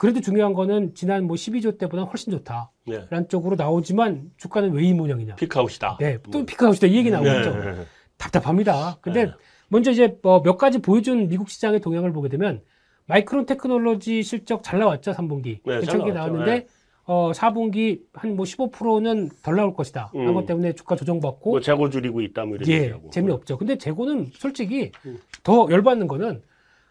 그래도 0.00 0.22
중요한 0.22 0.54
거는 0.54 0.94
지난 0.94 1.24
뭐 1.26 1.36
12조 1.36 1.76
때보다 1.76 2.04
훨씬 2.04 2.30
좋다. 2.32 2.70
네. 2.86 3.04
라는 3.10 3.28
쪽으로 3.28 3.54
나오지만 3.56 4.30
주가는 4.38 4.72
왜 4.72 4.84
이 4.84 4.94
모양이냐. 4.94 5.34
피크아웃이다. 5.34 5.98
네, 6.00 6.16
또 6.32 6.46
피크아웃이다 6.46 6.86
이 6.86 6.96
얘기 6.96 7.10
나오죠. 7.10 7.28
네. 7.54 7.74
답답합니다. 8.16 8.96
근데 9.02 9.26
네. 9.26 9.32
먼저 9.68 9.90
이제 9.90 10.16
뭐 10.22 10.42
몇 10.42 10.56
가지 10.56 10.78
보여준 10.80 11.28
미국 11.28 11.50
시장의 11.50 11.80
동향을 11.80 12.14
보게 12.14 12.30
되면 12.30 12.62
마이크론 13.08 13.44
테크놀로지 13.44 14.22
실적 14.22 14.62
잘 14.62 14.78
나왔죠, 14.78 15.12
3분기. 15.12 15.58
네, 15.66 15.72
잘 15.72 15.80
괜찮게. 15.80 16.12
나왔는데 16.12 16.50
네. 16.60 16.66
어, 17.04 17.32
4분기 17.32 18.00
한 18.14 18.36
뭐 18.36 18.46
15%는 18.46 19.28
덜 19.42 19.56
나올 19.56 19.74
것이다. 19.74 20.12
음. 20.14 20.20
라는 20.20 20.32
것 20.32 20.46
때문에 20.46 20.72
주가 20.72 20.96
조정받고 20.96 21.50
뭐 21.50 21.60
재고 21.60 21.90
줄이고 21.90 22.22
있다 22.22 22.46
뭐 22.46 22.56
이런 22.56 22.66
예, 22.70 22.84
얘기하고. 22.84 23.10
재미없죠. 23.10 23.58
근데 23.58 23.76
재고는 23.76 24.30
솔직히 24.32 24.92
음. 25.04 25.18
더 25.42 25.66
열받는 25.70 26.06
거는 26.08 26.40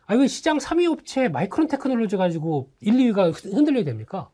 아, 0.09 0.15
왜 0.15 0.25
시장 0.25 0.57
3위 0.57 0.91
업체 0.91 1.27
마이크론 1.27 1.67
테크놀로지 1.67 2.17
가지고 2.17 2.71
1, 2.81 2.93
2위가 2.93 3.53
흔들려야 3.53 3.83
됩니까? 3.83 4.31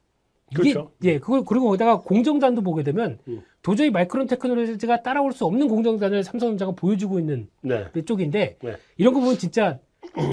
이게, 0.50 0.72
그렇죠. 0.72 0.92
예, 1.04 1.20
그걸, 1.20 1.44
그리고 1.44 1.66
거기다가 1.66 2.00
공정단도 2.00 2.62
보게 2.62 2.84
되면 2.84 3.20
음. 3.28 3.42
도저히 3.62 3.90
마이크론 3.90 4.28
테크놀로지가 4.28 5.04
따라올 5.04 5.34
수 5.34 5.44
없는 5.46 5.68
공정단을 5.68 6.24
삼성전자가 6.24 6.72
보여주고 6.72 7.20
있는 7.20 7.50
네. 7.62 7.88
쪽인데 8.06 8.58
네. 8.62 8.76
이런 8.96 9.14
거 9.14 9.20
보면 9.20 9.38
진짜 9.38 9.80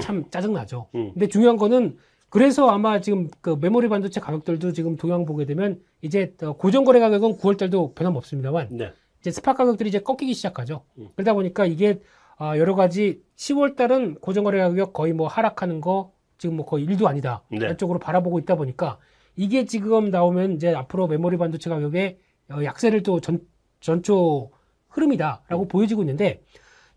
참 0.01 0.23
짜증 0.31 0.53
나죠. 0.53 0.87
음. 0.95 1.11
근데 1.13 1.27
중요한 1.27 1.57
거는 1.57 1.97
그래서 2.29 2.69
아마 2.69 3.01
지금 3.01 3.29
그 3.41 3.57
메모리 3.59 3.89
반도체 3.89 4.21
가격들도 4.21 4.71
지금 4.71 4.95
동향 4.95 5.25
보게 5.25 5.45
되면 5.45 5.81
이제 6.01 6.33
어, 6.41 6.53
고정 6.53 6.85
거래 6.85 7.01
가격은 7.01 7.37
9월 7.37 7.57
달도 7.57 7.95
변함없습니다만 7.95 8.69
네. 8.71 8.93
이제 9.19 9.31
spot 9.31 9.55
가격들이 9.55 9.89
이제 9.89 9.99
꺾이기 9.99 10.33
시작하죠. 10.35 10.85
음. 10.99 11.09
그러다 11.15 11.33
보니까 11.33 11.65
이게 11.65 11.99
아, 12.43 12.57
여러 12.57 12.75
가지 12.75 13.21
10월 13.37 13.77
달은 13.77 14.15
고정 14.15 14.43
거래 14.43 14.59
가격 14.59 14.91
거의 14.91 15.13
뭐 15.13 15.27
하락하는 15.27 15.79
거 15.79 16.11
지금 16.37 16.57
뭐 16.57 16.65
거의 16.65 16.85
1도 16.85 17.05
아니다. 17.05 17.41
네. 17.49 17.69
이쪽으로 17.71 17.99
바라보고 17.99 18.37
있다 18.39 18.55
보니까 18.55 18.99
이게 19.37 19.63
지금 19.63 20.09
나오면 20.09 20.51
이제 20.55 20.73
앞으로 20.73 21.07
메모리 21.07 21.37
반도체 21.37 21.69
가격에 21.69 22.19
어, 22.51 22.61
약세를 22.61 23.01
또 23.03 23.21
전, 23.21 23.39
전초 23.79 24.51
흐름이다라고 24.89 25.69
보여지고 25.69 26.01
있는데 26.01 26.43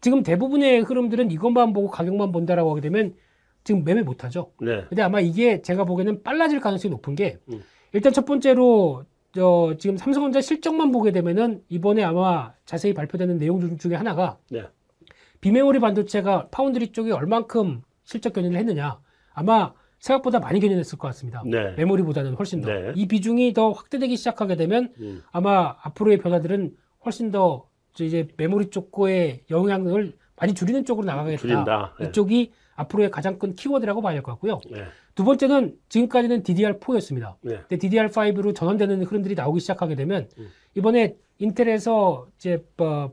지금 0.00 0.24
대부분의 0.24 0.80
흐름들은 0.80 1.30
이것만 1.30 1.72
보고 1.72 1.86
가격만 1.90 2.32
본다라고 2.32 2.72
하게 2.72 2.80
되면 2.80 3.14
지금 3.62 3.84
매매 3.84 4.02
못하죠. 4.02 4.50
네. 4.60 4.84
근데 4.88 5.02
아마 5.02 5.20
이게 5.20 5.62
제가 5.62 5.84
보기에는 5.84 6.24
빨라질 6.24 6.58
가능성이 6.58 6.90
높은 6.90 7.14
게 7.14 7.38
음. 7.52 7.62
일단 7.92 8.12
첫 8.12 8.24
번째로 8.24 9.04
저 9.32 9.76
지금 9.78 9.96
삼성전자 9.96 10.40
실적만 10.40 10.90
보게 10.90 11.12
되면은 11.12 11.62
이번에 11.68 12.02
아마 12.02 12.52
자세히 12.64 12.94
발표되는 12.94 13.38
내용 13.38 13.78
중에 13.78 13.94
하나가 13.94 14.38
네. 14.50 14.64
비메모리 15.40 15.78
반도체가 15.80 16.48
파운드리 16.50 16.92
쪽이 16.92 17.10
얼만큼 17.12 17.82
실적 18.04 18.32
견인을 18.32 18.58
했느냐 18.58 18.98
아마 19.32 19.72
생각보다 19.98 20.38
많이 20.38 20.60
견인했을 20.60 20.98
것 20.98 21.08
같습니다. 21.08 21.42
네. 21.46 21.72
메모리보다는 21.76 22.34
훨씬 22.34 22.60
더. 22.60 22.70
네. 22.70 22.92
이 22.94 23.08
비중이 23.08 23.52
더 23.54 23.72
확대되기 23.72 24.16
시작하게 24.16 24.56
되면 24.56 24.92
음. 25.00 25.22
아마 25.32 25.76
앞으로의 25.82 26.18
변화들은 26.18 26.74
훨씬 27.04 27.30
더 27.30 27.66
이제 27.98 28.28
메모리 28.36 28.70
쪽의 28.70 29.44
영향을 29.50 30.14
많이 30.36 30.52
줄이는 30.52 30.84
쪽으로 30.84 31.06
나가겠다. 31.06 31.40
줄인다. 31.40 31.94
네. 31.98 32.08
이쪽이 32.08 32.52
앞으로의 32.74 33.10
가장 33.10 33.38
큰 33.38 33.54
키워드라고 33.54 34.02
봐야 34.02 34.14
할 34.16 34.22
것 34.22 34.32
같고요. 34.32 34.60
네. 34.70 34.84
두 35.14 35.24
번째는 35.24 35.76
지금까지는 35.88 36.42
DDR4였습니다. 36.42 37.36
네. 37.40 37.60
근데 37.66 37.78
DDR5로 37.88 38.54
전환되는 38.54 39.02
흐름들이 39.04 39.34
나오기 39.34 39.60
시작하게 39.60 39.94
되면 39.94 40.28
음. 40.38 40.48
이번에 40.74 41.16
인텔에서 41.38 42.26
이제 42.36 42.64
어, 42.78 43.10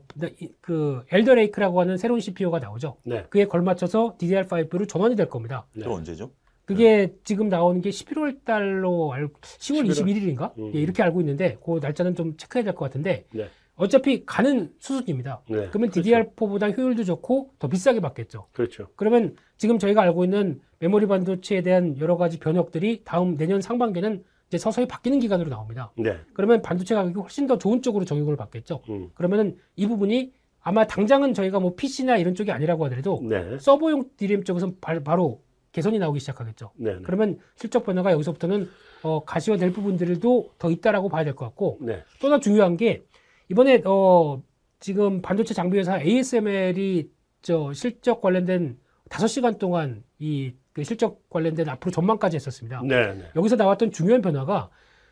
그 0.60 1.02
엘더레이크라고 1.12 1.80
하는 1.80 1.96
새로운 1.96 2.20
CPU가 2.20 2.58
나오죠. 2.58 2.96
네. 3.04 3.24
그에 3.30 3.44
걸맞춰서 3.44 4.16
DDR5로 4.18 4.88
전환이 4.88 5.16
될 5.16 5.28
겁니다. 5.28 5.66
네. 5.74 5.84
또 5.84 5.92
언제죠? 5.94 6.30
그게 6.64 7.12
지금 7.24 7.48
나오는 7.50 7.80
게 7.82 7.90
11월 7.90 8.42
달로 8.44 9.12
알 9.12 9.28
10월 9.28 9.86
11월. 9.86 10.36
21일인가? 10.36 10.58
음. 10.58 10.72
예, 10.74 10.78
이렇게 10.80 11.02
알고 11.02 11.20
있는데 11.20 11.58
그 11.62 11.78
날짜는 11.82 12.14
좀 12.14 12.36
체크해야 12.38 12.64
될 12.64 12.74
것 12.74 12.86
같은데 12.86 13.26
네. 13.32 13.48
어차피 13.76 14.24
가는 14.24 14.72
수순입니다. 14.78 15.42
네. 15.50 15.68
그러면 15.68 15.90
그렇죠. 15.90 16.00
DDR4보다 16.00 16.76
효율도 16.78 17.04
좋고 17.04 17.50
더 17.58 17.68
비싸게 17.68 18.00
받겠죠. 18.00 18.46
그렇죠. 18.52 18.86
그러면 18.96 19.36
지금 19.58 19.78
저희가 19.78 20.00
알고 20.02 20.24
있는 20.24 20.60
메모리 20.78 21.06
반도체에 21.06 21.60
대한 21.62 21.98
여러 21.98 22.16
가지 22.16 22.38
변혁들이 22.38 23.02
다음 23.04 23.36
내년 23.36 23.60
상반기에는 23.60 24.24
이제 24.54 24.58
서서히 24.62 24.86
바뀌는 24.86 25.18
기간으로 25.18 25.50
나옵니다. 25.50 25.90
네. 25.96 26.16
그러면 26.32 26.62
반도체 26.62 26.94
가격이 26.94 27.18
훨씬 27.18 27.46
더 27.48 27.58
좋은 27.58 27.82
쪽으로 27.82 28.04
적용을 28.04 28.36
받겠죠. 28.36 28.82
음. 28.88 29.10
그러면은 29.14 29.56
이 29.74 29.86
부분이 29.86 30.32
아마 30.60 30.86
당장은 30.86 31.34
저희가 31.34 31.58
뭐 31.58 31.74
PC나 31.74 32.16
이런 32.18 32.34
쪽이 32.36 32.52
아니라고 32.52 32.84
하더라도 32.86 33.20
네. 33.28 33.58
서버용 33.58 34.10
DRAM 34.16 34.44
쪽에서 34.44 34.72
바, 34.80 34.98
바로 35.00 35.42
개선이 35.72 35.98
나오기 35.98 36.20
시작하겠죠. 36.20 36.70
네. 36.76 36.94
네. 36.94 37.00
그러면 37.02 37.38
실적 37.56 37.84
변화가 37.84 38.12
여기서부터는 38.12 38.68
어, 39.02 39.24
가시화될 39.24 39.72
부분들도 39.72 40.50
더 40.58 40.70
있다라고 40.70 41.08
봐야 41.08 41.24
될 41.24 41.34
것 41.34 41.44
같고 41.46 41.78
네. 41.80 42.04
또 42.20 42.28
하나 42.28 42.38
중요한 42.38 42.76
게 42.76 43.02
이번에 43.50 43.82
어, 43.84 44.40
지금 44.78 45.20
반도체 45.20 45.52
장비 45.52 45.78
회사 45.78 45.98
ASML이 46.00 47.10
저 47.42 47.72
실적 47.72 48.20
관련된 48.20 48.78
5시간 49.08 49.58
동안 49.58 50.04
이 50.20 50.52
그 50.74 50.82
실적 50.82 51.28
관련된 51.30 51.68
앞으로 51.68 51.90
전망까지 51.92 52.36
했었습니다. 52.36 52.82
네. 52.84 53.14
네. 53.14 53.24
여기서 53.36 53.56
나왔던 53.56 53.92
중요한 53.92 54.20
변화가 54.20 54.68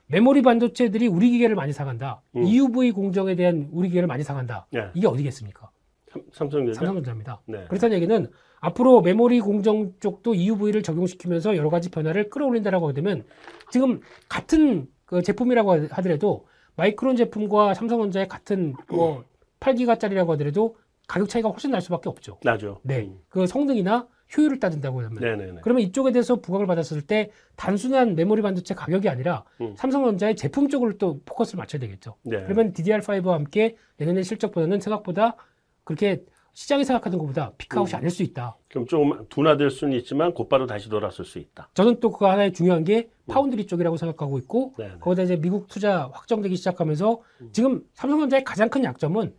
메모리 0.09 0.43
반도체들이 0.43 1.07
우리 1.07 1.31
기계를 1.31 1.55
많이 1.55 1.73
사간다. 1.73 2.21
음. 2.37 2.43
EUV 2.43 2.91
공정에 2.91 3.37
대한 3.37 3.69
우리 3.73 3.89
기계를 3.89 4.09
많이 4.09 4.25
사간다. 4.25 4.67
네. 4.73 4.89
이게 4.93 5.07
어디겠습니까? 5.07 5.71
삼- 6.11 6.23
삼성전자. 6.33 6.79
삼성전자입니다. 6.81 7.41
네. 7.47 7.65
그렇다는 7.69 7.97
얘기는 7.97 8.27
앞으로 8.61 9.01
메모리 9.03 9.41
공정 9.41 9.93
쪽도 10.01 10.35
EUV를 10.35 10.83
적용시키면서 10.83 11.57
여러 11.57 11.71
가지 11.71 11.91
변화를 11.91 12.29
끌어올린다라고 12.29 12.89
하게 12.89 12.95
되면 13.01 13.25
지금 13.71 14.01
같은 14.29 14.89
그 15.05 15.23
제품이라고 15.23 15.87
하더라도 15.91 16.47
마이크론 16.75 17.15
제품과 17.17 17.75
삼성전자의 17.75 18.27
같은 18.29 18.75
뭐 18.91 19.25
8기가짜리라고 19.61 20.29
하더라도 20.31 20.77
가격 21.09 21.29
차이가 21.29 21.49
훨씬 21.51 21.71
날 21.71 21.81
수밖에 21.81 22.09
없죠. 22.09 22.39
나죠. 22.43 22.81
네. 22.83 23.01
음. 23.01 23.19
그 23.29 23.47
성능이나 23.47 24.07
효율을 24.37 24.61
따진다고 24.61 25.03
하면. 25.03 25.21
네, 25.21 25.37
네, 25.37 25.53
네. 25.53 25.59
그러면 25.63 25.83
이쪽에 25.83 26.11
대해서 26.13 26.37
부각을 26.37 26.67
받았을 26.67 27.03
때 27.03 27.31
단순한 27.57 28.15
메모리 28.15 28.41
반도체 28.41 28.75
가격이 28.75 29.09
아니라 29.09 29.45
음. 29.61 29.75
삼성전자의 29.77 30.37
제품 30.37 30.69
쪽으로 30.69 30.97
또 30.97 31.21
포커스를 31.25 31.59
맞춰야 31.59 31.81
되겠죠. 31.81 32.17
네. 32.23 32.43
그러면 32.45 32.73
DDR5와 32.73 33.33
함께 33.33 33.77
내년에 33.99 34.23
실적 34.23 34.53
보다는 34.53 34.81
생각보다 34.81 35.37
그렇게 35.85 36.25
시장이 36.55 36.85
생각하는 36.85 37.19
것보다 37.19 37.53
peak 37.59 37.76
out이 37.76 37.93
음. 37.93 37.97
아닐 37.97 38.11
수 38.11 38.23
있다. 38.23 38.57
그럼 38.69 38.87
좀 38.87 39.27
둔화될 39.29 39.71
수는 39.71 39.97
있지만 39.99 40.33
곧바로 40.35 40.67
다시 40.67 40.89
돌아설 40.89 41.25
수 41.25 41.39
있다. 41.39 41.71
저는 41.75 42.01
또 42.01 42.11
그 42.11 42.25
하나의 42.27 42.53
중요한 42.53 42.85
게 42.85 43.11
파운드리 43.27 43.67
쪽이라고 43.67 43.97
생각하고 43.97 44.39
있고 44.39 44.75
네, 44.79 44.89
네. 44.89 44.95
거기다 45.01 45.23
이제 45.23 45.37
미국 45.37 45.67
투자 45.69 46.09
확정되기 46.13 46.57
시작하면서 46.57 47.21
음. 47.41 47.49
지금 47.53 47.83
삼성전자의 47.95 48.45
가장 48.45 48.69
큰 48.71 48.85
약점은 48.85 49.35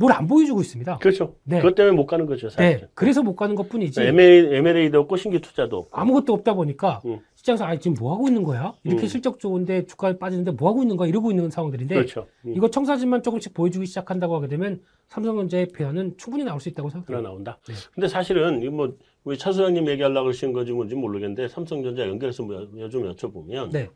뭘 0.00 0.12
안 0.12 0.26
보여주고 0.28 0.60
있습니다. 0.60 0.98
그렇죠. 0.98 1.34
네. 1.42 1.58
그것 1.58 1.74
때문에 1.74 1.94
못 1.96 2.06
가는 2.06 2.24
거죠, 2.24 2.48
사실. 2.48 2.80
네, 2.80 2.88
그래서 2.94 3.20
못 3.22 3.34
가는 3.34 3.56
것 3.56 3.68
뿐이지 3.68 4.00
M&A, 4.00 4.54
M&A도 4.58 5.00
없고 5.00 5.16
신규 5.16 5.40
투자도 5.40 5.76
없고. 5.76 5.96
아무것도 6.00 6.32
없다 6.34 6.54
보니까 6.54 7.02
음. 7.04 7.18
시장에서 7.34 7.64
아 7.64 7.76
지금 7.78 7.96
뭐 7.98 8.14
하고 8.14 8.28
있는 8.28 8.44
거야? 8.44 8.72
이렇게 8.84 9.02
음. 9.02 9.08
실적 9.08 9.40
좋은데 9.40 9.86
주가 9.86 10.16
빠지는데 10.16 10.52
뭐 10.52 10.68
하고 10.68 10.82
있는 10.82 10.96
거야? 10.96 11.08
이러고 11.08 11.30
있는 11.32 11.50
상황들인데 11.50 11.94
그렇죠. 11.96 12.26
음. 12.46 12.54
이거 12.56 12.70
청사진만 12.70 13.24
조금씩 13.24 13.54
보여주기 13.54 13.86
시작한다고 13.86 14.36
하게 14.36 14.46
되면 14.46 14.80
삼성전자의 15.08 15.68
변화는 15.68 16.14
충분히 16.16 16.44
나올 16.44 16.60
수 16.60 16.68
있다고 16.68 16.90
생각합니다. 16.90 17.28
나온다. 17.28 17.58
네. 17.66 17.74
근데 17.92 18.06
사실은 18.06 18.62
이거 18.62 18.70
뭐 18.70 18.94
우리 19.24 19.36
차 19.36 19.50
소장님 19.50 19.88
얘기하려고 19.88 20.24
그러신 20.26 20.52
건지 20.52 20.70
뭔지 20.72 20.94
모르겠는데 20.94 21.48
삼성전자 21.48 22.06
연결해서 22.06 22.44
뭐 22.44 22.68
여- 22.78 22.88
좀 22.88 23.12
여쭤보면 23.12 23.72
네, 23.72 23.88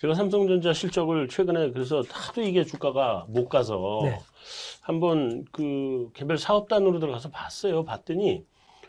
제가 0.00 0.14
삼성전자 0.14 0.72
실적을 0.72 1.28
최근에 1.28 1.72
그래서 1.72 2.02
하도 2.10 2.40
이게 2.40 2.64
주가가 2.64 3.26
못 3.28 3.50
가서 3.50 4.00
네. 4.04 4.18
한번 4.80 5.44
그 5.52 6.10
개별 6.14 6.38
사업단으로 6.38 6.98
들어가서 7.00 7.28
봤어요. 7.30 7.84
봤더니 7.84 8.46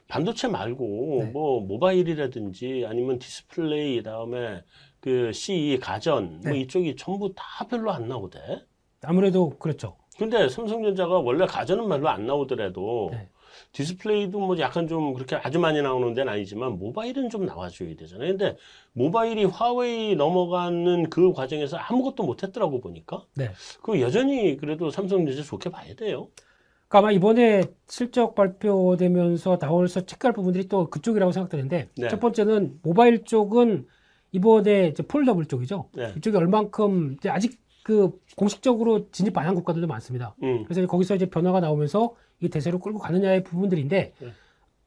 반도체 0.08 0.48
말고 0.48 1.18
네. 1.20 1.32
뭐 1.32 1.60
모바일이라든지 1.60 2.86
아니면 2.88 3.20
디스플레이 3.20 4.04
다음에 4.04 4.64
그 5.02 5.34
CE 5.34 5.80
가전 5.80 6.40
뭐 6.44 6.54
네. 6.54 6.62
이쪽이 6.62 6.96
전부 6.96 7.34
다 7.36 7.68
별로 7.70 7.92
안 7.92 8.08
나오대. 8.08 8.40
아무래도 9.04 9.50
그렇죠. 9.50 9.98
근데 10.18 10.48
삼성전자가 10.48 11.20
원래 11.20 11.46
가전은 11.46 11.90
별로 11.90 12.08
안 12.08 12.26
나오더라도 12.26 13.10
네. 13.12 13.28
디스플레이도 13.72 14.40
뭐 14.40 14.60
약간 14.60 14.88
좀 14.88 15.14
그렇게 15.14 15.36
아주 15.38 15.60
많이 15.60 15.82
나오는 15.82 16.14
데는 16.14 16.32
아니지만 16.34 16.78
모바일은 16.78 17.30
좀 17.30 17.46
나와줘야 17.46 17.96
되잖아요. 17.96 18.30
근데 18.30 18.58
모바일이 18.94 19.46
화웨이 19.46 20.16
넘어가는 20.16 21.10
그 21.10 21.32
과정에서 21.32 21.78
아무것도 21.78 22.24
못했더라고 22.24 22.82
보니까. 22.82 23.26
네. 23.36 23.52
그 23.82 24.02
여전히 24.02 24.58
그래도 24.58 24.90
삼성전자 24.90 25.42
좋게 25.42 25.70
봐야 25.70 25.94
돼요. 25.96 26.28
그러니까 26.88 27.00
아마 27.00 27.12
이번에 27.14 27.64
실적 27.88 28.36
발표되면서 28.36 29.58
나올서 29.58 30.02
체크할 30.02 30.34
부분들이 30.34 30.68
또 30.68 30.90
그쪽이라고 30.90 31.32
생각되는데 31.32 31.90
네. 31.96 32.08
첫 32.10 32.20
번째는 32.20 32.80
모바일 32.84 33.24
쪽은 33.24 33.88
이번에 34.34 34.90
이제 34.90 35.04
폴더블 35.04 35.46
쪽이죠. 35.46 35.90
네. 35.94 36.14
이쪽이 36.18 36.36
얼만큼 36.36 37.16
이제 37.18 37.30
아직 37.30 37.61
그 37.84 38.12
공식적으로 38.36 39.10
진입 39.12 39.38
안한 39.38 39.56
국가들도 39.56 39.88
많습니다. 39.88 40.36
음. 40.44 40.64
그래서 40.66 40.86
거기서 40.88 41.16
이제 41.16 41.26
변화가 41.28 41.60
나오면서 41.60 42.14
이 42.40 42.50
대세로 42.50 42.80
끌고 42.80 43.00
가느냐의 43.00 43.44
부분들인데 43.44 44.14
네. 44.20 44.28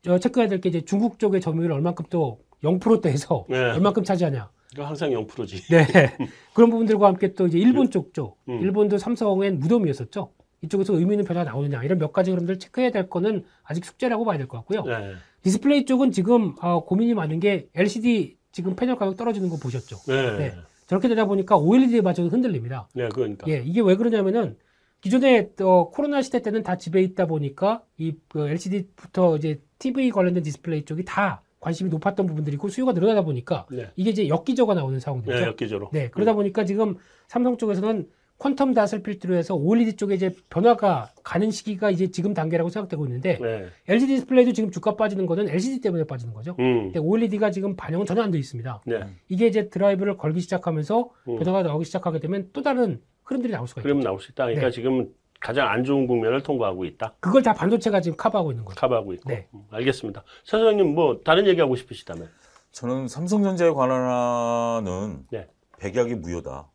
저 0.03 0.19
체크해야 0.19 0.49
될 0.49 0.61
게 0.61 0.69
이제 0.69 0.81
중국 0.83 1.19
쪽의 1.19 1.41
점유율 1.41 1.73
얼만큼 1.73 2.07
또 2.11 2.41
0%대에서 2.63 3.47
네. 3.49 3.57
얼만큼 3.59 4.05
차지하냐. 4.05 4.51
항상 4.77 5.11
0%지. 5.11 5.63
네. 5.69 5.87
그런 6.55 6.71
부분들과 6.71 7.07
함께 7.07 7.33
또 7.35 7.47
이제 7.47 7.59
일본 7.59 7.91
쪽죠. 7.91 8.37
음. 8.49 8.61
일본도 8.61 8.99
삼성엔 8.99 9.61
무덤이었었죠. 9.61 10.31
이쪽에서 10.63 10.95
의미 10.95 11.13
있는 11.15 11.25
변화가 11.25 11.51
나오느냐 11.51 11.83
이런 11.85 11.99
몇 11.99 12.13
가지 12.13 12.31
흐름들 12.31 12.59
체크해야 12.59 12.91
될 12.91 13.09
거는 13.09 13.45
아직 13.65 13.85
숙제라고 13.85 14.25
봐야 14.25 14.39
될 14.39 14.49
것 14.49 14.59
같고요. 14.59 14.83
네. 14.85 15.13
디스플레이 15.43 15.85
쪽은 15.85 16.11
지금 16.11 16.55
어, 16.61 16.85
고민이 16.85 17.15
많은 17.15 17.39
게 17.39 17.69
LCD 17.75 18.37
지금 18.51 18.75
패널 18.75 18.97
가격 18.97 19.17
떨어지는 19.17 19.49
거 19.51 19.57
보셨죠? 19.59 19.97
네. 20.39 20.55
네. 20.85 20.89
저렇게 20.89 21.09
되다 21.09 21.25
보니까 21.27 21.57
OLED마저도 21.57 22.29
흔들립니다. 22.29 22.89
네, 22.95 23.09
그러니까. 23.09 23.47
예, 23.49 23.63
이게 23.65 23.81
왜 23.81 23.97
그러냐면은 23.97 24.57
기존에 25.01 25.51
어, 25.61 25.91
코로나 25.91 26.23
시대 26.23 26.41
때는 26.43 26.63
다 26.63 26.77
집에 26.77 27.03
있다 27.03 27.27
보니까 27.27 27.83
이 27.99 28.15
그 28.29 28.49
LCD부터 28.49 29.37
이제 29.37 29.61
TV 29.79 30.11
관련된 30.11 30.43
디스플레이 30.43 30.85
쪽이 30.85 31.05
다 31.05 31.43
관심이 31.61 31.89
높았던 31.91 32.27
부분들이고 32.27 32.69
수요가 32.69 32.93
늘어나다 32.93 33.23
보니까 33.23 33.67
네. 33.71 33.91
이게 33.97 34.11
이제 34.11 34.29
역기저가 34.29 34.75
나오는 34.75 34.99
상황들이죠. 35.01 35.41
네, 35.41 35.47
역기저로. 35.49 35.91
네, 35.93 36.11
그러다 36.11 36.35
보니까 36.35 36.65
지금 36.65 36.97
삼성 37.29 37.57
쪽에서는 37.57 38.09
quantum 38.39 38.75
dot을 38.75 39.03
필두로 39.03 39.37
해서 39.37 39.55
OLED 39.55 39.97
쪽에 39.97 40.15
이제 40.15 40.35
변화가 40.51 41.11
가는 41.23 41.51
시기가 41.51 41.91
이제 41.91 42.11
지금 42.11 42.35
단계라고 42.35 42.69
생각되고 42.69 43.07
있는데 43.07 43.39
네. 43.41 43.67
LCD 43.89 44.17
디스플레이도 44.17 44.53
지금 44.53 44.71
주가 44.71 44.97
빠지는 44.97 45.27
거는 45.27 45.49
LCD 45.49 45.81
때문에 45.81 46.05
빠지는 46.05 46.35
거죠. 46.35 46.55
음. 46.59 46.85
근데 46.85 46.99
OLED가 46.99 47.51
지금 47.51 47.77
반영은 47.77 48.07
전혀 48.07 48.23
안 48.23 48.31
돼 48.31 48.39
있습니다. 48.39 48.83
네. 48.87 49.01
이게 49.29 49.47
이제 49.47 49.69
드라이브를 49.69 50.17
걸기 50.17 50.41
시작하면서 50.41 51.11
음. 51.29 51.37
변화가 51.39 51.63
나오기 51.63 51.85
시작하게 51.85 52.19
되면 52.19 52.51
또 52.53 52.63
다른 52.63 53.01
흐름들이 53.25 53.53
나올 53.53 53.69
수가 53.69 53.81
있죠. 53.81 53.85
그러면 53.85 54.03
나올 54.05 54.21
수 54.21 54.33
있다. 54.33 54.45
그러니까 54.47 54.67
네. 54.67 54.71
지금 54.73 55.09
가장 55.41 55.69
안 55.69 55.85
좋은 55.85 56.07
국면을 56.07 56.43
통과하고 56.43 56.85
있다. 56.85 57.15
그걸 57.21 57.43
다 57.43 57.53
반도체가 57.55 58.01
지금 58.01 58.17
커버하고 58.17 58.51
있는 58.53 58.65
거죠. 58.65 58.79
커버하고 58.81 59.13
있고. 59.15 59.31
네. 59.31 59.47
음, 59.55 59.61
알겠습니다. 59.71 60.23
차 60.45 60.59
소장님 60.59 60.95
뭐 60.95 61.21
다른 61.25 61.47
얘기하고 61.47 61.77
싶으시다면. 61.77 62.29
저는 62.73 63.07
삼성전자에 63.09 63.71
관한은 63.71 65.25
네. 65.31 65.47
백약이 65.79 66.17
무효다. 66.17 66.69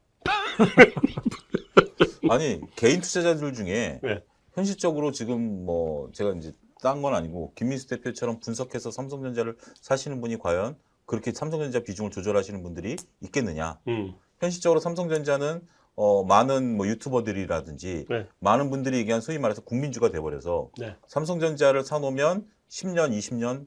아니 2.30 2.62
개인 2.76 3.02
투자자들 3.02 3.54
중에 3.54 4.00
네. 4.04 4.24
현실적으로 4.54 5.12
지금 5.12 5.66
뭐 5.66 6.10
제가 6.14 6.34
이제 6.34 6.54
딴 6.82 7.02
건 7.02 7.14
아니고 7.14 7.54
김민수 7.56 7.88
대표처럼 7.88 8.40
분석해서 8.40 8.92
삼성전자를 8.92 9.58
사시는 9.82 10.22
분이 10.22 10.38
과연 10.38 10.78
그렇게 11.06 11.32
삼성전자 11.32 11.82
비중을 11.82 12.12
조절하시는 12.12 12.62
분들이 12.64 12.96
있겠느냐? 13.22 13.80
음. 13.88 14.14
현실적으로 14.40 14.80
삼성전자는 14.80 15.62
어, 15.96 16.24
많은 16.24 16.78
뭐 16.78 16.88
유튜버들이라든지 16.88 18.06
네. 18.10 18.28
많은 18.40 18.70
분들이 18.70 18.98
얘기한 19.00 19.20
소위 19.20 19.38
말해서 19.38 19.62
국민주가 19.62 20.10
돼버려서 20.12 20.70
네. 20.78 20.96
삼성전자를 21.08 21.84
사놓으면 21.84 22.48
10년, 22.70 23.12
20년 23.18 23.66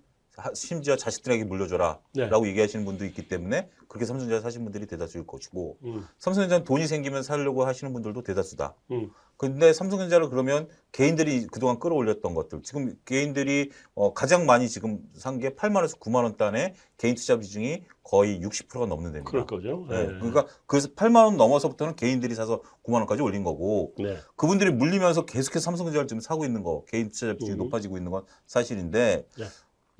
심지어 0.54 0.96
자식들에게 0.96 1.44
물려줘라 1.44 1.98
네. 2.14 2.26
라고 2.28 2.46
얘기하시는 2.48 2.84
분도 2.84 3.04
있기 3.04 3.28
때문에 3.28 3.68
그렇게 3.88 4.06
삼성전자 4.06 4.42
사신 4.42 4.64
분들이 4.64 4.86
대다수일 4.86 5.26
것이고 5.26 5.76
음. 5.84 6.06
삼성전자는 6.18 6.64
돈이 6.64 6.86
생기면 6.86 7.22
살려고 7.22 7.64
하시는 7.64 7.92
분들도 7.92 8.22
대다수다. 8.22 8.74
음. 8.92 9.10
근데 9.36 9.72
삼성전자를 9.72 10.28
그러면 10.28 10.68
개인들이 10.92 11.48
그동안 11.48 11.80
끌어올렸던 11.80 12.34
것들 12.34 12.62
지금 12.62 12.94
개인들이 13.04 13.70
어, 13.94 14.14
가장 14.14 14.46
많이 14.46 14.68
지금 14.68 15.00
산 15.14 15.38
게 15.40 15.50
8만 15.50 15.76
원에서 15.76 15.96
9만 15.96 16.22
원 16.22 16.36
단에 16.36 16.74
개인 16.96 17.16
투자 17.16 17.36
비중이 17.36 17.82
거의 18.04 18.40
60%가 18.40 18.86
넘는 18.86 19.10
데입니다. 19.12 19.30
그럴 19.30 19.46
거죠. 19.46 19.86
네. 19.88 20.02
네. 20.02 20.06
그러니까 20.18 20.46
그래서 20.66 20.88
8만 20.88 21.24
원 21.24 21.36
넘어서부터는 21.36 21.96
개인들이 21.96 22.34
사서 22.36 22.62
9만 22.84 22.94
원까지 22.94 23.22
올린 23.22 23.42
거고 23.42 23.94
네. 23.98 24.18
그분들이 24.36 24.70
물리면서 24.70 25.24
계속해서 25.24 25.60
삼성전자를 25.64 26.06
지금 26.06 26.20
사고 26.20 26.44
있는 26.44 26.62
거 26.62 26.84
개인 26.86 27.08
투자 27.10 27.32
비중이 27.32 27.52
음. 27.52 27.58
높아지고 27.58 27.96
있는 27.96 28.12
건 28.12 28.24
사실인데 28.46 29.26
네. 29.38 29.44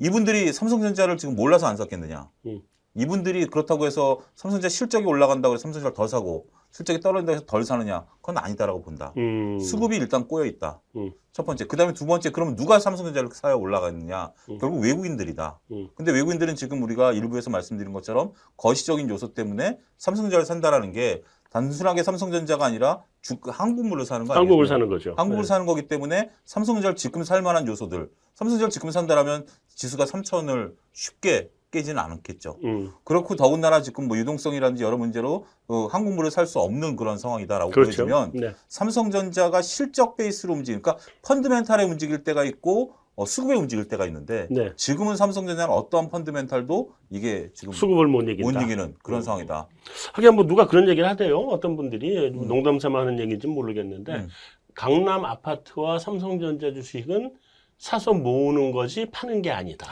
이분들이 0.02 0.52
삼성전자를 0.52 1.16
지금 1.16 1.36
몰라서 1.36 1.68
안 1.68 1.76
샀겠느냐. 1.76 2.28
음. 2.46 2.60
이분들이 2.94 3.46
그렇다고 3.46 3.86
해서 3.86 4.20
삼성전자 4.34 4.68
실적이 4.68 5.06
올라간다고 5.06 5.54
해서 5.54 5.62
삼성전자를 5.62 5.94
더 5.94 6.08
사고 6.08 6.48
실적이 6.72 7.00
떨어진다고 7.00 7.36
해서 7.36 7.44
덜 7.46 7.64
사느냐? 7.64 8.06
그건 8.20 8.38
아니다라고 8.38 8.82
본다. 8.82 9.12
음. 9.18 9.60
수급이 9.60 9.96
일단 9.96 10.26
꼬여 10.26 10.46
있다. 10.46 10.80
음. 10.96 11.12
첫 11.32 11.44
번째. 11.44 11.66
그 11.66 11.76
다음에 11.76 11.92
두 11.92 12.06
번째, 12.06 12.30
그러면 12.30 12.56
누가 12.56 12.78
삼성전자를 12.78 13.28
사야 13.32 13.54
올라가느냐? 13.54 14.32
음. 14.48 14.58
결국 14.58 14.82
외국인들이다. 14.82 15.60
음. 15.70 15.88
근데 15.94 16.12
외국인들은 16.12 16.56
지금 16.56 16.82
우리가 16.82 17.12
일부에서 17.12 17.50
말씀드린 17.50 17.92
것처럼 17.92 18.32
거시적인 18.56 19.08
요소 19.10 19.34
때문에 19.34 19.78
삼성전자를 19.98 20.46
산다라는 20.46 20.92
게 20.92 21.22
단순하게 21.50 22.02
삼성전자가 22.02 22.64
아니라 22.64 23.02
주, 23.20 23.36
한국물을 23.46 24.06
사는 24.06 24.26
거 24.26 24.32
아니에요? 24.32 24.40
한국을 24.40 24.66
사는 24.66 24.88
거죠. 24.88 25.14
한국을 25.18 25.42
네. 25.42 25.48
사는 25.48 25.66
거기 25.66 25.86
때문에 25.86 26.30
삼성전자를 26.46 26.96
지금 26.96 27.22
살 27.22 27.42
만한 27.42 27.68
요소들. 27.68 28.08
삼성전자를 28.34 28.70
지금 28.70 28.90
산다라면 28.90 29.46
지수가 29.68 30.06
3천을 30.06 30.74
쉽게 30.92 31.50
깨지는 31.72 31.98
않겠죠. 32.00 32.58
음. 32.62 32.92
그렇고 33.02 33.34
더군다나 33.34 33.82
지금 33.82 34.06
뭐 34.06 34.16
유동성이라든지 34.16 34.84
여러 34.84 34.96
문제로 34.96 35.46
어, 35.66 35.86
한국물을 35.86 36.30
살 36.30 36.46
수 36.46 36.58
없는 36.60 36.96
그런 36.96 37.18
상황이다라고 37.18 37.70
그렇죠. 37.70 38.04
보여지면 38.04 38.32
네. 38.34 38.54
삼성전자가 38.68 39.62
실적 39.62 40.16
베이스로 40.16 40.52
움직이니까 40.54 40.98
펀드멘탈에 41.26 41.84
움직일 41.84 42.22
때가 42.24 42.44
있고 42.44 42.94
어, 43.14 43.24
수급에 43.24 43.54
움직일 43.54 43.88
때가 43.88 44.06
있는데 44.06 44.48
네. 44.50 44.72
지금은 44.76 45.16
삼성전자는 45.16 45.72
어떠한 45.72 46.08
펀드멘탈도 46.10 46.92
이게 47.10 47.50
지금 47.54 47.72
수급을 47.72 48.06
못 48.06 48.22
이긴다. 48.22 48.42
못 48.42 48.62
이기는 48.64 48.94
그런 49.02 49.20
음. 49.20 49.22
상황이다. 49.22 49.68
하긴 50.14 50.34
뭐 50.34 50.46
누가 50.46 50.66
그런 50.66 50.88
얘기를 50.88 51.08
하대요. 51.08 51.38
어떤 51.38 51.76
분들이 51.76 52.28
음. 52.28 52.46
농담삼아 52.48 53.00
하는 53.00 53.18
얘기인지 53.18 53.46
모르겠는데 53.46 54.12
음. 54.12 54.28
강남 54.74 55.24
아파트와 55.24 55.98
삼성전자 55.98 56.72
주식은 56.72 57.34
사서 57.78 58.12
모으는 58.12 58.72
것이 58.72 59.06
파는 59.12 59.42
게 59.42 59.50
아니다. 59.50 59.86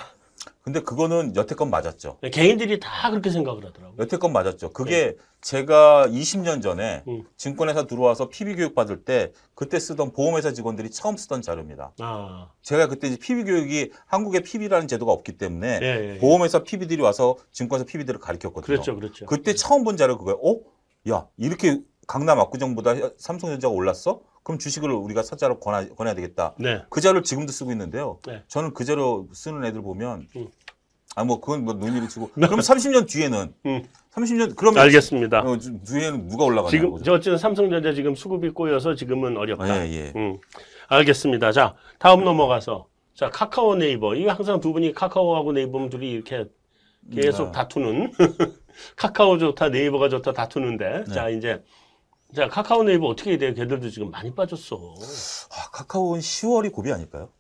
근데 0.62 0.80
그거는 0.80 1.36
여태껏 1.36 1.66
맞았죠. 1.66 2.18
네, 2.20 2.28
개인들이 2.28 2.78
다 2.80 3.10
그렇게 3.10 3.30
생각을 3.30 3.64
하더라고요. 3.64 3.96
여태껏 3.98 4.30
맞았죠. 4.30 4.72
그게 4.72 5.16
네. 5.16 5.16
제가 5.40 6.06
20년 6.08 6.62
전에 6.62 7.02
음. 7.08 7.24
증권회사 7.38 7.86
들어와서 7.86 8.28
PB 8.28 8.56
교육 8.56 8.74
받을 8.74 9.02
때 9.02 9.32
그때 9.54 9.78
쓰던 9.78 10.12
보험회사 10.12 10.52
직원들이 10.52 10.90
처음 10.90 11.16
쓰던 11.16 11.40
자료입니다. 11.40 11.92
아. 12.00 12.50
제가 12.60 12.88
그때 12.88 13.08
이제 13.08 13.16
PB 13.16 13.44
교육이 13.44 13.90
한국에 14.04 14.40
PB라는 14.40 14.86
제도가 14.86 15.12
없기 15.12 15.38
때문에 15.38 15.78
예, 15.80 15.86
예, 15.86 16.14
예. 16.14 16.18
보험회사 16.18 16.62
PB들이 16.62 17.00
와서 17.00 17.36
증권사 17.52 17.86
PB들을 17.86 18.20
가르쳤거든요. 18.20 18.66
그렇죠, 18.66 18.94
그렇죠. 18.94 19.24
그때 19.24 19.54
처음 19.54 19.82
본 19.82 19.96
자료 19.96 20.18
그거예요. 20.18 20.38
어? 20.42 20.60
야, 21.08 21.26
이렇게 21.38 21.80
강남 22.06 22.40
압구정보다 22.40 22.94
삼성전자가 23.18 23.72
올랐어? 23.72 24.20
그럼 24.42 24.58
주식을 24.58 24.90
우리가 24.90 25.22
사자로 25.22 25.60
권하, 25.60 25.86
권해야 25.88 26.14
되겠다. 26.14 26.54
네. 26.58 26.82
그 26.90 27.00
자료를 27.00 27.22
지금도 27.22 27.52
쓰고 27.52 27.70
있는데요. 27.72 28.18
네. 28.26 28.42
저는 28.48 28.74
그 28.74 28.84
자료 28.84 29.28
쓰는 29.32 29.64
애들 29.64 29.82
보면 29.82 30.26
음. 30.36 30.48
아, 31.16 31.24
뭐, 31.24 31.40
그건 31.40 31.64
뭐, 31.64 31.74
눈일이 31.74 32.08
치고. 32.08 32.30
네. 32.34 32.46
그럼 32.46 32.60
30년 32.60 33.08
뒤에는, 33.08 33.52
음. 33.66 33.82
30년, 34.12 34.54
그러면. 34.54 34.82
알겠습니다. 34.84 35.40
어, 35.40 35.58
뒤에는 35.58 36.28
누가 36.28 36.44
올라가냐 36.44 36.70
지금, 36.70 37.02
저, 37.02 37.14
어쨌든 37.14 37.36
삼성전자 37.36 37.92
지금 37.92 38.14
수급이 38.14 38.50
꼬여서 38.50 38.94
지금은 38.94 39.36
어렵다. 39.36 39.86
예, 39.86 39.90
예. 39.90 40.12
음. 40.14 40.38
알겠습니다. 40.88 41.50
자, 41.50 41.74
다음 41.98 42.24
넘어가서. 42.24 42.86
자, 43.14 43.28
카카오 43.28 43.74
네이버. 43.74 44.14
이거 44.14 44.30
항상 44.32 44.60
두 44.60 44.72
분이 44.72 44.92
카카오하고 44.92 45.52
네이버 45.52 45.88
둘이 45.88 46.10
이렇게 46.12 46.46
계속 47.12 47.46
네. 47.46 47.52
다투는. 47.52 48.12
카카오 48.96 49.36
좋다, 49.38 49.68
네이버가 49.68 50.08
좋다 50.08 50.32
다투는데. 50.32 51.04
네. 51.08 51.12
자, 51.12 51.28
이제. 51.28 51.62
자, 52.34 52.48
카카오 52.48 52.84
네이버 52.84 53.06
어떻게 53.08 53.36
돼요? 53.38 53.54
걔들도 53.54 53.90
지금 53.90 54.10
많이 54.10 54.32
빠졌어. 54.34 54.76
아, 54.76 55.70
카카오는 55.72 56.20
10월이 56.20 56.72
고비 56.72 56.92
아닐까요? 56.92 57.30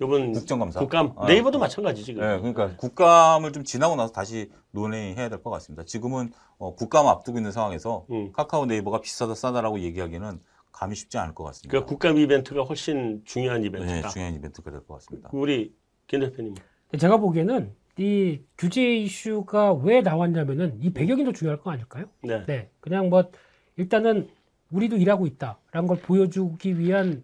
요번 0.00 0.32
국정감사. 0.32 0.80
국감 0.80 1.12
아, 1.16 1.26
네이버도 1.26 1.58
마찬가지 1.58 2.02
지금. 2.02 2.22
네, 2.22 2.38
그러니까 2.38 2.76
국감을 2.76 3.52
좀 3.52 3.62
지나고 3.64 3.94
나서 3.94 4.12
다시 4.12 4.50
논의해야 4.72 5.28
될 5.28 5.42
것 5.42 5.50
같습니다. 5.50 5.84
지금은 5.84 6.32
어, 6.58 6.74
국감 6.74 7.06
앞두고 7.06 7.38
있는 7.38 7.52
상황에서 7.52 8.06
음. 8.10 8.32
카카오 8.32 8.66
네이버가 8.66 9.00
비싸다 9.00 9.34
싸다라고 9.34 9.80
얘기하기는 9.80 10.40
감이 10.72 10.94
쉽지 10.96 11.18
않을 11.18 11.34
것 11.34 11.44
같습니다. 11.44 11.70
그러니까 11.70 11.88
국감 11.88 12.16
이벤트가 12.18 12.62
훨씬 12.62 13.22
중요한 13.24 13.62
이벤트다. 13.62 14.00
네, 14.00 14.08
중요한 14.08 14.34
이벤트가 14.34 14.70
될 14.70 14.80
것 14.80 14.94
같습니다. 14.94 15.28
우리 15.32 15.74
김 16.08 16.20
대표님. 16.20 16.54
제가 16.98 17.18
보기에는 17.18 17.72
이 17.98 18.40
규제 18.56 18.82
이슈가 18.96 19.74
왜 19.74 20.00
나왔냐면은 20.00 20.78
이 20.80 20.92
배경이 20.92 21.24
더 21.24 21.32
중요할 21.32 21.60
거 21.60 21.70
아닐까요? 21.70 22.06
네. 22.22 22.44
네. 22.46 22.70
그냥 22.80 23.10
뭐 23.10 23.30
일단은 23.76 24.28
우리도 24.70 24.96
일하고 24.96 25.26
있다라는 25.26 25.86
걸 25.88 25.98
보여주기 25.98 26.78
위한 26.78 27.22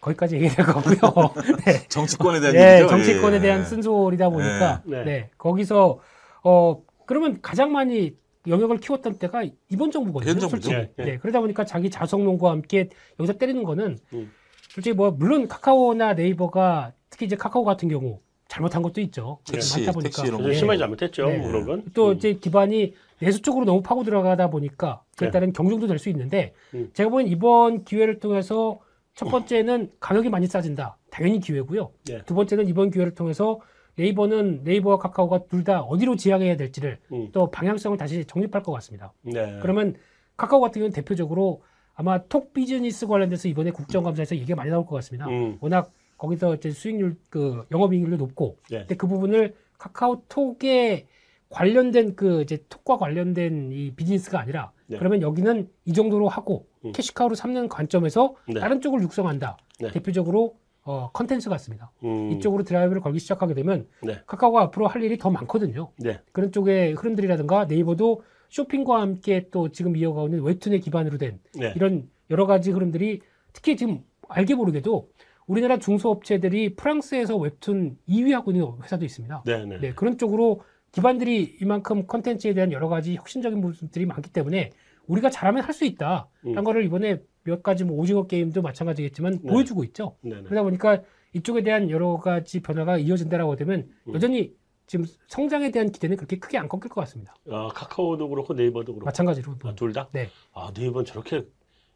거기까지 0.00 0.36
얘기될 0.36 0.66
거고요. 0.66 1.32
네. 1.64 1.88
정치권에 1.88 2.40
대한 2.40 2.54
네, 2.54 2.72
얘기죠? 2.74 2.88
정치권에 2.88 3.36
예. 3.36 3.40
대한 3.40 3.64
쓴소리다 3.64 4.28
보니까 4.28 4.82
네. 4.84 5.04
네. 5.04 5.30
거기서 5.38 6.00
어 6.42 6.82
그러면 7.06 7.40
가장 7.40 7.72
많이 7.72 8.14
영역을 8.46 8.78
키웠던 8.78 9.18
때가 9.18 9.44
이번 9.70 9.90
정부거든요. 9.90 10.48
솔직히. 10.48 10.74
네, 10.74 10.92
네. 10.96 11.18
그러다 11.18 11.40
보니까 11.40 11.64
자기 11.64 11.90
자성론과 11.90 12.50
함께 12.50 12.90
여기서 13.18 13.38
때리는 13.38 13.64
거는 13.64 13.98
음. 14.12 14.30
솔직히 14.68 14.94
뭐 14.94 15.10
물론 15.10 15.48
카카오나 15.48 16.14
네이버가 16.14 16.92
특히 17.08 17.26
이제 17.26 17.36
카카오 17.36 17.64
같은 17.64 17.88
경우 17.88 18.20
잘못한 18.54 18.82
것도 18.82 19.00
있죠. 19.02 19.38
택시, 19.44 19.78
많다 19.80 19.92
보니까 19.92 20.22
택시 20.22 20.30
네. 20.30 20.54
심하게 20.54 20.78
잘못했죠. 20.78 21.26
네. 21.26 21.42
그런 21.42 21.66
건. 21.66 21.82
또 21.92 22.10
음. 22.10 22.14
이제 22.14 22.34
기반이 22.34 22.94
내수 23.18 23.42
쪽으로 23.42 23.64
너무 23.64 23.82
파고 23.82 24.04
들어가다 24.04 24.48
보니까 24.50 25.02
그에 25.16 25.30
따른 25.30 25.52
경쟁도 25.52 25.86
될 25.88 25.98
수 25.98 26.08
있는데 26.10 26.52
음. 26.74 26.90
제가 26.92 27.10
보기엔 27.10 27.28
이번 27.30 27.84
기회를 27.84 28.20
통해서 28.20 28.78
첫 29.14 29.26
번째는 29.28 29.90
가격이 30.00 30.28
많이 30.28 30.46
싸진다. 30.46 30.96
당연히 31.10 31.40
기회고요. 31.40 31.90
네. 32.06 32.22
두 32.26 32.34
번째는 32.34 32.68
이번 32.68 32.90
기회를 32.90 33.14
통해서 33.14 33.60
네이버는 33.96 34.62
네이버와 34.64 34.98
카카오가 34.98 35.44
둘 35.48 35.64
다 35.64 35.80
어디로 35.82 36.16
지향해야 36.16 36.56
될지를 36.56 36.98
음. 37.12 37.28
또 37.32 37.50
방향성을 37.50 37.96
다시 37.98 38.24
정립할 38.24 38.62
것 38.62 38.72
같습니다. 38.72 39.12
네. 39.22 39.58
그러면 39.62 39.94
카카오 40.36 40.60
같은 40.60 40.80
경우는 40.80 40.92
대표적으로 40.92 41.62
아마 41.94 42.18
톡 42.24 42.52
비즈니스 42.52 43.06
관련돼서 43.06 43.48
이번에 43.48 43.70
국정감사에서 43.70 44.34
얘기가 44.36 44.56
많이 44.56 44.70
나올 44.70 44.84
것 44.84 44.96
같습니다. 44.96 45.26
음. 45.28 45.56
워낙 45.60 45.90
거기서 46.18 46.56
이제 46.56 46.70
수익률 46.70 47.16
그 47.30 47.64
영업이익률도 47.70 48.16
높고, 48.16 48.58
네. 48.70 48.80
근데 48.80 48.96
그 48.96 49.06
부분을 49.06 49.54
카카오톡에 49.78 51.06
관련된 51.50 52.16
그 52.16 52.42
이제 52.42 52.64
톡과 52.68 52.98
관련된 52.98 53.70
이 53.72 53.92
비즈니스가 53.94 54.40
아니라 54.40 54.72
네. 54.86 54.98
그러면 54.98 55.22
여기는 55.22 55.68
이 55.84 55.92
정도로 55.92 56.28
하고 56.28 56.66
음. 56.84 56.92
cash 56.92 57.11
cow로 57.11 57.34
삼는 57.34 57.68
관점에서 57.68 58.34
네. 58.48 58.60
다른 58.60 58.80
쪽을 58.80 59.00
육성한다. 59.02 59.56
네. 59.80 59.90
대표적으로 59.92 60.56
어, 60.82 61.10
컨텐츠 61.12 61.48
같습니다. 61.50 61.92
음. 62.02 62.32
이쪽으로 62.32 62.64
드라이브를 62.64 63.00
걸기 63.00 63.18
시작하게 63.18 63.54
되면 63.54 63.86
네. 64.02 64.20
카카오가 64.26 64.62
앞으로 64.62 64.86
할 64.86 65.02
일이 65.02 65.16
더 65.16 65.30
많거든요. 65.30 65.90
네. 65.98 66.20
그런 66.32 66.52
쪽의 66.52 66.94
흐름들이라든가 66.94 67.66
네이버도 67.66 68.22
쇼핑과 68.50 69.00
함께 69.00 69.48
또 69.50 69.70
지금 69.70 69.96
이어가고 69.96 70.28
있는 70.28 70.42
웹툰에 70.42 70.78
기반으로 70.78 71.18
된 71.18 71.40
네. 71.58 71.72
이런 71.76 72.08
여러 72.30 72.46
가지 72.46 72.70
흐름들이 72.70 73.20
특히 73.52 73.76
지금 73.76 74.04
알게 74.28 74.54
모르게도 74.54 75.08
우리나라 75.46 75.78
중소업체들이 75.78 76.74
프랑스에서 76.76 77.36
웹툰 77.36 77.98
2위 78.08 78.32
하고 78.32 78.50
있는 78.50 78.66
회사도 78.82 79.04
있습니다. 79.04 79.42
네, 79.46 79.64
네. 79.66 79.78
네, 79.78 79.94
그런 79.94 80.16
쪽으로 80.18 80.62
기반들이 80.92 81.58
이만큼 81.60 82.06
컨텐츠에 82.06 82.54
대한 82.54 82.72
여러 82.72 82.88
가지 82.88 83.16
혁신적인 83.16 83.60
모습들이 83.60 84.06
많기 84.06 84.30
때문에 84.32 84.70
우리가 85.06 85.28
잘하면 85.30 85.62
할 85.64 85.74
수 85.74 85.84
있다. 85.84 86.28
라는 86.42 86.58
음. 86.58 86.64
거를 86.64 86.84
이번에 86.84 87.20
몇 87.42 87.62
가지 87.62 87.84
뭐 87.84 87.98
오징어 87.98 88.26
게임도 88.26 88.62
마찬가지겠지만 88.62 89.40
네. 89.42 89.52
보여주고 89.52 89.84
있죠. 89.84 90.16
네, 90.22 90.36
네. 90.36 90.42
그러다 90.44 90.62
보니까 90.62 91.02
이쪽에 91.34 91.62
대한 91.62 91.90
여러 91.90 92.16
가지 92.16 92.60
변화가 92.62 92.98
이어진다라고 92.98 93.56
되면 93.56 93.88
음. 94.06 94.14
여전히 94.14 94.54
지금 94.86 95.04
성장에 95.28 95.70
대한 95.70 95.90
기대는 95.90 96.16
그렇게 96.16 96.38
크게 96.38 96.56
안 96.58 96.68
꺾일 96.68 96.88
것 96.90 97.00
같습니다. 97.02 97.34
아, 97.50 97.68
카카오도 97.74 98.28
그렇고 98.28 98.54
네이버도 98.54 98.92
그렇고. 98.94 99.04
마찬가지로. 99.04 99.56
아, 99.64 99.74
둘 99.74 99.92
다? 99.92 100.08
네. 100.12 100.28
아, 100.52 100.70
네이버는 100.76 101.04
저렇게 101.06 101.46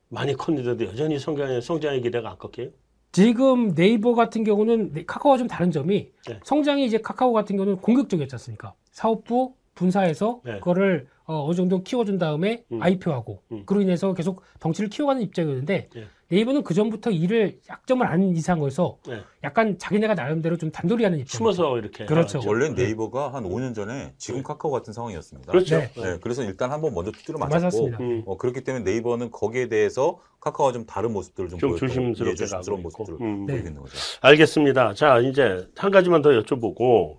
많이 0.08 0.34
컸는데도 0.34 0.84
여전히 0.90 1.18
성장의, 1.18 1.62
성장의 1.62 2.00
기대가 2.02 2.30
안 2.30 2.38
꺾여요? 2.38 2.70
지금 3.18 3.74
네이버 3.74 4.14
같은 4.14 4.44
경우는 4.44 5.04
카카오와 5.04 5.38
좀 5.38 5.48
다른 5.48 5.72
점이 5.72 6.12
네. 6.28 6.40
성장이 6.44 6.84
이제 6.84 6.98
카카오 6.98 7.32
같은 7.32 7.56
경우는 7.56 7.78
공격적이었지 7.78 8.32
않습니까? 8.36 8.74
사업부 8.92 9.54
분사해서 9.74 10.40
네. 10.44 10.58
그거를 10.60 11.08
어, 11.24 11.44
어느 11.44 11.56
정도 11.56 11.82
키워준 11.82 12.18
다음에 12.18 12.62
음. 12.70 12.80
IPO하고 12.80 13.42
음. 13.50 13.64
그로 13.66 13.80
인해서 13.80 14.14
계속 14.14 14.42
덩치를 14.60 14.88
키워가는 14.88 15.20
입장이었는데 15.22 15.88
네. 15.92 16.04
네이버는 16.30 16.62
그 16.62 16.74
전부터 16.74 17.10
일을 17.10 17.58
약점을 17.70 18.06
아는 18.06 18.36
이상에서 18.36 18.98
네. 19.08 19.22
약간 19.44 19.78
자기네가 19.78 20.14
나름대로 20.14 20.58
좀 20.58 20.70
단돌이 20.70 21.02
하는 21.02 21.18
입장. 21.20 21.38
숨어서 21.38 21.78
이렇게 21.78 22.04
그렇죠. 22.04 22.38
나왔죠. 22.38 22.48
원래 22.48 22.68
네이버가 22.70 23.32
한 23.32 23.44
5년 23.44 23.74
전에 23.74 24.12
지금 24.18 24.40
네. 24.40 24.42
카카오 24.42 24.70
같은 24.70 24.92
상황이었습니다. 24.92 25.50
그렇죠. 25.50 25.78
네. 25.78 25.90
네, 25.96 26.18
그래서 26.20 26.42
일단 26.42 26.70
한번 26.70 26.92
먼저 26.92 27.10
두드려 27.12 27.38
맞았고 27.38 27.54
맞았습니다. 27.54 27.98
음. 28.00 28.22
어, 28.26 28.36
그렇기 28.36 28.62
때문에 28.62 28.84
네이버는 28.84 29.30
거기에 29.30 29.68
대해서 29.68 30.18
카카오가 30.40 30.72
좀 30.72 30.84
다른 30.84 31.12
모습들을 31.14 31.48
좀, 31.48 31.58
좀 31.58 31.70
보였고, 31.70 31.86
조심스럽게 31.86 32.30
예, 32.32 32.34
조심스러운. 32.34 32.82
모습들을 32.82 33.18
음. 33.22 33.46
네. 33.46 33.54
보이고 33.54 33.68
있는 33.68 33.80
거죠. 33.80 33.96
알겠습니다. 34.20 34.94
자, 34.94 35.20
이제 35.20 35.66
한 35.76 35.90
가지만 35.90 36.20
더 36.20 36.28
여쭤보고 36.30 37.16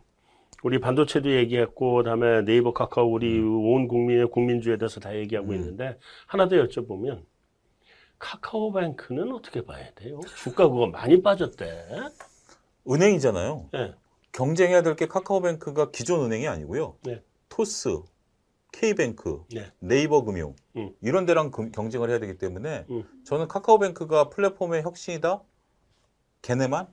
우리 0.62 0.80
반도체도 0.80 1.34
얘기했고 1.36 1.96
그다음에 1.96 2.44
네이버 2.44 2.74
카카오 2.74 3.12
우리 3.12 3.40
온 3.40 3.88
국민의 3.88 4.28
국민주에 4.30 4.78
대해서 4.78 5.00
다 5.00 5.16
얘기하고 5.16 5.50
음. 5.50 5.56
있는데 5.56 5.98
하나 6.28 6.48
더 6.48 6.58
여쭤보면 6.58 7.22
카카오뱅크는 8.20 9.32
어떻게 9.34 9.64
봐야 9.66 9.90
돼요? 9.96 10.20
주가 10.36 10.68
그거 10.68 10.88
많이 10.88 11.22
빠졌대. 11.22 11.88
은행이잖아요. 12.90 13.70
네. 13.74 13.94
경쟁해야 14.32 14.82
될 14.84 14.96
게 14.96 15.08
카카오뱅크가 15.08 15.92
기존 15.92 16.24
은행이 16.26 16.48
아니고요. 16.48 16.96
네. 17.04 17.22
토스, 17.50 18.02
K뱅크, 18.72 19.44
네. 19.54 19.72
네이버 19.80 20.24
금융 20.24 20.56
음. 20.76 20.92
이런 21.02 21.26
데랑 21.26 21.50
금- 21.52 21.72
경쟁을 21.72 22.10
해야 22.10 22.20
되기 22.20 22.38
때문에 22.38 22.86
음. 22.90 23.04
저는 23.26 23.48
카카오뱅크가 23.48 24.30
플랫폼의 24.30 24.84
혁신이다. 24.84 25.42
걔네만? 26.42 26.88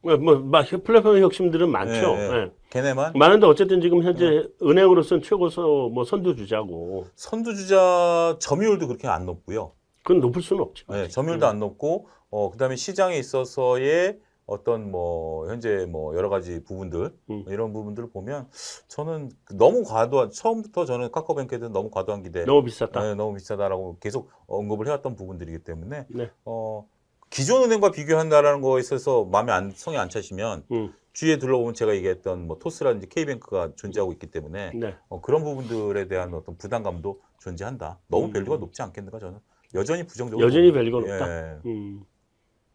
뭐, 0.00 0.16
뭐, 0.16 0.36
막 0.38 0.64
플랫폼 0.84 1.18
혁신들은 1.18 1.70
많죠. 1.70 2.14
네, 2.14 2.28
네. 2.28 2.36
예. 2.36 2.50
걔네만? 2.70 3.14
많은데 3.16 3.46
어쨌든 3.46 3.80
지금 3.80 4.02
현재 4.04 4.46
은행으로서는 4.62 5.22
최고서 5.22 5.88
뭐 5.88 6.04
선두주자고 6.04 7.06
선두주자 7.16 8.36
점유율도 8.38 8.86
그렇게 8.86 9.08
안 9.08 9.26
높고요. 9.26 9.72
그건 10.08 10.22
높을 10.22 10.40
수는 10.40 10.62
없죠. 10.62 10.90
네, 10.90 11.06
점유율도 11.06 11.44
음. 11.44 11.50
안 11.50 11.58
높고 11.58 12.08
어 12.30 12.50
그다음에 12.50 12.76
시장에 12.76 13.18
있어서의 13.18 14.18
어떤 14.46 14.90
뭐 14.90 15.46
현재 15.50 15.84
뭐 15.84 16.16
여러 16.16 16.30
가지 16.30 16.64
부분들 16.64 17.14
음. 17.28 17.44
이런 17.48 17.74
부분들을 17.74 18.08
보면 18.08 18.48
저는 18.88 19.30
너무 19.52 19.84
과도한 19.84 20.30
처음부터 20.30 20.86
저는 20.86 21.12
카카오뱅크에 21.12 21.58
대한 21.58 21.74
너무 21.74 21.90
과도한 21.90 22.22
기대 22.22 22.46
너무 22.46 22.64
비쌌다. 22.64 23.02
네, 23.02 23.14
너무 23.16 23.34
비싸다라고 23.34 23.98
계속 24.00 24.30
언급을 24.46 24.86
해왔던 24.86 25.14
부분들이기 25.14 25.58
때문에 25.58 26.06
네. 26.08 26.30
어 26.46 26.88
기존 27.28 27.64
은행과 27.64 27.90
비교한다라는 27.90 28.62
거에 28.62 28.80
있어서 28.80 29.26
마음에 29.26 29.52
안 29.52 29.72
성에 29.74 29.98
안 29.98 30.08
차시면 30.08 30.64
음. 30.72 30.94
주위에 31.12 31.36
둘러보면 31.36 31.74
제가 31.74 31.94
얘기했던 31.94 32.46
뭐 32.46 32.58
토스라든지 32.58 33.10
K뱅크가 33.10 33.72
존재하고 33.76 34.12
있기 34.12 34.28
때문에 34.28 34.70
네. 34.74 34.96
어, 35.10 35.20
그런 35.20 35.44
부분들에 35.44 36.08
대한 36.08 36.32
어떤 36.32 36.56
부담감도 36.56 37.20
존재한다. 37.40 37.98
너무 38.08 38.26
음. 38.26 38.32
value가 38.32 38.56
높지 38.56 38.80
않겠는가 38.80 39.18
저는 39.18 39.40
여전히 39.74 40.04
부정적으로 40.04 40.46
여전히 40.46 40.70
높다. 40.70 41.28
예. 41.28 41.58
음. 41.66 42.02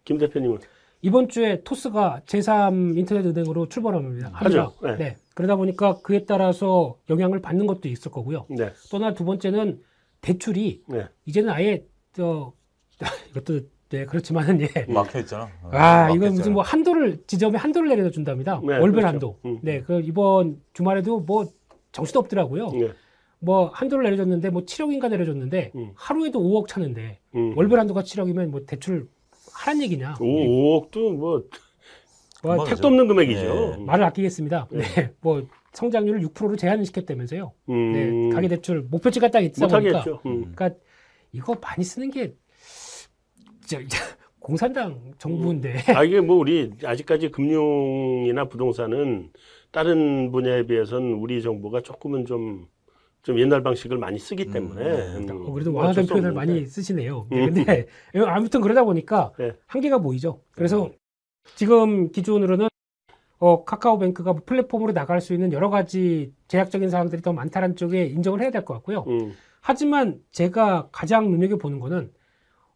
김 0.05 0.17
대표님은 0.17 0.59
이번 1.01 1.27
주에 1.27 1.61
토스가 1.63 2.21
제3 2.25 2.97
인터넷 2.97 3.25
은행으로 3.25 3.67
출범합니다. 3.67 4.29
합니다. 4.29 4.45
하죠. 4.45 4.73
네. 4.81 4.95
네. 4.97 5.17
그러다 5.35 5.55
보니까 5.55 5.99
그에 6.01 6.25
따라서 6.25 6.97
영향을 7.09 7.41
받는 7.41 7.65
것도 7.65 7.89
있을 7.89 8.11
거고요. 8.11 8.45
네. 8.49 8.71
또 8.89 8.97
하나 8.97 9.13
두 9.13 9.25
번째는 9.25 9.81
대출이 10.21 10.83
네. 10.87 11.07
이제는 11.25 11.49
아예 11.49 11.85
저 12.13 12.53
이것도 13.31 13.61
네 13.89 14.05
그렇지만은 14.05 14.61
예. 14.61 14.85
막혀 14.87 15.19
있잖아. 15.19 15.43
어, 15.63 15.69
아, 15.71 16.03
막혀 16.03 16.15
이거 16.15 16.25
있잖아. 16.25 16.37
무슨 16.37 16.53
뭐 16.53 16.63
한도를 16.63 17.23
지점에 17.27 17.57
한도를 17.57 17.89
내려준답니다. 17.89 18.61
네, 18.63 18.77
월별 18.77 18.91
그렇죠. 18.91 19.07
한도. 19.07 19.39
음. 19.45 19.59
네, 19.61 19.81
그 19.81 19.99
이번 20.01 20.61
주말에도 20.73 21.19
뭐 21.19 21.45
정신도 21.91 22.19
없더라고요. 22.21 22.71
네. 23.43 23.45
뭐 23.45 23.67
한도를 23.67 24.03
내려줬는데 24.05 24.49
뭐 24.49 24.63
7억인가 24.63 25.09
내려줬는데 25.09 25.71
음. 25.75 25.91
하루에도 25.95 26.39
5억 26.39 26.67
차는데 26.67 27.19
음. 27.35 27.57
월별 27.57 27.79
한도가 27.79 28.03
7억이면 28.03 28.47
뭐 28.47 28.65
대출 28.65 29.07
하란 29.53 29.81
얘기냐? 29.81 30.15
5, 30.19 30.77
억도 30.77 31.11
뭐 31.13 31.43
뭐 32.43 32.65
택도 32.65 32.87
없는 32.87 33.07
금액이죠. 33.07 33.75
네. 33.77 33.85
말을 33.85 34.03
아끼겠습니다. 34.05 34.67
네, 34.71 34.81
뭐 35.21 35.47
성장률을 35.71 36.21
6%로 36.27 36.55
제한을 36.57 36.85
시켰다면서요. 36.85 37.53
음. 37.69 37.93
네, 37.93 38.35
가계 38.35 38.49
대출 38.49 38.81
목표치가 38.81 39.29
딱 39.31 39.39
있다 39.39 39.67
보니까. 39.67 39.79
못하겠죠. 39.79 40.21
음. 40.25 40.53
그러니까 40.53 40.71
이거 41.31 41.55
많이 41.61 41.83
쓰는 41.83 42.11
게 42.11 42.35
저, 43.65 43.77
공산당 44.39 45.13
정부인데. 45.17 45.83
아 45.95 46.03
이게 46.03 46.19
뭐 46.19 46.35
우리 46.35 46.71
아직까지 46.83 47.29
금융이나 47.31 48.49
부동산은 48.49 49.31
다른 49.71 50.31
분야에 50.31 50.63
비해서는 50.67 51.13
우리 51.13 51.41
정부가 51.41 51.79
조금은 51.81 52.25
좀, 52.25 52.67
좀 53.23 53.39
옛날 53.39 53.63
방식을 53.63 53.97
많이 53.97 54.19
쓰기 54.19 54.43
음, 54.43 54.51
때문에. 54.51 54.83
네. 54.83 55.15
음, 55.17 55.47
어, 55.47 55.51
그래도 55.53 55.71
뭐 55.71 55.81
완화된 55.81 56.05
표현을 56.07 56.29
없는데. 56.31 56.53
많이 56.53 56.65
쓰시네요. 56.65 57.27
음. 57.31 57.53
네, 57.53 57.63
근데 57.63 57.87
아무튼 58.27 58.61
그러다 58.61 58.83
보니까 58.83 59.31
네. 59.39 59.53
한계가 59.65 59.99
보이죠. 59.99 60.41
그래서 60.51 60.91
지금 61.55 62.11
기준으로는 62.11 62.67
어, 63.39 63.63
카카오뱅크가 63.63 64.33
플랫폼으로 64.45 64.93
나갈 64.93 65.19
수 65.21 65.33
있는 65.33 65.51
여러 65.53 65.69
가지 65.69 66.33
제약적인 66.47 66.89
사항들이 66.89 67.21
더 67.21 67.33
많다는 67.33 67.75
쪽에 67.75 68.05
인정을 68.05 68.41
해야 68.41 68.51
될 68.51 68.63
것 68.65 68.73
같고요. 68.75 69.05
음. 69.07 69.33
하지만 69.61 70.19
제가 70.31 70.89
가장 70.91 71.31
눈여겨 71.31 71.57
보는 71.57 71.79
거는 71.79 72.11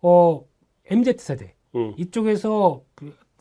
어, 0.01 0.45
MZ세대 0.85 1.55
음. 1.75 1.93
이쪽에서 1.97 2.83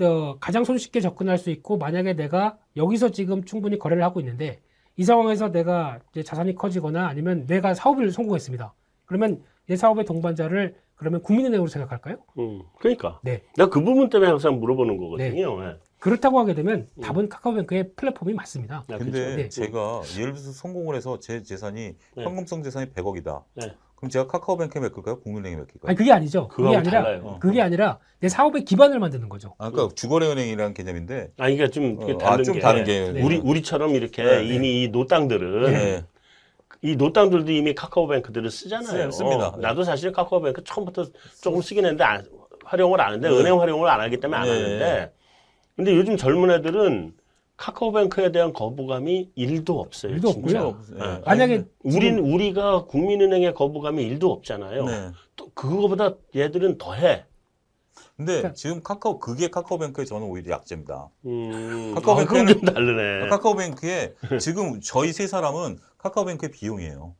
어, 0.00 0.36
가장 0.40 0.64
손쉽게 0.64 1.00
접근할 1.00 1.38
수 1.38 1.50
있고 1.50 1.78
만약에 1.78 2.14
내가 2.14 2.58
여기서 2.76 3.10
지금 3.10 3.44
충분히 3.44 3.78
거래를 3.78 4.02
하고 4.02 4.18
있는데 4.20 4.60
이 4.96 5.04
상황에서 5.04 5.50
내가 5.52 5.98
이제 6.10 6.22
자산이 6.22 6.54
커지거나 6.54 7.06
아니면 7.06 7.46
내가 7.46 7.74
사업을 7.74 8.10
성공했습니다. 8.10 8.74
그러면 9.04 9.42
내 9.66 9.76
사업의 9.76 10.04
동반자를 10.06 10.74
그러면 10.94 11.20
국민은행으로 11.22 11.68
생각할까요? 11.68 12.16
음. 12.38 12.62
그러니까. 12.78 13.20
네. 13.22 13.42
나 13.56 13.66
그 13.66 13.82
부분 13.82 14.08
때문에 14.08 14.30
항상 14.30 14.58
물어보는 14.58 14.96
거거든요. 14.96 15.60
네. 15.60 15.76
그렇다고 15.98 16.38
하게 16.38 16.54
되면 16.54 16.86
음. 16.94 17.02
답은 17.02 17.28
카카오뱅크의 17.28 17.92
플랫폼이 17.94 18.32
맞습니다. 18.32 18.84
아, 18.90 18.98
근데 18.98 19.10
그렇죠. 19.10 19.36
네. 19.36 19.48
제가 19.50 20.00
예를 20.18 20.32
들어서 20.32 20.52
성공을 20.52 20.96
해서 20.96 21.18
제 21.18 21.42
재산이 21.42 21.94
네. 22.16 22.24
현금성 22.24 22.62
재산이 22.62 22.86
100억이다. 22.92 23.42
네. 23.96 24.00
그럼 24.00 24.10
제가 24.10 24.26
카카오뱅크에 24.26 24.80
맡길까요? 24.82 25.20
국민은행에 25.20 25.56
맡길까요? 25.56 25.88
아니 25.88 25.96
그게 25.96 26.12
아니죠. 26.12 26.48
그게 26.48 26.56
그거하고 26.64 26.78
아니라 26.78 27.02
달라요. 27.02 27.36
그게 27.40 27.62
아니라 27.62 27.98
내 28.20 28.28
사업의 28.28 28.64
기반을 28.64 28.98
만드는 28.98 29.28
거죠. 29.28 29.54
아, 29.58 29.70
그러니까 29.70 29.94
주거래은행이라는 29.94 30.74
개념인데 30.74 31.30
아, 31.38 31.48
이게 31.48 31.68
좀 31.70 31.96
어, 32.00 32.12
아, 32.14 32.18
다른 32.18 32.44
좀 32.44 32.54
게. 32.54 32.60
다른 32.60 32.84
게 32.84 33.12
네. 33.12 33.22
우리, 33.22 33.36
우리처럼 33.38 33.94
이렇게 33.94 34.22
네, 34.22 34.36
네. 34.42 34.54
이미 34.54 34.82
이 34.82 34.88
노땅들은 34.88 35.72
네. 35.72 36.04
이 36.82 36.94
노땅들도 36.96 37.50
이미 37.52 37.74
카카오뱅크들을 37.74 38.50
쓰잖아요. 38.50 39.10
쓰- 39.10 39.18
씁니다. 39.18 39.52
네. 39.56 39.62
나도 39.62 39.82
사실 39.82 40.12
카카오뱅크 40.12 40.62
처음부터 40.64 41.06
조금 41.42 41.62
쓰긴 41.62 41.84
했는데 41.84 42.04
안- 42.04 42.26
활용을 42.64 43.00
안 43.00 43.08
하는데 43.08 43.28
네. 43.28 43.34
은행 43.34 43.58
활용을 43.60 43.88
안 43.88 44.00
하기 44.00 44.18
때문에 44.20 44.38
안 44.40 44.44
네. 44.46 44.50
하는데 44.52 45.12
근데 45.76 45.94
요즘 45.94 46.16
젊은 46.16 46.50
애들은 46.50 47.12
카카오뱅크에 47.56 48.32
대한 48.32 48.52
거부감이 48.52 49.30
일도 49.34 49.80
없어요. 49.80 50.12
일도 50.12 50.32
진짜. 50.32 50.66
없고요. 50.66 50.98
네. 50.98 51.22
만약에 51.24 51.64
우린 51.84 52.18
우리가 52.18 52.84
국민은행에 52.84 53.52
거부감이 53.52 54.02
일도 54.02 54.30
없잖아요. 54.32 54.84
네. 54.84 55.10
또 55.36 55.50
그거보다 55.54 56.14
얘들은 56.34 56.78
더해. 56.78 57.24
근데 58.16 58.32
그러니까- 58.38 58.54
지금 58.54 58.82
카카오 58.82 59.18
그게 59.18 59.48
카카오뱅크의 59.48 60.06
저는 60.06 60.26
오히려 60.26 60.52
약점이다. 60.52 61.08
음, 61.26 61.94
카카오뱅크에는- 61.96 62.68
아, 62.70 62.72
다르네. 62.74 63.28
카카오뱅크에 63.28 64.14
지금 64.40 64.80
저희 64.80 65.12
세 65.12 65.26
사람은 65.26 65.78
카카오뱅크의 65.98 66.50
비용이에요. 66.50 67.14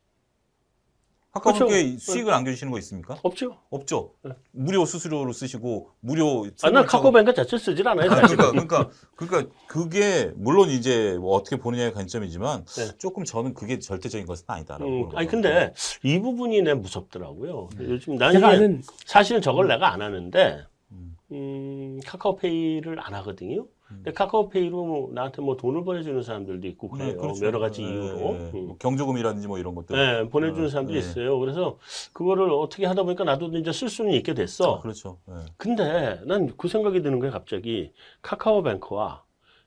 카카오뱅크에 1.41 1.83
그렇죠. 1.85 1.99
수익을 1.99 2.33
안겨주시는 2.33 2.71
거 2.71 2.79
있습니까? 2.79 3.19
없죠. 3.23 3.59
없죠. 3.71 4.13
네. 4.23 4.33
무료 4.53 4.85
수수료로 4.85 5.33
쓰시고 5.33 5.91
무료 6.01 6.45
아, 6.63 6.71
난 6.71 6.85
선물 6.85 6.87
카카오뱅크 6.87 7.35
자체 7.35 7.59
쓰질 7.59 7.87
않아요. 7.89 8.09
사실. 8.11 8.37
그러니까 8.37 8.51
그러니까 8.53 8.91
그러니까 9.17 9.55
그게 9.67 10.33
물론 10.37 10.71
이제 10.71 11.17
뭐 11.21 11.37
어떻게 11.37 11.57
보느냐의 11.57 11.93
관점이지만 11.93 12.65
네. 12.65 12.89
조금 12.99 13.25
저는 13.25 13.55
그게 13.55 13.79
절대적인 13.79 14.27
것은 14.27 14.45
아니다라고. 14.49 15.11
음, 15.11 15.17
아니. 15.17 15.29
근데 15.29 15.73
이 16.03 16.19
부분이 16.19 16.63
내 16.63 16.75
무섭더라고요. 16.75 17.69
요즘 17.81 18.17
난 18.17 18.33
제가 18.33 18.55
이게 18.55 18.57
아는 18.57 18.83
사실은 19.05 19.41
저걸 19.41 19.69
내가 19.69 19.93
안 19.93 20.03
하는데 20.03 20.65
음. 20.93 21.17
음, 21.33 22.01
카카오페이를 22.07 23.01
안 23.01 23.15
하거든요. 23.15 23.67
음. 23.91 23.97
근데 24.03 24.13
카카오페이로 24.13 24.85
뭐 24.85 25.11
나한테 25.13 25.43
뭐 25.43 25.57
돈을 25.57 25.85
보내주는 25.85 26.21
사람들도 26.23 26.67
있고 26.69 26.89
그래요. 26.89 27.09
네, 27.09 27.15
그렇죠. 27.17 27.47
여러 27.47 27.59
가지 27.59 27.83
네, 27.83 27.89
이유로. 27.89 28.17
네. 28.17 28.51
음. 28.55 28.67
뭐 28.67 28.77
경조금이라든지 28.79 29.47
뭐 29.47 29.59
이런 29.59 29.75
것들. 29.75 29.97
네, 29.97 30.29
보내주는 30.29 30.65
어, 30.67 30.69
사람도 30.69 30.93
네. 30.93 30.99
있어요. 30.99 31.39
그래서 31.39 31.79
그거를 32.13 32.51
어떻게 32.51 32.87
하다 32.87 33.05
보니까 33.05 33.25
나도 33.25 33.47
이제 33.57 33.73
쓸 33.73 33.89
수는 33.89 34.13
있게 34.13 34.35
됐어. 34.35 34.81
그렇죠. 34.81 35.19
네. 35.27 35.35
근데 35.57 36.21
난 36.25 36.47
그 36.57 36.69
생각이 36.69 37.03
드는 37.03 37.19
거야, 37.21 37.31
갑자기. 37.31 37.93
카카오뱅크와 38.23 39.23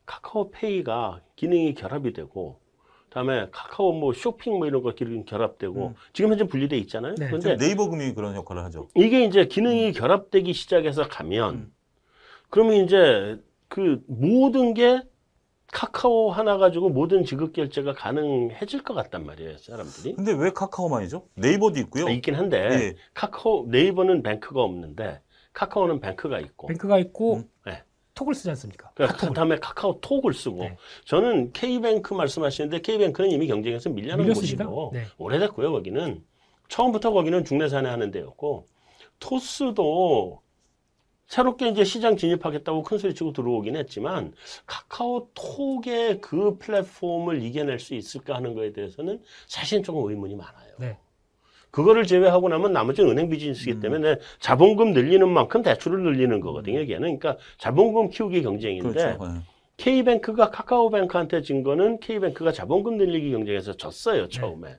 카카오페이가 0.06 1.22
기능이 1.36 1.74
결합이 1.76 2.14
되고, 2.14 2.60
다음에 3.10 3.48
카카오 3.52 3.94
뭐 3.94 4.14
쇼핑 4.14 4.58
뭐 4.58 4.68
이런 4.68 4.82
거 4.82 4.94
기능 4.94 5.24
결합되고, 5.24 5.88
음. 5.88 5.94
지금 6.14 6.32
현재 6.32 6.46
분리돼 6.46 6.78
있잖아요. 6.80 7.16
네. 7.16 7.30
근데 7.30 7.58
네이버 7.58 7.90
금융이 7.90 8.14
그런 8.16 8.36
역할을 8.36 8.64
하죠. 8.66 8.88
이게 8.96 9.24
이제 9.24 9.46
기능이 9.46 9.94
결합되기 9.94 10.52
시작해서 10.54 11.08
가면, 11.08 11.54
음. 11.56 11.74
그러면 12.50 12.76
이제 12.84 13.40
그 13.70 14.02
모든 14.08 14.74
게 14.74 15.02
카카오 15.72 16.32
하나 16.32 16.58
가지고 16.58 16.90
모든 16.90 17.24
지급 17.24 17.54
결제가 17.54 17.94
가능해질 17.94 18.84
것 18.84 18.96
같단 18.96 19.26
말이에요, 19.26 19.58
사람들이. 19.60 20.16
근데 20.16 20.34
왜 20.34 20.50
카카오만이죠? 20.50 21.28
네이버도 21.36 21.80
있고요. 21.82 22.08
아, 22.08 22.10
있긴 22.10 22.36
한데 22.36 22.58
예. 22.58 22.96
카카오 23.14 23.68
네이버는 23.68 24.24
뱅크가 24.24 24.62
없는데 24.62 25.22
카카오는 25.54 26.00
뱅크가 26.00 26.40
있고. 26.40 26.68
뱅크가 26.68 26.98
있고 27.00 27.36
음. 27.36 27.50
네. 27.68 27.84
톡을 28.16 28.34
쓰지 28.34 28.50
않습니까? 28.50 28.92
그 28.96 29.34
다음에 29.34 29.58
카카오톡을 29.60 30.34
쓰고 30.34 30.64
네. 30.64 30.76
저는 31.06 31.54
K뱅크 31.54 32.14
말씀하시는데 32.16 32.82
K뱅크는 32.82 33.30
이미 33.30 33.48
경쟁에서 33.48 33.90
밀려난 33.92 34.26
밀렸습니다. 34.26 34.66
곳이고 34.66 34.92
네. 34.94 35.04
오래됐고요 35.18 35.72
거기는 35.72 36.22
처음부터 36.68 37.12
거기는 37.12 37.46
중내산에 37.46 37.88
하는 37.88 38.12
데였고 38.12 38.66
토스도 39.20 40.42
새롭게 41.30 41.70
이제 41.70 41.84
시장 41.84 42.18
진입하겠다고 42.18 42.82
큰 42.82 42.98
소리 42.98 43.14
치고 43.14 43.34
들어오긴 43.34 43.76
했지만 43.76 44.34
카카오톡의 44.66 46.22
그 46.22 46.58
플랫폼을 46.58 47.44
이겨낼 47.44 47.78
수 47.78 47.94
있을까 47.94 48.36
하는 48.36 48.56
거에 48.56 48.74
대해서는 48.74 49.22
사실은 49.48 49.84
조금 49.84 50.10
의문이 50.10 50.36
많아요. 50.36 50.74
네. 50.80 50.98
그거를 51.70 52.08
제외하고 52.08 52.50
나면 52.50 52.74
나머지는 52.74 53.12
은행 53.12 53.30
비즈니스이기 53.30 53.80
때문에 53.80 54.16
자본금 54.40 54.94
늘리는 54.94 55.30
만큼 55.30 55.62
대출을 55.62 56.02
늘리는 56.02 56.40
거거든요. 56.40 56.84
걔는 56.84 57.20
그러니까 57.20 57.38
자본금 57.60 58.10
키우기 58.10 58.42
경쟁인데 58.42 58.92
그렇죠. 58.92 59.24
예. 59.24 59.42
K뱅크가 59.78 60.50
카카오뱅크한테 60.50 61.44
진 61.44 61.62
거는 61.62 62.00
K뱅크가 62.00 62.52
자본금 62.52 62.98
늘리기 62.98 63.30
경쟁에서 63.32 63.78
졌어요, 63.78 64.30
처음에. 64.30 64.78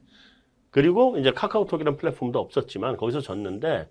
그리고 0.71 1.17
이제 1.17 1.31
카카오톡이라는 1.31 1.97
플랫폼도 1.97 2.41
없었지만 2.41 2.97
거기서 2.97 3.21
졌는데 3.21 3.89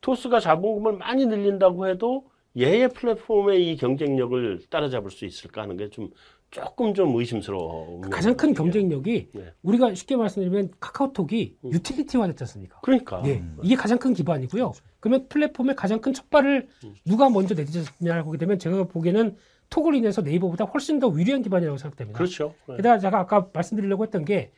토스가 0.00 0.40
자본금을 0.40 0.92
많이 0.98 1.26
늘린다고 1.26 1.88
해도 1.88 2.26
얘의 2.56 2.88
플랫폼의 2.90 3.70
이 3.72 3.76
경쟁력을 3.76 4.60
따라잡을 4.70 5.10
수 5.10 5.24
있을까 5.24 5.62
하는 5.62 5.76
게 5.76 5.88
좀 5.90 6.10
조금 6.50 6.94
좀 6.94 7.14
의심스러워. 7.14 8.00
가장 8.10 8.34
큰 8.36 8.54
경쟁력이 8.54 9.28
네. 9.34 9.52
우리가 9.62 9.94
쉽게 9.94 10.16
말씀드리면 10.16 10.70
카카오톡이 10.80 11.58
유틸리티화 11.62 12.26
됐지 12.28 12.42
않습니까? 12.44 12.80
그러니까. 12.80 13.22
예, 13.26 13.42
이게 13.62 13.76
가장 13.76 13.98
큰 13.98 14.14
기반이고요. 14.14 14.72
그러면 15.00 15.28
플랫폼의 15.28 15.76
가장 15.76 16.00
큰 16.00 16.14
첫발을 16.14 16.68
누가 17.04 17.28
먼저 17.28 17.54
내딛느냐고 17.54 18.30
하게 18.30 18.38
되면 18.38 18.58
제가 18.58 18.84
보기에는 18.84 19.36
톡을 19.68 19.94
인해서 19.94 20.22
네이버보다 20.22 20.64
훨씬 20.64 20.98
더 20.98 21.12
유리한 21.12 21.42
기반이라고 21.42 21.76
생각됩니다. 21.76 22.16
그렇죠. 22.16 22.54
네. 22.66 22.76
게다가 22.76 22.98
제가 22.98 23.18
아까 23.18 23.48
말씀드리려고 23.52 24.04
했던 24.04 24.24
게, 24.24 24.50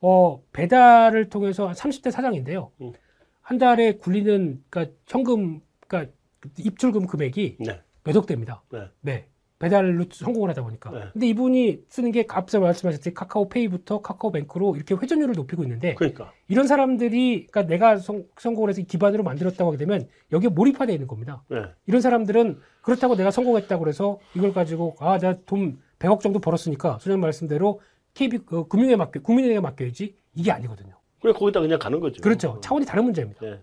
어, 0.00 0.40
배달을 0.52 1.28
통해서 1.28 1.72
30대 1.72 2.12
사장인데요. 2.12 2.70
음. 2.82 2.92
한 3.46 3.58
달에 3.58 3.92
굴리는, 3.92 4.60
그러니까 4.68 4.96
현금, 5.06 5.60
그러니까 5.86 6.12
입출금 6.58 7.06
금액이 7.06 7.58
네. 7.60 7.80
몇 8.02 8.16
억대입니다. 8.16 8.64
네. 8.72 8.88
네. 9.02 9.28
배달로 9.60 10.04
성공을 10.10 10.50
하다 10.50 10.64
보니까. 10.64 10.90
네. 10.90 11.00
근데 11.12 11.28
이분이 11.28 11.84
쓰는 11.88 12.10
게 12.10 12.26
앞서 12.28 12.58
말씀하셨듯이 12.58 13.14
카카오페이부터 13.14 14.02
카카오뱅크로 14.02 14.74
이렇게 14.74 14.96
회전율을 14.96 15.34
높이고 15.36 15.62
있는데 15.62 15.94
그러니까. 15.94 16.32
이런 16.48 16.66
사람들이 16.66 17.46
그러니까 17.46 17.72
내가 17.72 17.98
성, 17.98 18.24
성공을 18.36 18.70
해서 18.70 18.82
기반으로 18.82 19.22
만들었다고 19.22 19.70
하게 19.70 19.78
되면 19.78 20.08
여기에 20.32 20.50
몰입화되어 20.50 20.92
있는 20.92 21.06
겁니다. 21.06 21.44
네. 21.48 21.62
이런 21.86 22.00
사람들은 22.00 22.58
그렇다고 22.82 23.14
내가 23.14 23.30
성공했다고 23.30 23.80
그래서 23.80 24.18
이걸 24.34 24.52
가지고 24.52 24.96
아, 24.98 25.18
내가 25.18 25.36
돈 25.46 25.78
100억 26.00 26.18
정도 26.20 26.40
벌었으니까 26.40 26.98
소장 26.98 27.20
말씀대로 27.20 27.80
KB 28.14 28.40
어, 28.50 28.66
금융에 28.66 28.96
맡겨 28.96 29.20
국민에게 29.20 29.60
맡겨야지 29.60 30.16
이게 30.34 30.50
아니거든요. 30.50 30.95
그래 31.20 31.32
거기다 31.32 31.60
그냥 31.60 31.78
가는 31.78 32.00
거죠. 32.00 32.20
그렇죠. 32.22 32.58
차원이 32.62 32.84
다른 32.86 33.04
문제입니다. 33.04 33.40
네. 33.40 33.58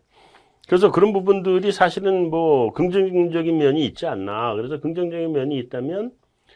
그래서 0.67 0.91
그런 0.91 1.11
부분들이 1.13 1.71
사실은 1.71 2.29
뭐 2.29 2.71
긍정적인 2.73 3.57
면이 3.57 3.85
있지 3.85 4.05
않나. 4.05 4.53
그래서 4.55 4.79
긍정적인 4.79 5.31
면이 5.31 5.57
있다면 5.59 6.11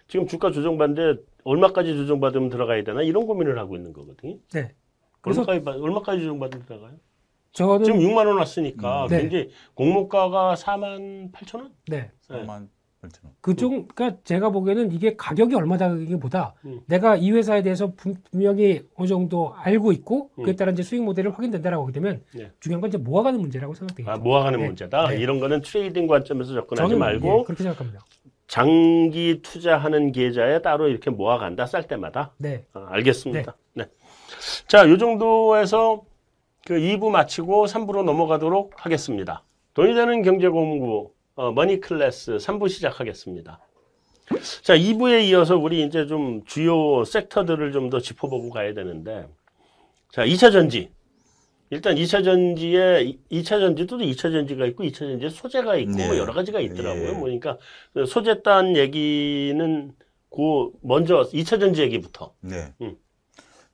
지금 0.08 0.28
주가 0.28 0.52
조정받는데 0.52 1.22
얼마까지 1.44 1.94
조정받으면 1.96 2.50
들어가야 2.50 2.84
되나 2.84 3.02
이런 3.02 3.26
고민을 3.26 3.58
하고 3.60 3.76
있는 3.76 3.94
거거든요. 3.94 4.38
네. 4.54 4.74
그래서 5.22 5.42
얼마까지, 5.42 5.64
받- 5.64 5.76
얼마까지 5.82 6.20
조정받으면 6.22 6.66
들어가요? 6.66 6.94
저는 7.54 7.84
지금 7.86 8.00
6만 8.00 8.28
원 8.28 8.38
왔으니까 8.38 9.06
음. 9.06 9.08
네. 9.10 9.22
굉장히 9.22 9.50
공모가가 9.74 10.56
4만 10.56 11.32
8천 11.32 11.60
원? 11.60 11.72
네. 11.88 12.12
4만 12.30 12.68
8천 13.08 13.24
원. 13.26 13.34
그중 13.42 13.88
그러니까 13.94 14.20
제가 14.24 14.50
보기에는 14.50 14.92
이게 14.92 15.16
가격이 15.16 15.56
얼마다기보다 15.56 16.56
음. 16.66 16.82
내가 16.88 17.16
이 17.16 17.32
회사에 17.32 17.62
대해서 17.62 17.94
분명히 18.32 18.82
어느 18.96 19.08
정도 19.08 19.54
알고 19.56 19.92
있고 19.94 20.30
그에 20.36 20.54
음. 20.54 20.56
따라 20.56 20.72
이제 20.72 20.84
수익 20.84 21.04
모델을 21.04 21.34
확인된다라고 21.34 21.84
하게 21.84 21.94
되면 21.94 22.22
네. 22.34 22.52
중요한 22.60 22.82
건 22.82 22.90
이제 22.90 22.98
모아가는 22.98 23.40
문제라고 23.40 23.74
생각되겠죠. 23.74 24.12
아, 24.12 24.18
모아가는 24.18 24.60
네. 24.60 24.66
문제다. 24.68 25.10
네. 25.10 25.18
이런 25.18 25.40
거는 25.40 25.62
trading 25.62 26.08
관점에서 26.08 26.54
접근하지 26.54 26.90
저는 26.90 27.00
말고 27.00 27.40
예, 27.40 27.44
그렇게 27.44 27.64
생각합니다. 27.64 28.00
장기 28.48 29.42
투자하는 29.42 30.12
계좌에 30.12 30.62
따로 30.62 30.88
이렇게 30.88 31.10
모아간다. 31.10 31.66
쌀 31.66 31.84
때마다. 31.84 32.32
네. 32.38 32.66
아, 32.74 32.88
알겠습니다. 32.92 33.56
네. 33.74 33.86
자, 34.68 34.90
요 34.90 34.98
정도에서 34.98 36.04
그 36.66 36.76
2부 36.76 37.10
마치고 37.10 37.66
3부로 37.66 38.04
넘어가도록 38.04 38.74
하겠습니다. 38.76 39.44
돈이 39.74 39.94
되는 39.94 40.22
경제 40.22 40.48
공부 40.48 41.12
어, 41.38 41.52
머니 41.52 41.80
클래스 41.80 42.38
3부 42.38 42.68
시작하겠습니다. 42.68 43.60
자, 44.64 44.76
2부에 44.76 45.24
이어서 45.30 45.56
우리 45.56 45.84
이제 45.86 46.08
좀 46.08 46.44
주요 46.46 47.06
섹터들을 47.06 47.72
좀 47.72 47.90
더 47.92 48.00
짚어보고 48.00 48.50
가야 48.50 48.74
되는데 48.74 49.28
자, 50.12 50.26
2차 50.26 50.52
전지. 50.52 50.92
일단 51.70 51.96
2차 51.96 52.24
전지에 52.24 53.18
2차 53.32 53.60
전지도 53.60 53.98
2차 53.98 54.32
전지가 54.32 54.66
있고 54.68 54.84
2차 54.84 55.00
전지에 55.00 55.30
소재가 55.30 55.76
있고 55.78 55.92
네. 55.92 56.08
뭐 56.08 56.18
여러 56.18 56.34
가지가 56.34 56.60
있더라고요. 56.60 57.10
예. 57.10 57.20
그러니까 57.20 57.58
소재 58.08 58.42
딴 58.42 58.76
얘기는 58.76 59.94
그 60.32 60.72
먼저 60.82 61.22
2차 61.32 61.60
전지 61.60 61.82
얘기부터 61.84 62.34
네. 62.42 62.74
음. 62.82 62.98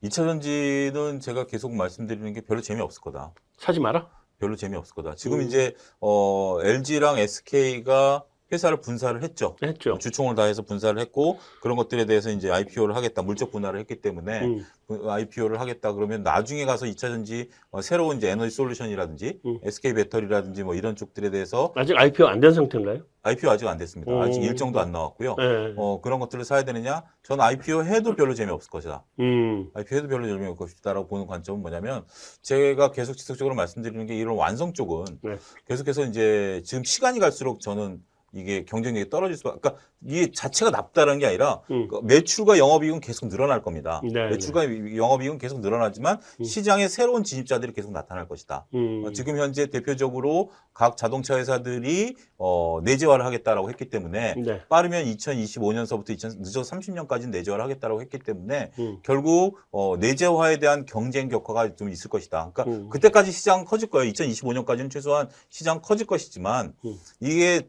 2차 0.03 0.15
전지는 0.15 1.21
제가 1.21 1.45
계속 1.47 1.73
말씀드리는 1.73 2.33
게 2.33 2.41
별로 2.41 2.59
재미없을 2.61 3.01
거다. 3.01 3.31
사지 3.57 3.79
마라. 3.79 4.09
별로 4.43 4.57
재미없을 4.57 4.93
거다. 4.93 5.15
지금 5.15 5.39
음. 5.39 5.45
이제 5.45 5.73
어 6.01 6.59
LG랑 6.61 7.17
SK가 7.17 8.25
회사를 8.53 8.79
분사를 8.81 9.21
했죠. 9.23 9.55
했죠. 9.63 9.97
주총을 9.97 10.35
다해서 10.35 10.61
분사를 10.61 10.99
했고 11.01 11.39
그런 11.61 11.75
것들에 11.75 12.05
대해서 12.05 12.29
이제 12.29 12.51
IPO를 12.51 12.95
하겠다 12.95 13.23
물적 13.23 13.51
분할을 13.51 13.79
했기 13.79 13.95
때문에 13.99 14.41
음. 14.45 14.65
IPO를 15.09 15.59
하겠다 15.59 15.93
그러면 15.93 16.21
나중에 16.23 16.65
가서 16.65 16.85
2차 16.85 16.97
전지 17.09 17.49
어, 17.71 17.81
새로운 17.81 18.17
이제 18.17 18.29
에너지 18.29 18.55
솔루션이라든지 18.55 19.39
음. 19.45 19.59
SK 19.63 19.93
배터리라든지 19.93 20.63
뭐 20.63 20.75
이런 20.75 20.95
쪽들에 20.95 21.31
대해서 21.31 21.73
아직 21.75 21.97
IPO 21.97 22.27
안 22.27 22.39
된 22.39 22.53
상태인가요? 22.53 22.99
IPO 23.25 23.49
아직 23.49 23.67
안 23.67 23.77
됐습니다. 23.77 24.11
아직 24.21 24.39
음. 24.39 24.43
일정도 24.43 24.79
안 24.81 24.91
나왔고요. 24.91 25.35
네. 25.37 25.73
어 25.77 26.01
그런 26.01 26.19
것들을 26.19 26.43
사야 26.43 26.63
되느냐? 26.63 27.03
저는 27.23 27.43
IPO 27.43 27.85
해도 27.85 28.15
별로 28.15 28.33
재미없을 28.33 28.69
것이다. 28.69 29.03
음. 29.21 29.69
IPO 29.73 29.97
해도 29.97 30.07
별로 30.09 30.27
재미없을 30.27 30.55
것이다라고 30.57 31.07
보는 31.07 31.25
관점은 31.25 31.61
뭐냐면 31.61 32.03
제가 32.41 32.91
계속 32.91 33.15
지속적으로 33.15 33.55
말씀드리는 33.55 34.05
게 34.05 34.15
이런 34.15 34.35
완성 34.35 34.73
쪽은 34.73 35.05
네. 35.23 35.37
계속해서 35.67 36.03
이제 36.03 36.61
지금 36.65 36.83
시간이 36.83 37.19
갈수록 37.19 37.61
저는 37.61 38.01
이게 38.33 38.65
경쟁력이 38.65 39.09
떨어질 39.09 39.37
수밖에 39.37 39.59
그러니까 39.61 39.81
이게 40.05 40.31
자체가 40.31 40.71
나쁘다는 40.71 41.19
게 41.19 41.27
아니라 41.27 41.61
음. 41.69 41.87
그 41.87 41.99
매출과 42.03 42.57
영업이익은 42.57 42.99
계속 42.99 43.29
늘어날 43.29 43.61
겁니다. 43.61 44.01
네, 44.03 44.27
매출과 44.29 44.95
영업이익은 44.95 45.37
계속 45.37 45.59
늘어나지만 45.59 46.19
음. 46.39 46.43
시장에 46.43 46.87
새로운 46.87 47.23
진입자들이 47.23 47.73
계속 47.73 47.91
나타날 47.91 48.27
것이다. 48.27 48.65
음. 48.73 49.03
어, 49.05 49.11
지금 49.11 49.37
현재 49.37 49.67
대표적으로 49.67 50.49
각 50.73 50.97
자동차 50.97 51.37
회사들이 51.37 52.15
어, 52.37 52.79
내재화를 52.83 53.23
하겠다라고 53.23 53.69
했기 53.69 53.89
때문에 53.89 54.33
네. 54.35 54.61
빠르면 54.67 55.05
2025년서부터 55.05 56.09
2000, 56.09 56.39
늦어서 56.39 56.75
30년까지는 56.75 57.29
내재화를 57.29 57.63
하겠다라고 57.63 58.01
했기 58.01 58.17
때문에 58.17 58.71
음. 58.79 58.97
결국 59.03 59.59
어, 59.71 59.95
내재화에 59.97 60.57
대한 60.57 60.85
경쟁 60.85 61.29
격화가 61.29 61.75
좀 61.75 61.89
있을 61.89 62.09
것이다. 62.09 62.51
그러니까 62.53 62.63
음. 62.63 62.89
그때까지 62.89 63.31
시장 63.31 63.63
커질 63.63 63.89
거예요. 63.89 64.11
2025년까지는 64.11 64.89
최소한 64.89 65.29
시장 65.49 65.81
커질 65.81 66.07
것이지만 66.07 66.73
음. 66.83 66.95
이게 67.19 67.61
다- 67.61 67.67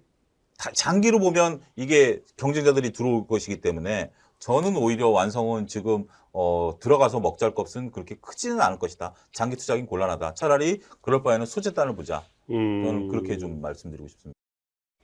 장기로 0.59 1.19
보면 1.19 1.61
이게 1.77 2.21
경쟁자들이 2.37 2.93
들어올 2.93 3.27
것이기 3.27 3.61
때문에 3.61 4.11
저는 4.39 4.77
오히려 4.77 5.09
완성은 5.09 5.67
지금 5.67 6.07
어, 6.33 6.77
들어가서 6.81 7.21
먹잘 7.21 7.55
값은 7.55 7.93
그렇게 7.93 8.17
크지는 8.21 8.61
않을 8.61 8.79
것이다. 8.79 9.15
장기 9.33 9.57
투자긴 9.57 9.87
곤란하다. 9.87 10.35
차라리 10.35 10.81
그럴 11.01 11.23
바에는 11.23 11.47
소재단을 11.47 11.95
보자. 11.95 12.25
음. 12.51 12.85
저는 12.85 13.09
그렇게 13.09 13.39
좀 13.39 13.61
말씀드리고 13.61 14.09
싶습니다. 14.09 14.35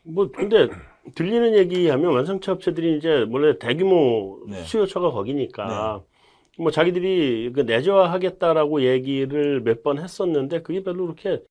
뭐 0.02 0.30
근데 0.32 0.68
들리는 1.14 1.54
얘기하면 1.58 2.14
완성차 2.14 2.52
업체들이 2.52 2.96
이제 2.98 3.26
원래 3.30 3.58
대규모 3.58 4.40
네. 4.48 4.62
수요처가 4.64 5.10
거기니까 5.10 6.02
뭐 6.58 6.70
자기들이 6.70 7.52
그 7.54 7.60
내재화하겠다라고 7.60 8.82
얘기를 8.82 9.60
몇 9.60 9.82
번 9.82 9.98
했었는데 9.98 10.62
그게 10.62 10.82
별로 10.82 11.04
그렇게 11.06 11.42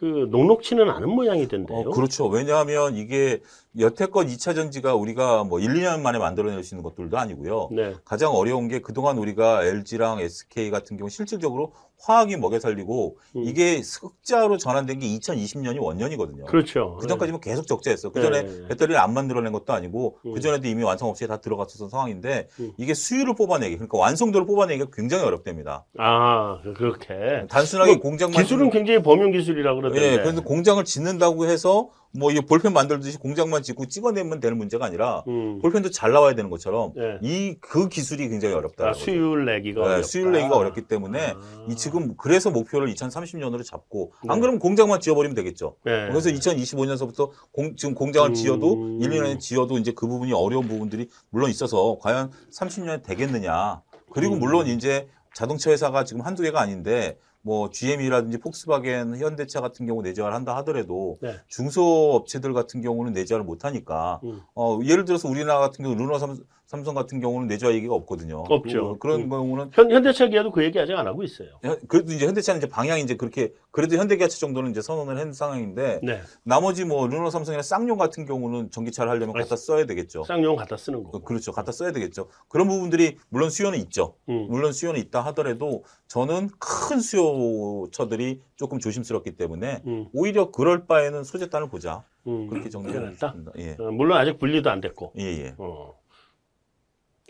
그 0.00 0.26
녹록치는 0.30 0.88
않은 0.88 1.10
모양이던데요. 1.10 1.78
어, 1.78 1.90
그렇죠. 1.90 2.26
왜냐하면 2.26 2.96
이게 2.96 3.42
여태껏 3.78 4.26
2차 4.26 4.54
전지가 4.54 4.94
우리가 4.94 5.44
뭐 5.44 5.60
1, 5.60 5.74
2년 5.74 6.00
만에 6.00 6.18
만들어낼 6.18 6.64
수 6.64 6.74
있는 6.74 6.82
것들도 6.82 7.18
아니고요. 7.18 7.68
네. 7.70 7.94
가장 8.02 8.32
어려운 8.32 8.68
게 8.68 8.80
그동안 8.80 9.18
우리가 9.18 9.62
LG랑 9.62 10.20
SK 10.20 10.70
같은 10.70 10.96
경우 10.96 11.10
실질적으로 11.10 11.74
화학이 12.02 12.36
먹여 12.36 12.58
살리고 12.58 13.18
음. 13.36 13.42
이게 13.44 13.80
흑자로 13.80 14.56
전환된 14.56 15.00
게 15.00 15.06
2020년이 15.06 15.80
원년이거든요. 15.80 16.46
그렇죠. 16.46 16.96
그 17.00 17.06
전까지는 17.06 17.40
계속 17.40 17.66
적자였어. 17.66 18.10
그 18.10 18.22
전에 18.22 18.42
네. 18.42 18.68
배터리를 18.68 18.98
안 18.98 19.12
만들어낸 19.12 19.52
것도 19.52 19.72
아니고 19.72 20.18
음. 20.24 20.34
그 20.34 20.40
전에도 20.40 20.66
이미 20.68 20.82
완성 20.82 21.08
업체에 21.08 21.28
다 21.28 21.38
들어갔었던 21.38 21.88
상황인데 21.88 22.48
음. 22.60 22.72
이게 22.76 22.94
수율을 22.94 23.34
뽑아내기, 23.34 23.76
그러니까 23.76 23.98
완성도를 23.98 24.46
뽑아내기가 24.46 24.90
굉장히 24.92 25.24
어렵답니다. 25.24 25.84
아 25.98 26.60
그렇게 26.76 27.46
단순하게 27.48 27.92
뭐, 27.92 28.00
공장만 28.02 28.42
기술은 28.42 28.70
굉장히 28.70 29.02
범용 29.02 29.32
기술이라고 29.32 29.80
그러던데. 29.80 30.12
예, 30.12 30.16
그래서 30.16 30.42
공장을 30.42 30.82
짓는다고 30.84 31.46
해서 31.46 31.90
뭐 32.12 32.30
이 32.32 32.40
볼펜 32.40 32.72
만들듯이 32.72 33.18
공장만 33.18 33.62
짓고 33.62 33.86
찍어내면 33.86 34.40
되는 34.40 34.56
문제가 34.58 34.84
아니라 34.86 35.22
음. 35.28 35.60
볼펜도 35.60 35.90
잘 35.90 36.12
나와야 36.12 36.34
되는 36.34 36.50
것처럼 36.50 36.92
네. 36.96 37.18
이그 37.22 37.88
기술이 37.88 38.28
굉장히 38.28 38.54
어렵다. 38.54 38.88
아, 38.88 38.92
수율 38.92 39.44
내기가 39.44 39.96
네, 39.96 40.02
수율 40.02 40.32
내기가 40.32 40.56
어렵기 40.56 40.82
때문에 40.82 41.34
아. 41.36 41.66
이 41.68 41.76
지금 41.76 42.16
그래서 42.16 42.50
목표를 42.50 42.92
2030년으로 42.92 43.64
잡고 43.64 44.12
네. 44.24 44.32
안 44.32 44.40
그러면 44.40 44.58
공장만 44.58 45.00
지어버리면 45.00 45.36
되겠죠. 45.36 45.76
네. 45.84 46.08
그래서 46.08 46.30
2025년서부터 46.30 47.30
공, 47.52 47.76
지금 47.76 47.94
공장을 47.94 48.30
음. 48.30 48.34
지어도 48.34 48.98
1, 49.00 49.10
2년에 49.10 49.38
지어도 49.38 49.78
이제 49.78 49.92
그 49.92 50.06
부분이 50.06 50.32
어려운 50.32 50.66
부분들이 50.66 51.08
물론 51.30 51.50
있어서 51.50 51.98
과연 52.00 52.30
30년에 52.52 53.02
되겠느냐. 53.04 53.82
그리고 54.12 54.34
음. 54.34 54.40
물론 54.40 54.66
이제 54.66 55.08
자동차 55.34 55.70
회사가 55.70 56.02
지금 56.04 56.22
한두 56.22 56.42
개가 56.42 56.60
아닌데 56.60 57.16
뭐 57.42 57.70
GM이라든지 57.70 58.38
폭스바겐, 58.38 59.16
현대차 59.16 59.60
같은 59.60 59.86
경우 59.86 60.02
내재화를 60.02 60.34
한다 60.34 60.56
하더라도 60.58 61.18
네. 61.22 61.36
중소업체들 61.48 62.52
같은 62.52 62.82
경우는 62.82 63.12
내재화를 63.12 63.44
못 63.44 63.64
하니까 63.64 64.20
음. 64.24 64.40
어 64.54 64.78
예를 64.84 65.04
들어서 65.04 65.28
우리나라 65.28 65.60
같은 65.60 65.82
경우 65.82 65.94
르노 65.96 66.18
삼, 66.18 66.36
삼성 66.70 66.94
같은 66.94 67.18
경우는 67.18 67.48
내재화 67.48 67.72
얘기가 67.72 67.94
없거든요. 67.94 68.44
없죠. 68.48 68.96
그, 69.00 69.08
런 69.08 69.22
음. 69.22 69.28
경우는 69.28 69.70
현, 69.72 69.90
현대차 69.90 70.28
기아도 70.28 70.52
그 70.52 70.62
얘기 70.62 70.78
아직 70.78 70.94
안 70.94 71.04
하고 71.04 71.24
있어요. 71.24 71.48
그래도 71.88 72.12
이제 72.12 72.28
현대차는 72.28 72.60
이제 72.60 72.68
방향이 72.68 73.02
이제 73.02 73.16
그렇게 73.16 73.52
그래도 73.72 73.96
현대기아차 73.96 74.38
정도는 74.38 74.70
이제 74.70 74.80
선언을 74.80 75.18
한 75.18 75.32
상황인데 75.32 75.98
네. 76.04 76.20
나머지 76.44 76.84
뭐 76.84 77.08
르노 77.08 77.28
삼성이나 77.30 77.62
쌍용 77.62 77.98
같은 77.98 78.24
경우는 78.24 78.70
전기차를 78.70 79.10
하려면 79.10 79.34
갖다 79.34 79.56
써야 79.56 79.84
되겠죠. 79.84 80.22
쌍용 80.22 80.54
갖다 80.54 80.76
쓰는 80.76 81.02
거. 81.02 81.18
그렇죠. 81.22 81.50
갖다 81.50 81.72
써야 81.72 81.90
되겠죠. 81.90 82.28
그런 82.46 82.68
부분들이 82.68 83.16
물론 83.30 83.50
수요는 83.50 83.76
있죠. 83.80 84.14
음. 84.28 84.46
물론 84.48 84.72
수요는 84.72 85.00
있다 85.00 85.22
하더라도 85.22 85.82
저는 86.06 86.50
큰 86.60 87.00
수요처들이 87.00 88.42
조금 88.54 88.78
조심스럽기 88.78 89.34
때문에 89.34 89.82
음. 89.88 90.06
오히려 90.12 90.52
그럴 90.52 90.86
바에는 90.86 91.24
소재 91.24 91.48
단을 91.48 91.68
보자. 91.68 92.04
음. 92.28 92.46
그렇게 92.46 92.68
정리를 92.68 93.10
했다. 93.10 93.34
예. 93.58 93.76
어, 93.80 93.90
물론 93.90 94.18
아직 94.18 94.38
분리도 94.38 94.70
안 94.70 94.80
됐고. 94.80 95.14
예, 95.18 95.24
예. 95.24 95.54
어. 95.58 95.98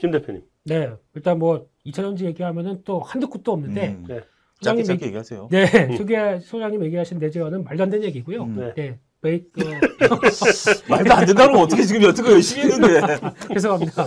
김 0.01 0.11
대표님. 0.11 0.43
네, 0.65 0.91
일단 1.15 1.39
뭐 1.39 1.67
2차 1.87 1.97
전지 1.97 2.25
얘기하면은 2.25 2.83
또 2.85 3.01
한두 3.01 3.29
끝도 3.29 3.53
없는데. 3.53 3.89
음. 3.89 4.05
네. 4.09 4.21
짧게 4.63 4.83
짧게 4.83 5.07
얘기하세요. 5.07 5.49
네, 5.51 5.67
소개 5.97 6.39
소장님 6.41 6.85
얘기하신 6.85 7.19
내재화는 7.19 7.65
말도 7.65 7.83
안 7.83 7.91
되는 7.91 8.05
얘기고요. 8.07 8.43
음. 8.45 8.57
네. 8.57 8.75
네. 8.75 8.99
메이, 9.23 9.37
어, 9.37 10.17
말도 10.89 11.13
안 11.13 11.27
된다는 11.27 11.53
건 11.53 11.63
어떻게 11.63 11.83
지금 11.83 12.03
여태껏 12.03 12.33
열심히 12.33 12.73
했는데. 12.73 13.01
죄송합니다. 13.53 14.07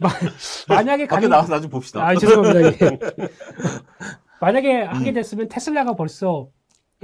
마, 0.00 0.08
만약에 0.68 1.06
가능... 1.06 1.28
나와서 1.28 1.54
나좀 1.54 1.70
봅시다. 1.70 2.06
아, 2.06 2.14
죄송합니다. 2.14 2.86
예. 2.86 2.98
만약에 4.40 4.82
하게 4.84 5.10
음. 5.10 5.14
됐으면 5.14 5.48
테슬라가 5.50 5.94
벌써 5.94 6.48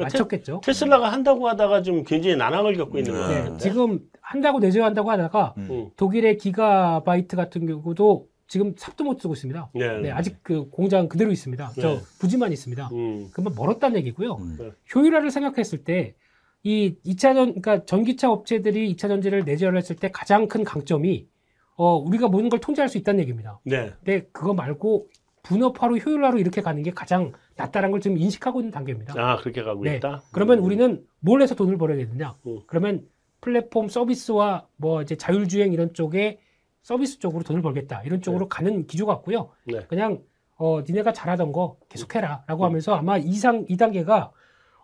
맞췄겠죠. 0.02 0.60
테, 0.64 0.72
슬라가 0.72 1.12
한다고 1.12 1.48
하다가 1.48 1.82
좀 1.82 2.04
굉장히 2.04 2.36
난항을 2.36 2.76
겪고 2.76 2.98
있는 2.98 3.12
네. 3.12 3.18
거예요. 3.18 3.44
네, 3.52 3.56
지금 3.58 4.00
한다고 4.20 4.58
내재한다고 4.58 5.10
하다가 5.10 5.54
음. 5.58 5.90
독일의 5.96 6.36
기가바이트 6.36 7.36
같은 7.36 7.66
경우도 7.66 8.28
지금 8.46 8.74
삽도 8.76 9.04
못 9.04 9.20
쓰고 9.20 9.34
있습니다. 9.34 9.70
네. 9.74 9.98
네 10.00 10.10
아직 10.10 10.38
그 10.42 10.68
공장 10.70 11.08
그대로 11.08 11.30
있습니다. 11.30 11.72
저 11.80 11.88
네. 11.88 12.00
부지만 12.18 12.52
있습니다. 12.52 12.88
음. 12.92 13.28
그러면 13.32 13.54
멀었다는 13.56 13.96
얘기고요. 13.98 14.36
음. 14.36 14.56
네. 14.58 14.70
효율화를 14.94 15.30
생각했을 15.30 15.84
때 15.84 16.14
이 16.62 16.96
2차 17.06 17.34
전, 17.34 17.60
그러니까 17.60 17.84
전기차 17.84 18.30
업체들이 18.30 18.94
2차 18.94 19.08
전지를 19.08 19.44
내재를 19.44 19.76
했을 19.76 19.96
때 19.96 20.10
가장 20.10 20.48
큰 20.48 20.64
강점이 20.64 21.28
어, 21.76 21.96
우리가 21.96 22.28
모든 22.28 22.48
걸 22.48 22.60
통제할 22.60 22.88
수 22.88 22.98
있다는 22.98 23.20
얘기입니다. 23.20 23.60
네. 23.64 23.92
근데 24.04 24.26
그거 24.32 24.52
말고 24.54 25.08
분업화로 25.44 25.98
효율화로 25.98 26.38
이렇게 26.38 26.60
가는 26.60 26.82
게 26.82 26.90
가장 26.90 27.32
낫다는 27.58 27.90
걸 27.90 28.00
지금 28.00 28.16
인식하고 28.16 28.60
있는 28.60 28.70
단계입니다. 28.70 29.14
아, 29.16 29.36
그렇게 29.36 29.62
가고 29.62 29.82
네. 29.82 29.96
있다? 29.96 30.22
그러면 30.32 30.60
음. 30.60 30.64
우리는 30.64 31.04
뭘 31.18 31.42
해서 31.42 31.54
돈을 31.54 31.76
벌어야 31.76 31.98
되느냐? 31.98 32.36
음. 32.46 32.60
그러면 32.66 33.04
플랫폼 33.40 33.88
서비스와 33.88 34.66
뭐 34.76 35.02
이제 35.02 35.16
자율주행 35.16 35.72
이런 35.72 35.92
쪽에 35.92 36.38
서비스 36.82 37.18
쪽으로 37.18 37.42
돈을 37.42 37.60
벌겠다. 37.60 38.02
이런 38.04 38.22
쪽으로 38.22 38.44
네. 38.44 38.48
가는 38.48 38.86
기조 38.86 39.06
같고요. 39.06 39.50
네. 39.64 39.80
그냥 39.88 40.22
어 40.56 40.80
니네가 40.80 41.12
잘하던 41.12 41.52
거 41.52 41.76
계속해라 41.88 42.44
라고 42.46 42.64
음. 42.64 42.66
하면서 42.68 42.94
아마 42.94 43.18
이상 43.18 43.64
이 43.68 43.76
단계가 43.76 44.30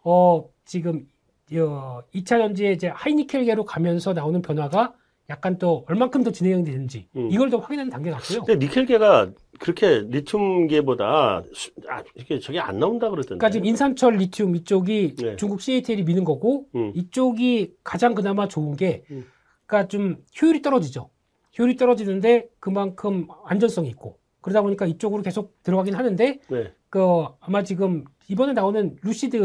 어 0.03 0.45
지금 0.65 1.07
어 1.53 2.03
2차 2.13 2.39
전지에 2.39 2.73
이제 2.73 2.89
하이니켈계로 2.89 3.65
가면서 3.65 4.13
나오는 4.13 4.43
변화가 4.43 4.95
약간 5.31 5.59
또 5.59 5.85
얼만큼 5.89 6.23
더 6.25 6.33
진행이 6.33 6.65
되는지 6.65 7.09
음. 7.17 7.29
이걸 7.31 7.51
더 7.51 7.59
확인하는 7.59 7.91
단계 7.91 8.11
같고요. 8.11 8.43
근데 8.43 8.67
니켈계가 8.67 9.31
그렇게 9.59 10.01
리튬계보다 10.09 11.43
아, 11.89 12.03
이게 12.15 12.39
저게 12.39 12.61
안 12.61 12.79
나온다 12.79 13.09
그러던데. 13.11 13.39
그러니까 13.39 13.51
지금 13.51 13.67
인산철 13.67 14.17
리튬 14.17 14.55
이쪽이 14.57 15.17
네. 15.17 15.37
중국 15.37 15.61
CATL이 15.61 16.03
미는 16.05 16.25
거고 16.25 16.67
음. 16.75 16.93
이쪽이 16.95 17.75
가장 17.83 18.15
그나마 18.15 18.49
좋은 18.49 18.77
게 18.77 19.05
음. 19.11 19.27
그러니까 19.67 19.89
좀 19.89 20.17
효율이 20.41 20.63
떨어지죠. 20.63 21.11
효율이 21.59 21.77
떨어지는데 21.77 22.49
그만큼 22.61 23.27
안전성이 23.45 23.89
있고 23.91 24.19
그러다 24.41 24.63
보니까 24.63 24.87
이쪽으로 24.87 25.23
계속 25.23 25.63
들어가긴 25.63 25.95
하는데 25.95 26.41
네. 26.49 26.73
그 26.91 27.25
아마 27.41 27.63
지금 27.63 28.05
이번에 28.29 28.53
나오는 28.53 28.97
루시드 29.03 29.37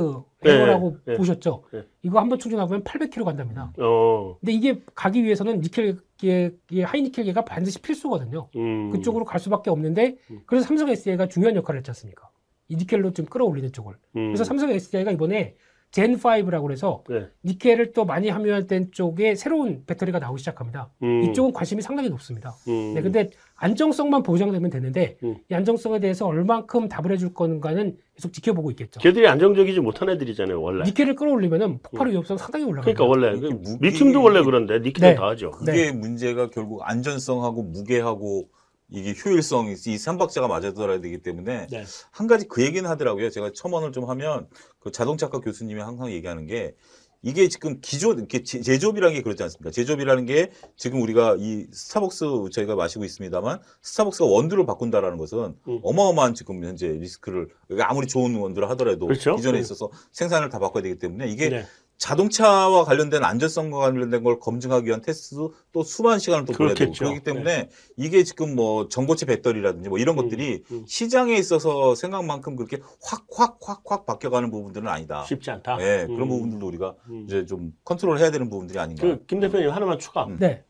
에어라고 0.46 0.98
네, 1.06 1.12
네, 1.12 1.18
보셨죠? 1.18 1.64
네. 1.72 1.84
이거 2.02 2.20
한번 2.20 2.40
충전하면 2.40 2.84
800km 2.84 3.26
간답니다. 3.26 3.74
어. 3.78 4.38
근데 4.40 4.54
이게 4.54 4.82
가기 4.96 5.24
위해서는 5.24 5.62
니켈계, 5.62 6.52
하이니켈계가 6.84 7.44
반드시 7.46 7.82
필수거든요. 7.82 8.50
음. 8.56 8.90
그쪽으로 8.92 9.26
갈 9.26 9.40
수밖에 9.40 9.70
없는데 9.70 10.18
음. 10.32 10.42
그래서 10.46 10.66
삼성 10.66 10.90
SDI가 10.90 11.28
중요한 11.28 11.56
역할을 11.56 11.80
했지 11.80 11.92
않습니까? 11.92 12.30
이 12.70 12.76
니켈로 12.76 13.12
좀 13.12 13.26
끌어올리는 13.26 13.72
쪽을. 13.72 13.96
음. 14.16 14.28
그래서 14.28 14.44
삼성 14.44 14.70
SDI가 14.70 15.12
이번에 15.12 15.56
젠5라고 15.92 16.64
그래서 16.64 17.04
네. 17.10 17.28
니켈을 17.44 17.94
또 17.94 18.06
많이 18.06 18.30
함유된 18.30 18.92
쪽에 18.92 19.36
새로운 19.36 19.84
배터리가 19.86 20.20
나오기 20.20 20.40
시작합니다. 20.40 20.92
음. 21.02 21.24
이쪽은 21.24 21.52
관심이 21.52 21.82
상당히 21.82 22.10
높습니다. 22.10 22.56
음. 22.68 22.94
네, 22.94 23.02
근데 23.02 23.30
안정성만 23.60 24.24
보장되면 24.24 24.70
되는데 24.70 25.18
음. 25.24 25.36
이 25.49 25.53
안정성에 25.53 25.99
대해서 25.99 26.26
얼만큼 26.26 26.88
답을 26.88 27.12
해줄 27.12 27.34
건가는 27.34 27.97
계속 28.16 28.34
지켜보고 28.34 28.72
있겠죠. 28.72 28.99
걔들이 28.99 29.28
안정적이지 29.28 29.82
못한 29.82 30.10
애들이잖아요, 30.10 30.62
원래. 30.62 30.86
니켈을 30.86 31.16
끌어올리면 31.16 31.80
폭발 31.84 32.07
음. 32.07 32.12
위험성 32.12 32.38
상당히 32.38 32.66
올라가요. 32.66 32.93
그러니까 32.93 33.05
원래 33.05 33.51
무게... 33.51 33.89
리튬도 33.89 34.24
원래 34.24 34.41
그런데 34.41 34.80
니켈 34.80 35.01
네. 35.01 35.16
다 35.16 35.28
하죠. 35.28 35.51
그게 35.51 35.72
네. 35.72 35.91
문제가 35.91 36.49
결국 36.49 36.82
안전성하고 36.84 37.64
무게하고 37.64 38.49
이게 38.91 39.14
효율성이 39.24 39.74
이 39.74 39.97
삼박자가 39.97 40.47
맞아들어야 40.47 40.99
되기 40.99 41.22
때문에 41.22 41.68
네. 41.68 41.84
한 42.12 42.28
가지 42.28 42.47
그 42.47 42.64
얘기는 42.64 42.89
하더라고요. 42.89 43.30
제가 43.30 43.51
첨언을 43.53 43.91
좀 43.91 44.10
하면 44.10 44.47
그 44.80 44.91
자동차과 44.91 45.41
교수님이 45.41 45.82
항상 45.82 46.12
얘기하는 46.12 46.47
게 46.47 46.76
이게 47.22 47.49
지금 47.49 47.80
기존 47.82 48.17
이렇게 48.17 48.43
제조업이라는 48.43 49.13
게 49.13 49.22
그렇지 49.22 49.43
않습니까? 49.43 49.72
제조업이라는 49.72 50.26
게 50.26 50.51
지금 50.78 51.01
우리가 51.01 51.36
이 51.38 51.67
스타벅스 51.72 52.26
저희가 52.51 52.76
마시고 52.76 53.03
있습니다만 53.03 53.59
스타벅스가 53.82 54.26
원두를 54.26 54.65
바꾼다라는 54.65 55.17
것은 55.17 55.55
음. 55.67 55.80
어마어마한 55.84 56.34
지금 56.34 56.63
현재 56.63 56.88
리스크를 56.88 57.49
아무리 57.82 58.07
좋은 58.07 58.36
원두를 58.36 58.70
하더라도 58.72 59.07
그렇죠? 59.07 59.36
기존에 59.36 59.57
음. 59.57 59.61
있어서 59.61 59.91
생산을 60.11 60.49
다 60.49 60.59
바꿔야 60.59 60.82
되기 60.82 60.97
때문에 60.97 61.28
이게 61.28 61.49
네. 61.49 61.65
자동차와 62.00 62.86
관련된 62.86 63.24
안전성과 63.26 63.78
관련된 63.78 64.24
걸 64.24 64.39
검증하기 64.39 64.88
위한 64.88 65.02
테스트도 65.02 65.54
또 65.74 65.84
수많은 65.84 66.18
시간을 66.18 66.45
또 66.45 66.54
보내야 66.54 66.74
되고 66.74 66.93
그렇기 66.93 67.20
때문에 67.24 67.64
네. 67.64 67.70
이게 67.97 68.24
지금 68.24 68.56
뭐 68.56 68.88
전고체 68.88 69.26
배터리라든지 69.26 69.89
뭐 69.89 70.00
이런 70.00 70.18
음, 70.18 70.24
것들이 70.24 70.64
음. 70.72 70.86
시장에 70.88 71.36
있어서 71.36 71.95
생각만큼 71.95 72.56
그렇게 72.56 72.80
확 73.04 73.28
확 73.38 73.60
확 73.62 73.84
확 73.86 74.06
바뀌어가는 74.06 74.50
부분들은 74.50 74.88
아니다. 74.88 75.24
쉽지 75.26 75.52
않다. 75.52 75.76
네, 75.78 76.04
음. 76.06 76.16
그런 76.16 76.30
부분들도 76.30 76.66
우리가 76.66 76.95
음. 77.10 77.26
이제 77.28 77.45
좀 77.45 77.74
컨트롤 77.84 78.18
해야 78.18 78.32
되는 78.32 78.50
부분들이 78.50 78.80
아닌가. 78.80 79.02
그 79.06 79.26
김 79.28 79.41
대표님 79.41 79.70
하나만 79.70 80.00
추가. 80.00 80.26
음. 80.26 80.38
네. 80.39 80.64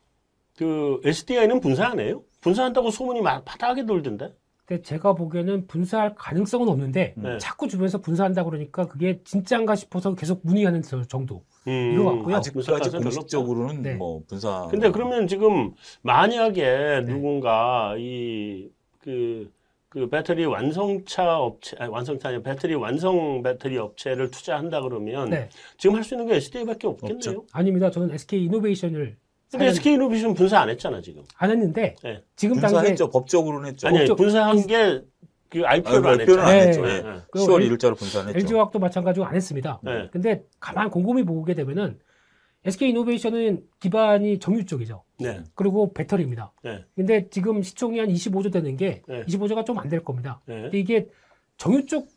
그 0.57 0.99
SDI는 1.05 1.59
분사 1.61 1.86
안 1.86 1.99
해요? 1.99 2.23
분사한다고 2.41 2.89
소문이 2.89 3.21
바닥에 3.21 3.86
돌던데? 3.86 4.34
근데 4.70 4.84
제가 4.84 5.13
보기에는 5.15 5.65
분사할 5.65 6.13
가능성은 6.13 6.67
없는데 6.70 7.15
네. 7.17 7.38
자꾸 7.39 7.67
주변에서 7.67 7.97
분사한다 8.01 8.43
그러니까 8.43 8.86
그게 8.88 9.20
진짜인가 9.24 9.76
싶어서 9.76 10.13
계속 10.13 10.41
문의하는 10.43 10.84
정도 11.07 11.43
음, 11.67 11.93
이거 11.95 12.03
같고요. 12.13 12.36
아직까지 12.36 12.91
공식적으로는 12.91 13.82
네. 13.82 13.95
뭐 13.95 14.22
분사. 14.28 14.67
근데 14.70 14.91
그러면 14.91 15.28
지금 15.28 15.74
만약에 16.03 16.61
네. 16.61 17.01
누군가 17.03 17.95
이그 17.97 19.51
그 19.89 20.07
배터리 20.07 20.45
완성차 20.45 21.39
업체, 21.39 21.76
아니 21.80 21.91
완성차 21.91 22.30
아니 22.30 22.43
배터리 22.43 22.76
완성 22.76 23.41
배터리 23.41 23.76
업체를 23.80 24.30
투자한다 24.30 24.82
그러면 24.84 25.32
네. 25.32 25.49
지금 25.80 25.95
할 25.95 26.03
수 26.03 26.13
있는 26.13 26.28
게 26.28 26.36
SDI밖에 26.36 26.86
없겠네요. 26.86 27.15
없죠. 27.15 27.45
아닙니다. 27.53 27.89
저는 27.89 28.11
SK 28.13 28.43
이노베이션을 28.45 29.17
근데 29.51 29.67
SK 29.67 29.93
이노베이션 29.93 30.33
분사 30.35 30.59
안 30.59 30.69
했잖아 30.69 31.01
지금. 31.01 31.23
안 31.37 31.51
했는데 31.51 31.95
네. 32.03 32.23
지금 32.35 32.59
단계 32.59 32.89
했죠. 32.89 33.09
법적으로는 33.09 33.69
했죠. 33.69 33.87
아니 33.87 33.99
법적... 33.99 34.17
분사한 34.17 34.67
게 34.67 35.01
그 35.49 35.65
IPO를 35.65 36.07
아, 36.07 36.11
안 36.11 36.21
했죠. 36.21 36.39
안 36.39 36.55
했죠. 36.55 36.81
네. 36.83 37.01
네. 37.01 37.09
10월 37.33 37.67
1일자로 37.67 37.97
분사했죠. 37.97 38.37
LG화학도 38.37 38.79
마찬가지로 38.79 39.25
안 39.25 39.35
했습니다. 39.35 39.79
네. 39.83 40.07
근데 40.11 40.43
가만 40.59 40.89
곰곰이 40.91 41.23
보게 41.23 41.55
되면은 41.55 41.97
SK 42.65 42.89
이노베이션은 42.89 43.63
기반이 43.79 44.39
정유 44.39 44.65
쪽이죠. 44.65 45.03
네. 45.19 45.43
그리고 45.55 45.91
배터리입니다. 45.93 46.53
네. 46.63 46.85
근데 46.95 47.29
지금 47.29 47.63
시총이 47.63 47.99
한 47.99 48.09
25조 48.09 48.51
되는 48.51 48.77
게 48.77 49.01
네. 49.07 49.23
25조가 49.25 49.65
좀 49.65 49.79
안 49.79 49.89
될 49.89 50.03
겁니다. 50.03 50.41
네. 50.45 50.63
근데 50.63 50.79
이게 50.79 51.07
정유 51.57 51.87
쪽 51.87 52.07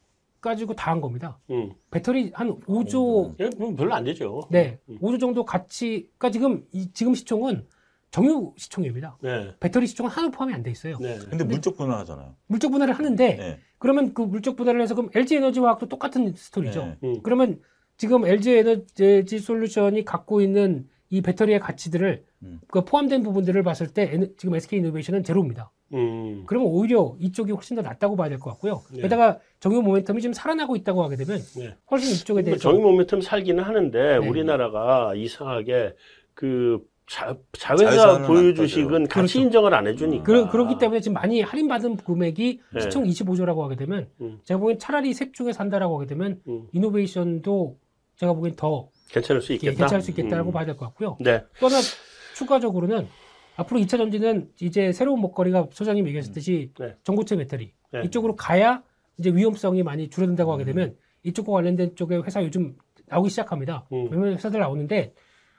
가지고 0.42 0.74
다 0.74 0.90
한 0.90 1.00
겁니다. 1.00 1.38
음. 1.50 1.72
배터리 1.90 2.30
한 2.34 2.60
5조 2.60 3.40
음. 3.40 3.50
음. 3.62 3.76
별로 3.76 3.94
안 3.94 4.04
되죠. 4.04 4.42
네. 4.50 4.78
음. 4.90 4.98
5조 5.00 5.18
정도 5.18 5.44
가치 5.46 6.10
그러니까 6.18 6.30
지금 6.30 6.66
이, 6.72 6.92
지금 6.92 7.14
시총은 7.14 7.66
정유 8.10 8.52
시총입니다. 8.58 9.16
네. 9.22 9.54
배터리 9.58 9.86
시총은 9.86 10.10
하나도 10.10 10.32
포함이 10.36 10.52
안 10.52 10.62
돼 10.62 10.70
있어요. 10.70 10.98
네. 11.00 11.14
근데, 11.16 11.30
근데 11.30 11.44
물적 11.44 11.76
분할하잖아요. 11.78 12.34
물적 12.48 12.70
분할을 12.72 12.92
하는데 12.92 13.36
네. 13.36 13.58
그러면 13.78 14.12
그 14.12 14.20
물적 14.20 14.56
분할을 14.56 14.82
해서 14.82 14.94
그럼 14.94 15.08
LG 15.14 15.36
에너지화학도 15.36 15.88
똑같은 15.88 16.34
스토리죠. 16.36 16.84
네. 16.84 16.96
음. 17.04 17.20
그러면 17.22 17.60
지금 17.96 18.26
LG 18.26 18.50
에너지 18.50 19.38
솔루션이 19.38 20.04
갖고 20.04 20.42
있는 20.42 20.88
이 21.12 21.20
배터리의 21.20 21.60
가치들을 21.60 22.24
음. 22.44 22.60
그 22.68 22.86
포함된 22.86 23.22
부분들을 23.22 23.62
봤을 23.62 23.86
때 23.88 24.30
지금 24.38 24.54
SK 24.54 24.78
이노베이션은 24.78 25.24
제로입니다. 25.24 25.70
음. 25.92 26.44
그러면 26.46 26.70
오히려 26.70 27.14
이쪽이 27.20 27.52
훨씬 27.52 27.76
더 27.76 27.82
낫다고 27.82 28.16
봐야 28.16 28.30
될 28.30 28.38
것 28.38 28.48
같고요. 28.52 28.82
네. 28.94 29.02
게다가 29.02 29.38
정유 29.60 29.82
모멘텀이 29.82 30.22
지금 30.22 30.32
살아나고 30.32 30.74
있다고 30.74 31.04
하게 31.04 31.16
되면 31.16 31.38
네. 31.58 31.76
훨씬 31.90 32.14
이쪽에 32.14 32.42
대해서 32.42 32.62
정유 32.62 32.82
모멘텀 32.82 33.20
살기는 33.20 33.62
하는데 33.62 34.18
네. 34.20 34.26
우리나라가 34.26 35.12
이상하게 35.14 35.94
그 36.32 36.80
자, 37.06 37.36
자회사 37.52 38.26
보유 38.26 38.54
주식은 38.54 39.06
같이 39.08 39.34
그렇죠. 39.34 39.40
인정을 39.40 39.74
안 39.74 39.86
해주니까. 39.86 40.24
그, 40.24 40.48
그렇기 40.48 40.78
때문에 40.78 41.00
지금 41.00 41.12
많이 41.12 41.42
할인받은 41.42 41.98
금액이 41.98 42.60
네. 42.72 42.80
시총 42.80 43.04
25조라고 43.04 43.58
하게 43.60 43.76
되면 43.76 44.08
음. 44.22 44.38
제가 44.44 44.58
보기엔 44.58 44.78
차라리 44.78 45.12
셋 45.12 45.34
중에 45.34 45.52
산다라고 45.52 45.96
하게 45.96 46.06
되면 46.06 46.40
음. 46.48 46.68
이노베이션도 46.72 47.76
제가 48.16 48.32
보기엔 48.32 48.56
더 48.56 48.88
괜찮을 49.12 49.40
수 49.42 49.52
있겠다. 49.52 49.76
괜찮을 49.76 50.02
수 50.02 50.10
있겠다라고 50.10 50.50
음. 50.50 50.52
봐야 50.52 50.64
될 50.64 50.76
것 50.76 50.86
같고요. 50.86 51.16
네. 51.20 51.42
또 51.60 51.66
하나 51.68 51.76
추가적으로는 52.34 53.06
앞으로 53.56 53.80
2차 53.80 53.90
전지는 53.98 54.50
이제 54.60 54.92
새로운 54.92 55.20
먹거리가 55.20 55.68
소장님 55.72 56.06
얘기하셨듯이 56.08 56.72
음. 56.80 56.86
네. 56.86 56.96
전고체 57.04 57.36
배터리 57.36 57.72
네. 57.92 58.02
이쪽으로 58.04 58.34
가야 58.36 58.82
이제 59.18 59.30
위험성이 59.30 59.82
많이 59.82 60.08
줄어든다고 60.08 60.52
하게 60.52 60.64
되면 60.64 60.96
이쪽과 61.24 61.52
관련된 61.52 61.94
쪽의 61.94 62.22
회사 62.24 62.42
요즘 62.42 62.76
나오기 63.06 63.28
시작합니다. 63.30 63.86
음. 63.92 64.08
몇몇 64.10 64.32
회사들 64.32 64.58
나오는데 64.60 65.12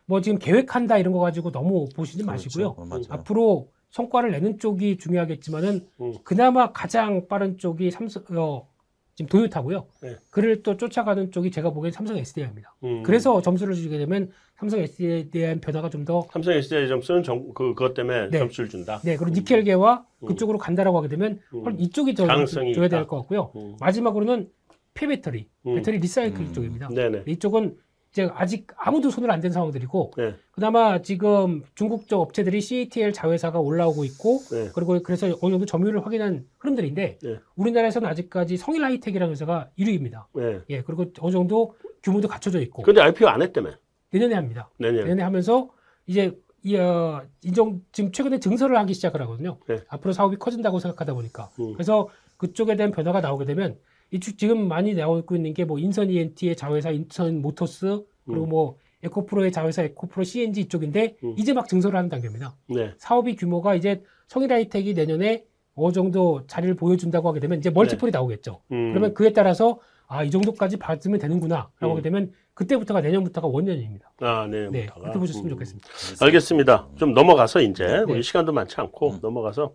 뭐 0.05 0.19
지금 0.21 0.39
계획한다 0.39 0.97
이런 0.97 1.13
거 1.13 1.19
가지고 1.19 1.51
너무 1.51 1.87
보시지 1.95 2.23
그렇죠. 2.23 2.31
마시고요. 2.31 2.67
어, 2.77 3.01
앞으로 3.09 3.69
성과를 3.91 4.31
내는 4.31 4.57
쪽이 4.57 4.97
중요하겠지만은 4.97 5.87
음. 6.01 6.13
그나마 6.23 6.71
가장 6.71 7.27
빠른 7.27 7.57
쪽이 7.59 7.91
삼성 7.91 8.23
어, 8.35 8.67
지금 9.15 9.29
도요타고요. 9.29 9.85
네. 10.01 10.15
그를 10.31 10.63
또 10.63 10.75
쫓아가는 10.75 11.31
쪽이 11.31 11.51
제가 11.51 11.69
보기엔 11.69 11.91
삼성 11.91 12.17
SDI입니다. 12.17 12.75
음. 12.83 13.03
그래서 13.03 13.41
점수를 13.41 13.75
주게 13.75 13.97
되면 13.99 14.31
삼성 14.57 14.79
SDI에 14.79 15.29
대한 15.29 15.59
변화가 15.59 15.89
좀 15.89 16.03
더 16.03 16.27
삼성 16.31 16.53
SDI 16.53 16.87
점수는 16.89 17.23
점, 17.23 17.53
그, 17.53 17.73
그것 17.75 17.93
때문에 17.93 18.29
네. 18.29 18.39
점수를 18.39 18.69
준다. 18.69 18.99
네, 19.03 19.15
그리고 19.15 19.33
니켈계와 19.35 20.05
음. 20.23 20.27
그쪽으로 20.27 20.57
간다라고 20.57 20.97
하게 20.97 21.07
되면 21.09 21.39
음. 21.53 21.79
이쪽이 21.79 22.13
더 22.15 22.25
줘야 22.45 22.87
될 22.89 23.07
것 23.07 23.17
같고요. 23.19 23.51
음. 23.55 23.75
마지막으로는 23.79 24.49
폐배터리, 24.95 25.47
음. 25.67 25.75
배터리 25.75 25.99
리사이클 25.99 26.39
음. 26.41 26.53
쪽입니다. 26.53 26.89
네네. 26.89 27.23
이쪽은 27.27 27.77
이제 28.13 28.29
아직 28.35 28.67
아무도 28.77 29.09
손을 29.09 29.31
안 29.31 29.41
댄 29.41 29.51
상황들이고 29.51 30.11
네. 30.17 30.35
그나마 30.51 31.01
지금 31.01 31.63
중국 31.73 32.07
쪽 32.07 32.21
업체들이 32.21 32.61
CATL 32.61 33.11
자회사가 33.11 33.59
올라오고 33.59 34.05
있고 34.05 34.39
네. 34.51 34.69
그리고 34.73 35.01
그래서 35.01 35.25
어느 35.41 35.51
정도 35.53 35.65
점유율을 35.65 36.05
확인한 36.05 36.45
흐름들인데 36.59 37.17
네. 37.21 37.39
우리나라에서는 37.55 38.07
아직까지 38.07 38.55
성일 38.57 38.83
하이텍이라는 38.85 39.31
회사가 39.31 39.69
1위입니다. 39.79 40.25
예, 40.69 40.81
그리고 40.83 41.07
어느 41.19 41.31
정도 41.31 41.75
규모도 42.03 42.27
갖춰져 42.27 42.61
있고. 42.61 42.83
근데 42.83 43.01
IPO 43.01 43.27
안 43.27 43.41
했다며? 43.41 43.71
내년에 44.11 44.35
합니다. 44.35 44.69
내년. 44.77 45.01
내년에 45.03 45.23
하면서 45.23 45.69
이제 46.05 46.37
이, 46.63 46.77
어, 46.77 47.23
인정, 47.41 47.81
지금 47.91 48.11
최근에 48.11 48.39
증설을 48.39 48.77
하기 48.77 48.93
시작을 48.93 49.21
하거든요. 49.23 49.57
네. 49.67 49.81
앞으로 49.89 50.13
사업이 50.13 50.37
커진다고 50.37 50.79
생각하다 50.79 51.15
보니까. 51.15 51.49
음. 51.59 51.73
그래서 51.73 52.07
그쪽에 52.37 52.75
대한 52.75 52.91
변화가 52.91 53.19
나오게 53.21 53.45
되면 53.45 53.77
이 54.13 54.19
지금 54.19 54.67
많이 54.67 54.93
나오고 54.93 55.35
있는 55.35 55.53
게 55.53 55.65
뭐 55.65 55.79
인선 55.79 56.09
ENT의 56.09 56.55
자회사 56.55 56.91
인선 56.91 57.41
모터스 57.41 58.03
그리고 58.25 58.43
음. 58.45 58.49
뭐 58.49 58.77
에코프로의 59.03 59.51
자회사 59.51 59.81
에코프로 59.83 60.23
CNG 60.23 60.61
이쪽인데 60.61 61.15
음. 61.23 61.35
이제 61.37 61.53
막 61.53 61.67
증설을 61.67 61.97
하는 61.97 62.09
단계입니다. 62.09 62.55
네. 62.69 62.93
사업이 62.97 63.35
규모가 63.35 63.75
이제 63.75 64.03
성일하이텍이 64.27 64.93
내년에 64.93 65.43
어느 65.75 65.91
정도 65.91 66.45
자리를 66.47 66.75
보여준다고 66.75 67.27
하게 67.27 67.39
되면 67.39 67.57
이제 67.57 67.69
멀티플이 67.69 68.11
네. 68.11 68.17
나오겠죠. 68.17 68.61
음. 68.71 68.91
그러면 68.91 69.13
그에 69.13 69.33
따라서 69.33 69.79
아 70.07 70.23
이 70.23 70.29
정도까지 70.29 70.77
받으면 70.77 71.17
되는구나라고 71.19 71.71
음. 71.81 71.91
하게 71.91 72.01
되면 72.03 72.31
그때부터가 72.53 73.01
내년부터가 73.01 73.47
원년입니다. 73.47 74.11
아, 74.19 74.47
네. 74.49 74.69
네 74.69 74.85
그렇게 74.93 75.17
보셨으면 75.17 75.49
좋겠습니다. 75.49 75.89
알겠습니다. 76.21 76.87
좀 76.97 77.13
넘어가서 77.15 77.61
이제 77.61 77.85
네. 77.85 77.99
우리 78.13 78.21
시간도 78.21 78.51
많지 78.53 78.75
않고 78.79 79.17
넘어가서 79.21 79.73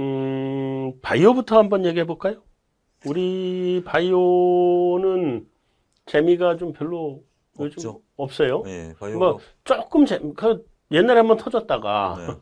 음, 0.00 0.92
바이오부터 1.02 1.56
한번 1.56 1.84
얘기해 1.86 2.04
볼까요? 2.04 2.42
우리 3.06 3.82
바이오는 3.84 5.46
재미가 6.06 6.56
좀 6.56 6.72
별로 6.72 7.22
요즘 7.60 7.78
없죠. 7.78 8.02
없어요. 8.16 8.62
네, 8.64 8.94
바이오. 8.98 9.18
뭐 9.18 9.38
조금 9.64 10.06
재, 10.06 10.20
그 10.36 10.64
옛날에 10.90 11.18
한번 11.18 11.36
터졌다가 11.36 12.16
네. 12.18 12.34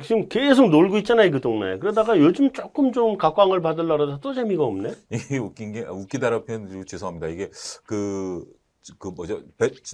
지금 0.04 0.28
계속 0.28 0.70
놀고 0.70 0.98
있잖아요 0.98 1.30
그 1.30 1.40
동네. 1.40 1.78
그러다가 1.78 2.18
요즘 2.18 2.52
조금 2.52 2.92
좀 2.92 3.18
각광을 3.18 3.60
받으려고 3.60 4.04
해서 4.04 4.18
또 4.20 4.32
재미가 4.32 4.64
없네. 4.64 4.92
이게 5.10 5.38
웃긴 5.38 5.72
게 5.72 5.82
웃기다라고 5.82 6.44
표현 6.44 6.66
드리고 6.66 6.84
죄송합니다. 6.84 7.28
이게 7.28 7.50
그 7.84 8.44
그 8.98 9.08
뭐죠 9.08 9.42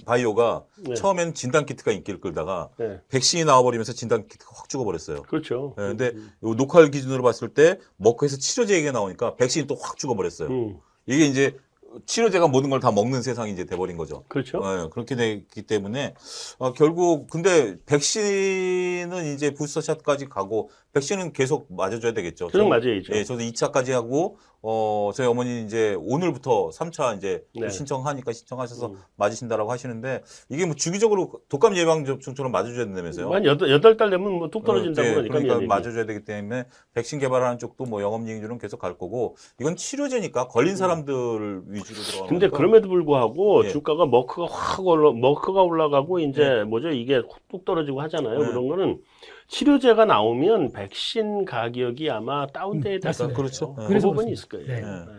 바이오가 0.05 0.63
네. 0.77 0.93
처음엔 0.95 1.33
진단 1.33 1.65
키트가 1.65 1.91
인기를 1.91 2.21
끌다가 2.21 2.69
네. 2.77 2.99
백신이 3.09 3.43
나와버리면서 3.45 3.93
진단 3.93 4.27
키트가 4.27 4.51
확 4.55 4.69
죽어버렸어요. 4.69 5.23
그렇죠. 5.23 5.73
네, 5.77 5.87
근데 5.87 6.07
음. 6.15 6.31
녹화일 6.41 6.91
기준으로 6.91 7.21
봤을 7.23 7.49
때 7.49 7.79
먹고해서 7.97 8.37
치료제 8.37 8.75
얘기가 8.75 8.91
나오니까 8.93 9.35
백신이 9.35 9.67
또 9.67 9.75
확 9.75 9.97
죽어버렸어요. 9.97 10.49
음. 10.49 10.77
이게 11.05 11.25
이제 11.25 11.57
치료제가 12.05 12.47
모든 12.47 12.69
걸 12.69 12.79
다 12.79 12.91
먹는 12.91 13.21
세상이 13.21 13.51
이제 13.51 13.65
돼버린 13.65 13.97
거죠. 13.97 14.23
그렇죠. 14.27 14.59
네, 14.59 14.87
그렇게 14.91 15.15
되기 15.15 15.61
때문에 15.63 16.13
어, 16.59 16.73
결국 16.73 17.29
근데 17.29 17.77
백신은 17.85 19.33
이제 19.33 19.51
부스터샷까지 19.53 20.27
가고 20.27 20.69
백신은 20.93 21.33
계속 21.33 21.67
맞아줘야 21.73 22.13
되겠죠. 22.13 22.47
계속 22.47 22.67
맞아야죠. 22.67 23.13
예, 23.13 23.23
저도 23.23 23.41
2차까지 23.41 23.91
하고 23.91 24.37
어, 24.69 25.11
저희 25.15 25.27
어머니 25.27 25.63
이제 25.63 25.95
오늘부터 25.97 26.71
3차 26.73 27.15
이제 27.15 27.45
네. 27.55 27.69
신청하니까 27.69 28.33
신청하셔서 28.33 28.87
음. 28.87 28.97
맞으신다라고 29.15 29.71
하시는데 29.71 30.23
이게 30.49 30.65
뭐 30.65 30.75
주기적으로 30.75 31.31
독감 31.47 31.77
예방 31.77 32.03
접종처럼 32.03 32.51
맞아줘야 32.51 32.83
된다면서요? 32.83 33.29
만 33.29 33.45
여덟, 33.45 33.71
여덟 33.71 33.95
달 33.95 34.09
되면 34.09 34.29
뭐 34.29 34.49
뚝 34.49 34.65
떨어진다고 34.65 35.07
어, 35.07 35.11
네, 35.21 35.27
그러니까, 35.29 35.39
그러니까 35.39 35.75
맞아줘야 35.75 36.05
되기 36.05 36.25
때문에 36.25 36.65
백신 36.93 37.19
개발하는 37.19 37.59
쪽도 37.59 37.85
뭐 37.85 38.01
영업이익률은 38.01 38.57
계속 38.57 38.79
갈 38.79 38.97
거고 38.97 39.37
이건 39.59 39.77
치료제니까 39.77 40.49
걸린 40.49 40.71
음. 40.71 40.75
사람들을 40.75 41.41
음. 41.41 41.63
위주로 41.69 42.01
들어가는 42.01 42.27
근데 42.27 42.49
그럼에도 42.49 42.89
불구하고 42.89 43.65
예. 43.65 43.69
주가가 43.69 44.05
머크가 44.05 44.47
확 44.49 44.85
올라 44.85 45.13
머크가 45.13 45.61
올라가고 45.61 46.19
이제 46.19 46.43
예. 46.43 46.63
뭐죠 46.63 46.89
이게 46.89 47.21
뚝 47.49 47.63
떨어지고 47.63 48.01
하잖아요. 48.01 48.41
예. 48.41 48.45
그런 48.45 48.67
거는 48.67 48.99
치료제가 49.47 50.05
나오면 50.05 50.73
백신 50.73 51.45
가격이 51.45 52.09
아마 52.11 52.47
다운돼야 52.47 52.99
될 52.99 53.13
음, 53.21 53.33
그렇죠. 53.33 53.75
네. 53.77 53.87
그 53.87 53.99
부분이 53.99 54.31
있을 54.31 54.49
거예요. 54.49 54.67
네. 54.67 54.81
네. 54.81 55.11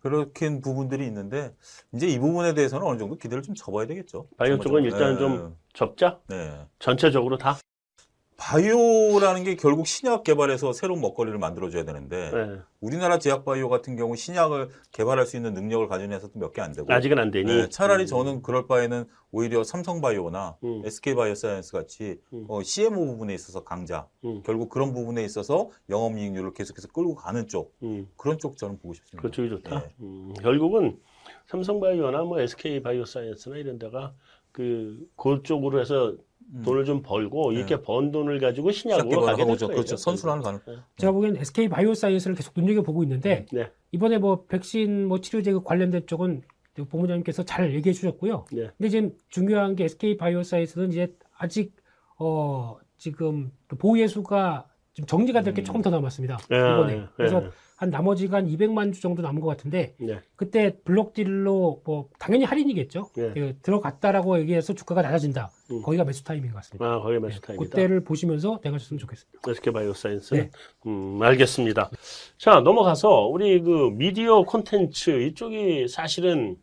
그렇게 0.00 0.60
부분들이 0.60 1.06
있는데 1.06 1.52
이제 1.92 2.06
이 2.06 2.18
부분에 2.18 2.54
대해서는 2.54 2.86
어느 2.86 2.98
정도 2.98 3.16
기대를 3.16 3.42
좀 3.42 3.54
접어야 3.54 3.86
되겠죠. 3.86 4.28
바이오 4.36 4.58
쪽은 4.58 4.84
일단 4.84 5.18
좀 5.18 5.36
네. 5.36 5.54
접자. 5.72 6.20
네. 6.28 6.66
전체적으로 6.78 7.38
다. 7.38 7.58
바이오라는 8.42 9.44
게 9.44 9.54
결국 9.54 9.86
신약 9.86 10.24
개발해서 10.24 10.72
새로운 10.72 11.00
먹거리를 11.00 11.38
만들어줘야 11.38 11.84
되는데 11.84 12.30
네. 12.32 12.58
우리나라 12.80 13.20
제약 13.20 13.44
바이오 13.44 13.68
같은 13.68 13.94
경우 13.94 14.16
신약을 14.16 14.68
개발할 14.90 15.26
수 15.26 15.36
있는 15.36 15.54
능력을 15.54 15.86
가진 15.86 16.12
회사도 16.12 16.38
몇 16.40 16.52
개 16.52 16.60
안 16.60 16.72
되고 16.72 16.92
아직은 16.92 17.18
안 17.20 17.30
되니 17.30 17.46
네, 17.46 17.68
차라리 17.68 18.02
음. 18.02 18.06
저는 18.06 18.42
그럴 18.42 18.66
바에는 18.66 19.04
오히려 19.30 19.62
삼성 19.62 20.00
바이오나 20.00 20.56
음. 20.64 20.82
SK 20.84 21.14
바이오사이언스 21.14 21.72
같이 21.72 22.18
음. 22.32 22.44
어, 22.48 22.62
CMO 22.64 23.06
부분에 23.06 23.32
있어서 23.32 23.62
강자 23.62 24.08
음. 24.24 24.42
결국 24.44 24.70
그런 24.70 24.92
부분에 24.92 25.22
있어서 25.24 25.70
영업이익률을 25.88 26.52
계속해서 26.52 26.88
끌고 26.88 27.14
가는 27.14 27.46
쪽 27.46 27.76
음. 27.84 28.08
그런 28.16 28.38
쪽 28.38 28.56
저는 28.56 28.78
보고 28.80 28.92
싶습니다. 28.94 29.22
그쪽이 29.22 29.50
좋다. 29.50 29.78
네. 29.78 29.88
음, 30.00 30.34
결국은 30.42 30.98
삼성 31.46 31.78
바이오나 31.78 32.24
뭐 32.24 32.40
SK 32.40 32.82
바이오사이언스나 32.82 33.56
이런 33.58 33.78
데가 33.78 34.12
그 34.50 34.98
그쪽으로 35.16 35.80
해서 35.80 36.14
음. 36.54 36.62
돈을 36.62 36.84
좀 36.84 37.02
벌고 37.02 37.52
네. 37.52 37.58
이렇게 37.58 37.80
번 37.82 38.10
돈을 38.10 38.38
가지고 38.38 38.70
신약으로 38.70 39.22
가게 39.22 39.44
될 39.44 39.56
거예요. 39.56 39.74
그렇죠. 39.74 39.96
선순환을 39.96 40.42
가는. 40.42 40.60
네. 40.66 40.76
제가 40.98 41.12
보기엔 41.12 41.36
SK 41.36 41.68
바이오사이언스를 41.68 42.36
계속 42.36 42.52
눈여겨 42.56 42.82
보고 42.82 43.02
있는데 43.02 43.46
네. 43.52 43.70
이번에 43.92 44.18
뭐 44.18 44.44
백신 44.46 45.06
뭐 45.06 45.20
치료제 45.20 45.52
관련된 45.52 46.06
쪽은 46.06 46.42
본부장님께서 46.74 47.44
잘 47.44 47.74
얘기해 47.74 47.92
주셨고요. 47.92 48.46
네. 48.52 48.70
근데 48.76 48.88
지금 48.88 49.12
중요한 49.28 49.76
게 49.76 49.84
SK 49.84 50.16
바이오사이언스는 50.16 50.90
이제 50.90 51.14
아직 51.38 51.74
어, 52.18 52.78
지금 52.98 53.50
그 53.66 53.76
보호예수가 53.76 54.68
지금 54.94 55.06
정리가 55.06 55.42
될게 55.42 55.62
음. 55.62 55.64
조금 55.64 55.82
더 55.82 55.90
남았습니다. 55.90 56.38
예, 56.52 56.56
이번에. 56.56 56.94
예, 56.94 57.04
그래서 57.16 57.42
예. 57.42 57.50
한 57.82 57.90
나머지가 57.90 58.36
한 58.36 58.46
200만 58.46 58.94
주 58.94 59.02
정도 59.02 59.22
남은 59.22 59.40
것 59.40 59.48
같은데 59.48 59.96
네. 59.98 60.20
그때 60.36 60.76
block 60.84 61.28
deal로 61.28 61.82
뭐 61.84 62.08
당연히 62.20 62.44
할인이겠죠. 62.44 63.10
네. 63.16 63.32
그 63.34 63.56
들어갔다라고 63.60 64.38
얘기해서 64.38 64.72
주가가 64.72 65.02
낮아진다. 65.02 65.50
음. 65.72 65.82
거기가 65.82 66.04
매수 66.04 66.22
타이밍인 66.22 66.52
것 66.52 66.58
같습니다. 66.58 66.86
아, 66.86 67.00
거기 67.00 67.14
네, 67.14 67.18
매수 67.18 67.40
타임이다. 67.40 67.64
그때를 67.64 68.04
보시면서 68.04 68.60
들어가셨으면 68.62 69.00
좋겠습니다. 69.00 69.40
SK 69.50 69.72
바이오사이언스. 69.72 70.34
네. 70.34 70.50
음, 70.86 71.20
알겠습니다. 71.20 71.90
자, 72.38 72.60
넘어가서 72.60 73.26
우리 73.26 73.60
그 73.60 73.90
미디어 73.90 74.42
콘텐츠 74.42 75.20
이쪽이 75.20 75.88
사실은 75.88 76.56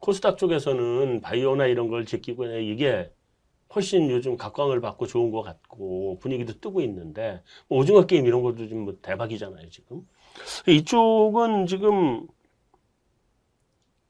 코스닥 0.00 0.38
쪽에서는 0.38 1.20
바이오나 1.20 1.66
이런 1.66 1.86
걸 1.86 2.04
제끼고 2.04 2.46
이게 2.46 3.12
훨씬 3.74 4.10
요즘 4.10 4.36
각광을 4.36 4.80
받고 4.80 5.06
좋은 5.06 5.30
것 5.30 5.42
같고 5.42 6.18
분위기도 6.20 6.52
뜨고 6.60 6.80
있는데 6.82 7.42
뭐 7.68 7.78
오징어 7.78 8.06
게임 8.06 8.26
이런 8.26 8.42
것도 8.42 8.68
좀뭐 8.68 8.98
대박이잖아요 9.00 9.68
지금 9.70 10.06
이쪽은 10.66 11.66
지금 11.66 12.26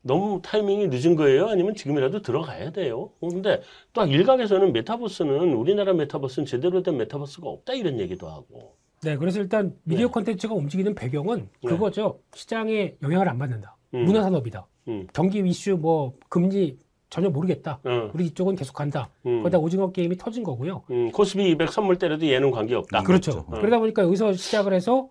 너무 0.02 0.40
타이밍이 0.42 0.88
늦은 0.88 1.16
거예요 1.16 1.48
아니면 1.48 1.74
지금이라도 1.74 2.22
들어가야 2.22 2.72
돼요 2.72 3.10
어, 3.20 3.28
근데 3.28 3.62
또 3.92 4.04
일각에서는 4.04 4.72
메타버스는 4.72 5.52
우리나라 5.54 5.92
메타버스는 5.92 6.46
제대로 6.46 6.82
된 6.82 6.96
메타버스가 6.96 7.48
없다 7.48 7.74
이런 7.74 8.00
얘기도 8.00 8.28
하고 8.28 8.76
네, 9.02 9.16
그래서 9.16 9.40
일단 9.40 9.74
미디어 9.82 10.06
네. 10.06 10.12
콘텐츠가 10.12 10.54
움직이는 10.54 10.94
배경은 10.94 11.48
네. 11.62 11.68
그거죠. 11.68 12.20
시장에 12.34 12.94
영향을 13.02 13.28
안 13.28 13.36
받는다. 13.36 13.76
음. 13.94 14.04
문화산업이다. 14.04 14.66
음. 14.88 15.06
경기 15.12 15.40
이슈 15.40 15.76
뭐 15.76 16.14
금리 16.28 16.78
전혀 17.10 17.28
모르겠다. 17.28 17.80
어, 17.84 18.10
우리 18.14 18.26
이쪽은 18.26 18.54
계속 18.54 18.74
간다. 18.74 19.10
음. 19.26 19.42
거기다 19.42 19.58
오징어 19.58 19.90
게임이 19.90 20.16
터진 20.18 20.44
거고요. 20.44 20.84
음, 20.92 21.10
코스피 21.10 21.50
200 21.50 21.70
선물 21.70 21.98
때려도 21.98 22.26
얘는 22.26 22.52
관계없다 22.52 23.02
그렇죠. 23.02 23.44
어. 23.48 23.58
그러다 23.58 23.80
보니까 23.80 24.02
여기서 24.02 24.34
시작을 24.34 24.72
해서 24.72 25.08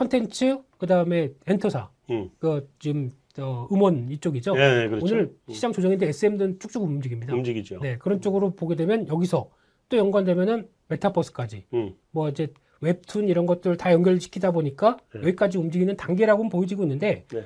컨텐츠 0.00 0.58
그다음에 0.78 1.30
엔터사 1.46 1.90
음. 2.08 2.30
그 2.38 2.70
지금 2.78 3.10
어, 3.38 3.68
음원 3.70 4.08
이쪽이죠. 4.10 4.54
네, 4.54 4.88
그렇죠. 4.88 5.04
오늘 5.04 5.34
음. 5.46 5.52
시장 5.52 5.72
조정인데 5.72 6.08
SM는 6.08 6.58
쭉쭉 6.58 6.82
움직입니다. 6.82 7.34
움직이죠 7.34 7.80
네, 7.80 7.98
그런 7.98 8.20
쪽으로 8.22 8.54
보게 8.54 8.76
되면 8.76 9.06
여기서 9.08 9.50
또 9.90 9.96
연관되면은 9.98 10.68
메타버스까지 10.88 11.66
음. 11.74 11.94
뭐 12.12 12.30
이제 12.30 12.48
웹툰 12.80 13.28
이런 13.28 13.44
것들 13.44 13.76
다 13.76 13.92
연결시키다 13.92 14.52
보니까 14.52 14.96
네. 15.14 15.20
여기까지 15.20 15.58
움직이는 15.58 15.96
단계라고는 15.96 16.48
보여지고 16.48 16.84
있는데 16.84 17.26
네. 17.28 17.44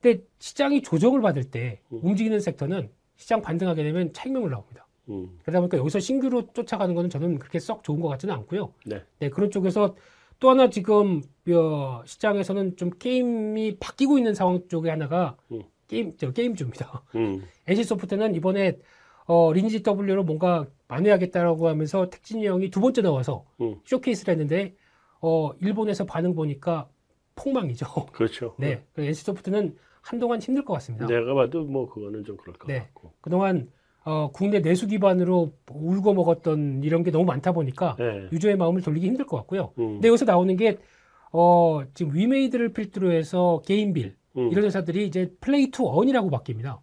근데 0.00 0.22
시장이 0.38 0.82
조정을 0.82 1.20
받을 1.20 1.42
때 1.42 1.80
음. 1.92 1.98
움직이는 2.02 2.38
섹터는 2.38 2.90
시장 3.16 3.42
반등하게 3.42 3.82
되면 3.82 4.12
차익명을 4.12 4.50
나옵니다. 4.50 4.86
음. 5.08 5.36
그러다 5.42 5.58
보니까 5.60 5.78
여기서 5.78 5.98
신규로 5.98 6.52
쫓아가는 6.52 6.94
거는 6.94 7.10
저는 7.10 7.40
그렇게 7.40 7.58
썩 7.58 7.82
좋은 7.82 8.00
것 8.00 8.08
같지는 8.08 8.32
않고요. 8.34 8.72
네. 8.86 9.02
그런 9.30 9.50
쪽에서 9.50 9.96
또 10.40 10.50
하나 10.50 10.70
지금 10.70 11.22
어, 11.50 12.02
시장에서는 12.04 12.76
좀 12.76 12.90
게임이 12.90 13.78
바뀌고 13.78 14.18
있는 14.18 14.34
상황 14.34 14.66
쪽에 14.68 14.90
하나가 14.90 15.36
음. 15.50 15.62
게임 15.88 16.16
저 16.16 16.30
게임주입니다. 16.30 17.02
음. 17.16 17.44
NC소프트는 17.66 18.34
이번에 18.34 18.78
어, 19.26 19.52
리니지 19.52 19.82
W로 19.82 20.24
뭔가 20.24 20.66
만회하겠다라고 20.86 21.68
하면서 21.68 22.08
택진이 22.08 22.46
형이 22.46 22.70
두 22.70 22.80
번째 22.80 23.02
나와서 23.02 23.44
음. 23.60 23.80
쇼케이스를 23.84 24.32
했는데 24.32 24.74
어, 25.20 25.50
일본에서 25.60 26.04
반응 26.04 26.34
보니까 26.34 26.88
폭망이죠. 27.34 27.86
그렇죠 28.12 28.54
네. 28.58 28.84
NC소프트는 28.96 29.76
한동안 30.00 30.40
힘들 30.40 30.64
것 30.64 30.74
같습니다. 30.74 31.06
내가 31.06 31.34
봐도 31.34 31.64
뭐 31.64 31.88
그거는 31.88 32.24
좀 32.24 32.36
그럴 32.36 32.54
것 32.56 32.66
네. 32.68 32.78
같고 32.78 33.12
그동안 33.20 33.70
어, 34.04 34.30
국내 34.32 34.60
내수 34.62 34.86
기반으로 34.86 35.52
우려먹었던 35.70 36.82
이런 36.82 37.02
게 37.02 37.10
너무 37.10 37.24
많다 37.26 37.52
보니까 37.52 37.96
네. 37.98 38.28
유저의 38.32 38.56
마음을 38.56 38.80
돌리기 38.80 39.06
힘들 39.06 39.26
것 39.26 39.36
같고요. 39.38 39.72
음. 39.78 39.94
근데 39.94 40.08
여기서 40.08 40.24
나오는 40.24 40.56
게 40.56 40.78
어, 41.32 41.82
지금 41.94 42.14
위메이드를 42.14 42.72
필두로 42.72 43.12
해서 43.12 43.60
게임빌 43.66 44.16
음. 44.36 44.50
이런 44.50 44.64
회사들이 44.64 45.06
이제 45.06 45.30
play 45.40 45.70
to 45.70 45.88
earn이라고 45.88 46.30
바뀝니다. 46.30 46.78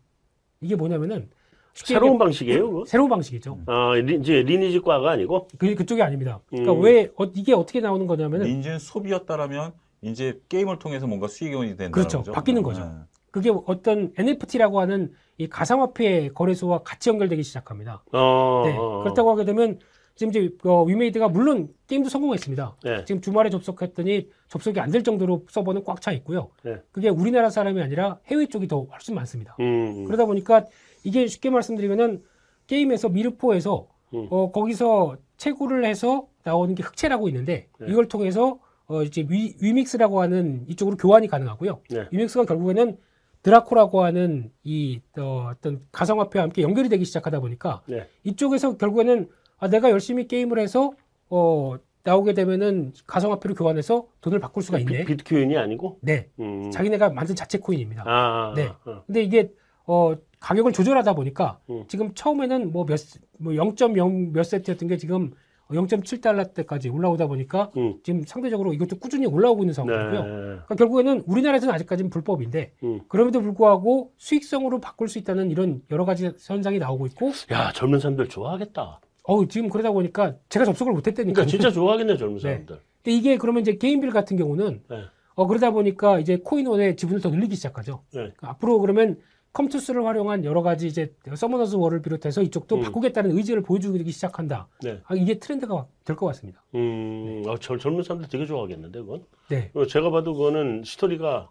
이게 0.62 0.76
뭐냐면은 0.76 1.30
새로운 1.74 2.18
방식이에요 2.18 2.72
그거? 2.72 2.86
새로운 2.88 3.10
방식이죠. 3.10 3.60
아, 3.66 3.94
리, 3.96 4.16
이제 4.16 4.44
리니지과가 4.44 5.12
아니고 5.12 5.48
그 5.58 5.76
그쪽이 5.76 6.02
아닙니다. 6.02 6.40
그러니까 6.48 6.74
음. 6.74 6.82
왜 6.82 7.10
어, 7.18 7.26
이게 7.34 7.54
어떻게 7.54 7.82
나오는 7.82 8.06
거냐면은 8.08 8.48
인지는 8.48 8.80
소비였다라면 8.80 9.74
이제 10.02 10.40
게임을 10.50 10.80
통해서 10.80 11.08
뭔가 11.08 11.28
수익이 11.28 11.56
된다는 11.56 11.92
그렇죠. 11.92 12.20
거죠. 12.20 12.32
바뀌는 12.34 12.62
거죠. 12.62 12.84
네. 12.86 12.92
그게 13.36 13.52
어떤 13.66 14.14
NFT라고 14.18 14.80
하는 14.80 15.12
이 15.38 15.48
가상화폐 15.50 16.30
거래소와 16.30 16.84
같이 16.84 17.10
연결되기 17.10 17.44
시작합니다. 17.44 18.02
어, 18.14 18.64
네. 18.66 18.78
어, 18.78 18.82
어. 18.82 19.04
그렇다고 19.04 19.30
하게 19.30 19.44
되면 19.44 19.78
지금 20.16 20.30
이제 20.32 20.50
어, 20.64 20.84
위메이드가 20.84 21.28
물론 21.28 21.68
게임도 21.88 22.08
성공했습니다. 22.08 22.78
네. 22.86 23.04
지금 23.04 23.20
주말에 23.20 23.50
접속했더니 23.50 24.30
접속이 24.48 24.80
안 24.80 24.90
될 24.90 25.04
정도로 25.04 25.44
서버는 25.50 25.84
꽉 25.84 26.00
차 26.00 26.14
있고요. 26.14 26.48
네. 26.64 26.78
그게 26.94 27.10
우리나라 27.10 27.50
사람이 27.50 27.82
아니라 27.82 28.20
해외 28.28 28.46
쪽이 28.46 28.70
더 28.70 28.84
훨씬 28.84 29.16
많습니다. 29.16 29.58
음. 29.60 30.06
그러다 30.06 30.24
보니까 30.24 30.64
이게 31.04 31.28
쉽게 31.28 31.50
말씀드리면은 31.50 32.24
게임에서 32.68 33.10
미르포에서 33.10 33.88
음. 34.14 34.28
어, 34.30 34.50
거기서 34.54 35.18
채굴을 35.36 35.84
해서 35.84 36.28
나오는 36.46 36.74
게 36.74 36.84
흑채라고 36.84 37.28
있는데 37.28 37.68
네. 37.82 37.88
이걸 37.90 38.08
통해서 38.08 38.60
어, 38.88 39.04
이제 39.04 39.26
위, 39.28 39.56
위믹스라고 39.62 40.22
하는 40.22 40.64
이쪽으로 40.70 40.96
교환이 40.96 41.28
가능하고요. 41.28 41.82
네. 41.90 42.06
위믹스가 42.12 42.46
결국에는 42.46 42.98
드라코라고 43.46 44.04
하는 44.04 44.52
이 44.64 45.00
어, 45.20 45.52
어떤 45.52 45.82
가상화폐와 45.92 46.44
함께 46.46 46.64
연결이 46.64 46.90
되기 46.90 47.06
시작하다 47.06 47.42
보니까 47.42 47.84
네. 47.86 48.08
이쪽에서 48.24 48.76
결국에는 48.76 49.30
아, 49.60 49.68
내가 49.70 49.92
열심히 49.92 50.28
게임을 50.28 50.58
해서 50.58 50.94
어, 51.30 51.76
나오게 52.04 52.34
되면은 52.34 52.94
가상화폐로 53.06 53.54
교환해서 53.54 54.08
돈을 54.22 54.40
바꿀 54.40 54.64
수가 54.64 54.80
있네. 54.80 55.06
비, 55.06 55.16
비트코인이 55.16 55.56
아니고 55.58 56.00
네. 56.02 56.28
음. 56.40 56.72
자기네가 56.72 57.12
만든 57.12 57.36
자체 57.36 57.60
코인입니다. 57.60 58.04
아, 58.08 58.54
네. 58.56 58.72
어. 58.86 59.04
근데 59.06 59.22
이게 59.22 59.52
어 59.86 60.16
가격을 60.40 60.74
조절하다 60.74 61.14
보니까 61.14 61.60
음. 61.70 61.84
지금 61.88 62.16
처음에는 62.16 62.72
뭐 62.72 62.86
몇 62.86 62.98
뭐 63.38 63.54
0.0 63.54 64.32
몇 64.34 64.44
세트였던 64.44 64.88
게 64.90 64.98
지금 64.98 65.34
0.7달러 65.70 66.54
때까지 66.54 66.90
올라오다 66.90 67.28
보니까 67.28 67.72
음. 67.78 67.96
지금 68.04 68.24
상대적으로 68.26 68.74
이것도 68.74 68.98
꾸준히 68.98 69.26
올라오고 69.26 69.64
있는 69.64 69.72
네. 69.72 69.76
상황이고요. 69.76 70.24
그러니까 70.24 70.76
결국에는 70.76 71.24
우리나라에서는 71.26 71.74
아직까지는 71.74 72.10
불법인데 72.10 72.74
음. 72.84 73.02
그럼에도 73.08 73.42
불구하고 73.42 74.12
수익성으로 74.18 74.80
바꿀 74.80 75.08
수 75.08 75.18
있다는 75.18 75.52
이런 75.52 75.82
여러 75.92 76.06
가지 76.06 76.32
현상이 76.40 76.80
나오고 76.80 77.08
있고 77.08 77.32
야, 77.52 77.72
젊은 77.74 78.00
사람들 78.00 78.30
좋아하겠다. 78.30 79.00
어 79.28 79.48
지금 79.48 79.70
그러다 79.70 79.92
보니까 79.92 80.36
제가 80.50 80.66
접속을 80.66 80.94
못했다니까. 80.94 81.34
그러니까 81.34 81.50
진짜 81.50 81.72
좋아하겠네, 81.72 82.18
젊은 82.18 82.36
네. 82.36 82.42
사람들. 82.42 82.80
근데 83.04 83.18
이게 83.18 83.38
그러면 83.38 83.62
이제 83.62 83.76
게임빌 83.76 84.12
같은 84.12 84.38
경우는 84.38 84.84
네. 84.88 84.98
어 85.34 85.48
그러다 85.48 85.72
보니까 85.72 86.20
이제 86.20 86.38
코인원의 86.38 86.96
지분을 86.96 87.22
더 87.22 87.30
늘리기 87.30 87.56
시작하죠. 87.56 88.04
네. 88.12 88.20
그러니까 88.20 88.52
앞으로 88.52 88.80
그러면 88.80 89.18
컴투스를 89.60 90.06
활용한 90.06 90.44
여러 90.44 90.62
가지 90.62 90.86
이제 90.86 91.14
서머너스 91.34 91.76
월을 91.76 92.02
비롯해서 92.02 92.42
이쪽도 92.42 92.76
음. 92.76 92.82
바꾸겠다는 92.82 93.32
의지를 93.38 93.64
보여주기 93.64 94.12
시작한다. 94.12 94.68
네. 94.84 95.00
아, 95.06 95.16
이게 95.16 95.40
트렌드가 95.40 95.88
될 96.04 96.16
것 96.18 96.26
같습니다. 96.28 96.62
음, 96.76 97.42
어, 97.48 97.58
저, 97.58 97.78
젊은 97.78 98.04
사람들 98.04 98.28
되게 98.30 98.46
좋아하겠는데, 98.46 99.00
그건. 99.00 99.24
네, 99.50 99.72
어, 99.74 99.86
제가 99.86 100.12
봐도 100.12 100.34
그거는 100.34 100.84
스토리가 100.86 101.50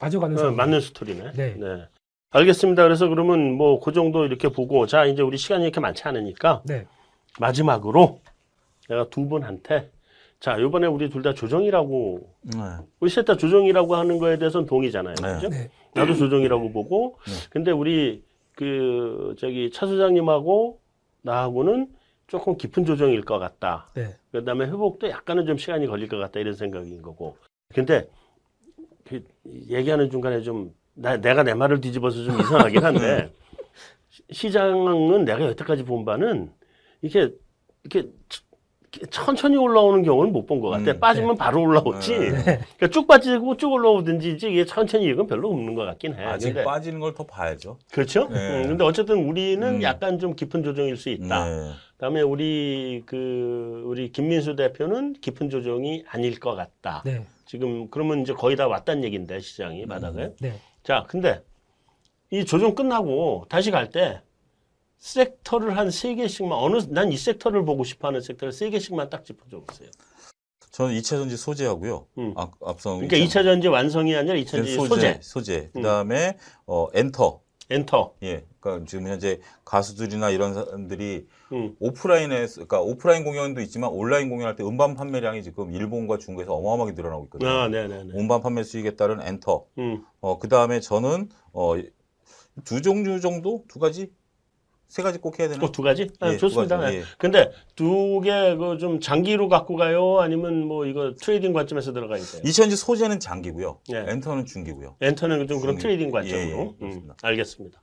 맞아가는 0.00 0.38
어. 0.38 0.50
맞는 0.52 0.80
스토리네. 0.80 1.32
네. 1.32 1.54
알겠습니다. 2.30 2.82
그래서 2.82 3.08
그러면 3.08 3.52
뭐 3.52 3.78
그 3.78 3.92
정도 3.92 4.24
이렇게 4.24 4.48
보고 4.48 4.86
자 4.86 5.04
이제 5.04 5.22
우리 5.22 5.36
시간이 5.36 5.62
이렇게 5.64 5.78
많지 5.80 6.02
않으니까 6.04 6.62
네, 6.64 6.86
마지막으로 7.38 8.20
내가 8.88 9.08
두 9.08 9.28
분한테 9.28 9.90
자 10.44 10.58
이번에 10.58 10.86
우리 10.86 11.08
둘 11.08 11.22
다 11.22 11.32
조정이라고 11.32 12.20
네. 12.42 12.58
우리 13.00 13.08
셋 13.08 13.24
다 13.24 13.34
조정이라고 13.34 13.96
하는 13.96 14.18
거에 14.18 14.36
대해서는 14.36 14.66
동의잖아요. 14.66 15.14
네. 15.14 15.34
그죠? 15.36 15.48
네, 15.48 15.70
나도 15.94 16.14
조정이라고 16.14 16.70
보고 16.70 17.16
네. 17.26 17.32
근데 17.48 17.70
우리 17.70 18.22
그 18.54 19.34
저기 19.38 19.70
차 19.72 19.86
소장님하고 19.86 20.82
나하고는 21.22 21.88
조금 22.26 22.58
깊은 22.58 22.84
조정일 22.84 23.22
것 23.24 23.38
같다. 23.38 23.88
네, 23.94 24.16
그다음에 24.32 24.66
회복도 24.66 25.08
약간은 25.08 25.46
좀 25.46 25.56
시간이 25.56 25.86
걸릴 25.86 26.08
것 26.08 26.18
같다 26.18 26.40
이런 26.40 26.52
생각인 26.52 27.00
거고. 27.00 27.38
근데 27.74 28.06
그 29.04 29.24
얘기하는 29.70 30.10
중간에 30.10 30.42
좀 30.42 30.74
나, 30.92 31.16
내가 31.16 31.42
내 31.42 31.54
말을 31.54 31.80
뒤집어서 31.80 32.22
좀 32.22 32.38
이상하긴 32.38 32.84
한데 32.84 33.32
시- 34.10 34.22
시장은 34.30 35.24
내가 35.24 35.40
여태까지 35.46 35.84
본 35.86 36.04
바는 36.04 36.52
이렇게 37.00 37.34
이렇게 37.82 38.10
천천히 39.10 39.56
올라오는 39.56 40.02
경우는 40.02 40.32
못 40.32 40.46
본 40.46 40.60
것 40.60 40.68
같아. 40.70 40.92
음, 40.92 41.00
빠지면 41.00 41.36
바로 41.36 41.62
올라오지. 41.62 42.18
네. 42.18 42.42
그러니까 42.42 42.88
쭉 42.90 43.06
빠지고 43.06 43.56
쭉 43.56 43.72
올라오든지 43.72 44.32
이제 44.32 44.48
이게 44.50 44.64
천천히 44.64 45.06
이건 45.06 45.26
별로 45.26 45.50
없는 45.50 45.74
것 45.74 45.84
같긴 45.84 46.14
해. 46.14 46.24
아직 46.24 46.48
근데 46.48 46.64
빠지는 46.64 47.00
걸 47.00 47.14
더 47.14 47.24
봐야죠. 47.24 47.78
그렇죠. 47.92 48.28
네. 48.28 48.62
음, 48.62 48.68
근데 48.68 48.84
어쨌든 48.84 49.28
우리는 49.28 49.66
음. 49.76 49.82
약간 49.82 50.18
좀 50.18 50.34
깊은 50.34 50.62
조정일 50.62 50.96
수 50.96 51.08
있다. 51.10 51.44
네. 51.48 51.70
그다음에 51.96 52.20
우리 52.22 53.02
그 53.06 53.82
우리 53.86 54.10
김민수 54.10 54.56
대표는 54.56 55.14
깊은 55.20 55.48
조정이 55.50 56.04
아닐 56.08 56.38
것 56.40 56.54
같다. 56.54 57.02
네, 57.04 57.24
지금 57.46 57.88
그러면 57.88 58.20
이제 58.22 58.32
거의 58.34 58.56
다 58.56 58.66
왔단 58.66 59.04
얘긴데 59.04 59.40
시장이 59.40 59.86
바닥에. 59.86 60.32
네. 60.40 60.54
자, 60.82 61.04
근데 61.08 61.40
이 62.30 62.44
조정 62.44 62.74
끝나고 62.74 63.46
다시 63.48 63.70
갈 63.70 63.90
때 63.90 64.20
섹터를 65.08 65.76
한 65.76 65.90
세 65.90 66.14
개씩만 66.14 66.58
어느 66.58 66.78
난 66.88 67.12
이 67.12 67.16
섹터를 67.18 67.64
보고 67.66 67.84
싶어하는 67.84 68.22
섹터를 68.22 68.52
세 68.52 68.70
개씩만 68.70 69.10
딱 69.10 69.24
짚어줘 69.24 69.60
보세요. 69.66 69.90
저는 70.70 70.94
2차 70.94 71.04
전지 71.10 71.36
소재하고요. 71.36 72.06
음. 72.18 72.32
앞, 72.36 72.52
앞서 72.64 72.94
그러니까 72.96 73.16
2차 73.18 73.44
전지 73.44 73.68
완성이 73.68 74.16
아니라 74.16 74.34
2차 74.36 74.50
전지 74.52 74.74
소재. 74.74 74.88
소재. 74.88 75.18
소재. 75.20 75.70
그다음에 75.74 76.38
어 76.66 76.88
엔터. 76.94 77.40
엔터. 77.70 78.14
예. 78.22 78.44
그러니까 78.60 78.86
지금 78.88 79.06
현재 79.06 79.40
가수들이나 79.66 80.30
이런 80.30 80.54
사람들이 80.54 81.26
음. 81.52 81.76
오프라인에 81.80 82.46
그러니까 82.46 82.80
오프라인 82.80 83.24
공연도 83.24 83.60
있지만 83.60 83.90
온라인 83.90 84.30
공연할 84.30 84.56
때 84.56 84.64
음반 84.64 84.94
판매량이 84.94 85.42
지금 85.42 85.70
일본과 85.70 86.16
중국에서 86.18 86.54
어마어마하게 86.54 86.92
늘어나고 86.92 87.24
있거든요. 87.24 87.48
아, 87.50 87.68
네, 87.68 87.86
네, 87.88 88.04
네. 88.04 88.10
음반 88.18 88.40
판매 88.40 88.62
수익에 88.64 88.96
따른 88.96 89.20
엔터. 89.20 89.66
음. 89.78 90.02
어, 90.20 90.38
그다음에 90.38 90.80
저는 90.80 91.28
어, 91.52 91.74
두 92.64 92.80
종류 92.82 93.20
정도 93.20 93.64
두 93.68 93.78
가지 93.78 94.10
세 94.88 95.02
가지 95.02 95.18
꼭 95.18 95.38
해야 95.40 95.48
되나? 95.48 95.64
어, 95.64 95.72
두 95.72 95.82
가지? 95.82 96.08
아, 96.20 96.32
예, 96.32 96.36
좋습니다. 96.36 96.76
두 96.76 96.82
가지, 96.82 96.96
네. 96.96 97.00
예. 97.02 97.04
근데 97.18 97.50
두 97.74 98.20
개 98.22 98.56
그 98.56 98.78
좀 98.78 99.00
장기로 99.00 99.48
갖고 99.48 99.76
가요? 99.76 100.20
아니면 100.20 100.66
뭐 100.66 100.86
이거 100.86 101.14
트레이딩 101.20 101.52
관점에서 101.52 101.92
들어가야 101.92 102.20
돼요? 102.22 102.42
이차전지 102.44 102.76
소재는 102.76 103.18
장기고요. 103.20 103.80
예. 103.92 104.04
엔터는 104.08 104.46
중기고요. 104.46 104.96
엔터는 105.00 105.48
좀 105.48 105.60
그런 105.60 105.74
중기. 105.74 105.82
트레이딩 105.82 106.08
예, 106.08 106.10
관점으로. 106.12 106.46
예, 106.46 106.62
음, 106.62 106.74
그렇습니다. 106.78 107.14
알겠습니다. 107.22 107.82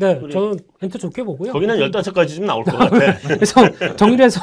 네, 0.00 0.14
우리- 0.22 0.32
저는 0.32 0.58
엔터 0.82 0.98
좋게 0.98 1.24
보고요. 1.24 1.50
거기는 1.52 1.76
15가지 1.76 2.36
좀 2.36 2.46
나올 2.46 2.62
것 2.62 2.76
같아. 2.76 3.18
그래서 3.26 3.96
정리해서 3.96 4.40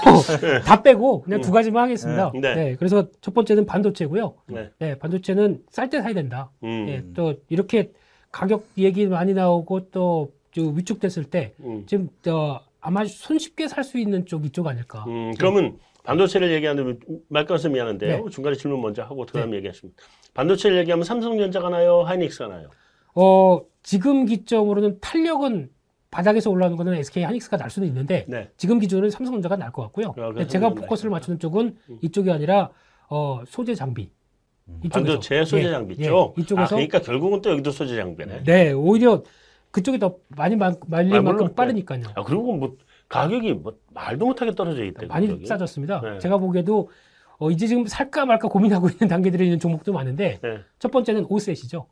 다 0.66 0.82
빼고 0.84 1.22
그냥 1.22 1.40
두 1.40 1.52
가지만 1.52 1.84
하겠습니다. 1.84 2.32
네. 2.34 2.56
네. 2.56 2.76
그래서 2.78 3.08
첫 3.22 3.34
번째는 3.34 3.66
반도체고요. 3.66 4.34
네. 4.48 4.70
네, 4.80 4.98
반도체는 4.98 5.62
쌀 5.70 5.90
때 5.90 6.02
사야 6.02 6.14
된다. 6.14 6.52
음. 6.64 6.88
예, 6.90 7.04
또 7.14 7.36
이렇게 7.48 7.92
가격 8.34 8.66
얘기 8.78 9.06
많이 9.08 9.34
나오고 9.34 9.92
또저 9.92 10.30
위축됐을 10.62 11.26
때 11.26 11.54
음. 11.62 11.84
지금 11.86 12.10
저 12.22 12.62
아마 12.82 13.04
손쉽게 13.06 13.68
살 13.68 13.84
수 13.84 13.98
있는 13.98 14.26
쪽 14.26 14.46
이쪽 14.46 14.68
아닐까. 14.68 15.04
음, 15.08 15.34
그러면 15.38 15.78
반도체를 16.04 16.52
얘기하는 16.54 17.00
말 17.30 17.46
끊어서 17.46 17.68
미안한데요. 17.70 18.26
네. 18.26 18.30
중간에 18.32 18.56
질문 18.56 18.82
먼저 18.82 19.02
하고 19.04 19.26
그다음에 19.26 19.58
얘기하십니다. 19.58 20.02
반도체를 20.36 20.78
얘기하면 20.80 21.04
삼성전자가 21.04 21.70
나요, 21.70 22.02
하이닉스가 22.04 22.48
나요. 22.48 22.70
어, 23.16 23.62
지금 23.82 24.26
기점으로는 24.26 25.00
탄력은 25.02 25.70
바닥에서 26.12 26.50
올라오는 26.52 26.78
거는 26.78 26.94
SK 26.96 27.24
하이닉스가 27.24 27.58
날 27.58 27.70
수는 27.70 27.88
있는데 27.88 28.26
네. 28.28 28.50
지금 28.56 28.80
기준은 28.80 29.10
삼성전자가 29.10 29.56
날 29.58 29.72
것 29.72 29.82
같고요. 29.84 30.14
아, 30.18 30.46
제가 30.46 30.70
포커스를 30.76 31.10
날 31.10 31.18
맞추는 31.20 31.40
쪽은 31.40 31.76
음. 31.90 31.98
이쪽이 32.02 32.32
아니라 32.32 32.70
어, 33.10 33.42
소재 33.48 33.74
장비. 33.76 34.10
이쪽에서. 34.84 34.90
반도체 34.90 35.44
소재 35.46 35.66
예, 35.66 35.72
장비 35.72 35.96
예, 36.00 36.06
쪽. 36.06 36.38
이쪽에서 36.40 36.64
아, 36.76 36.78
그러니까 36.78 37.00
결국은 37.02 37.42
또 37.42 37.52
여기도 37.52 37.72
소재 37.72 37.96
장비네. 37.96 38.44
네, 38.44 38.72
오히려 38.72 39.24
그쪽이 39.76 40.00
더 40.00 40.16
많이 40.30 40.56
마- 40.56 40.72
말릴 40.88 41.16
아, 41.16 41.22
만큼 41.22 41.44
물론, 41.48 41.56
빠르니까요. 41.56 42.04
아, 42.16 42.24
그리고 42.24 42.56
뭐 42.56 42.78
가격이 43.10 43.56
뭐 43.56 43.74
말도 43.94 44.26
못하게 44.26 44.56
떨어져 44.56 44.86
있대. 44.86 45.06
많이 45.08 45.28
가격이. 45.28 45.46
싸졌습니다. 45.46 46.00
네. 46.02 46.20
제가 46.20 46.38
보기에도 46.38 46.90
어, 47.40 47.52
이제 47.52 47.68
지금 47.68 47.86
살까 47.86 48.26
말까 48.26 48.48
고민하고 48.48 48.88
있는 48.90 49.10
단계들이 49.10 49.44
있는 49.44 49.60
종목도 49.60 49.92
많은데 49.92 50.40
네. 50.42 50.60
첫 50.80 50.92
번째는 50.92 51.26
오셋이죠. 51.28 51.88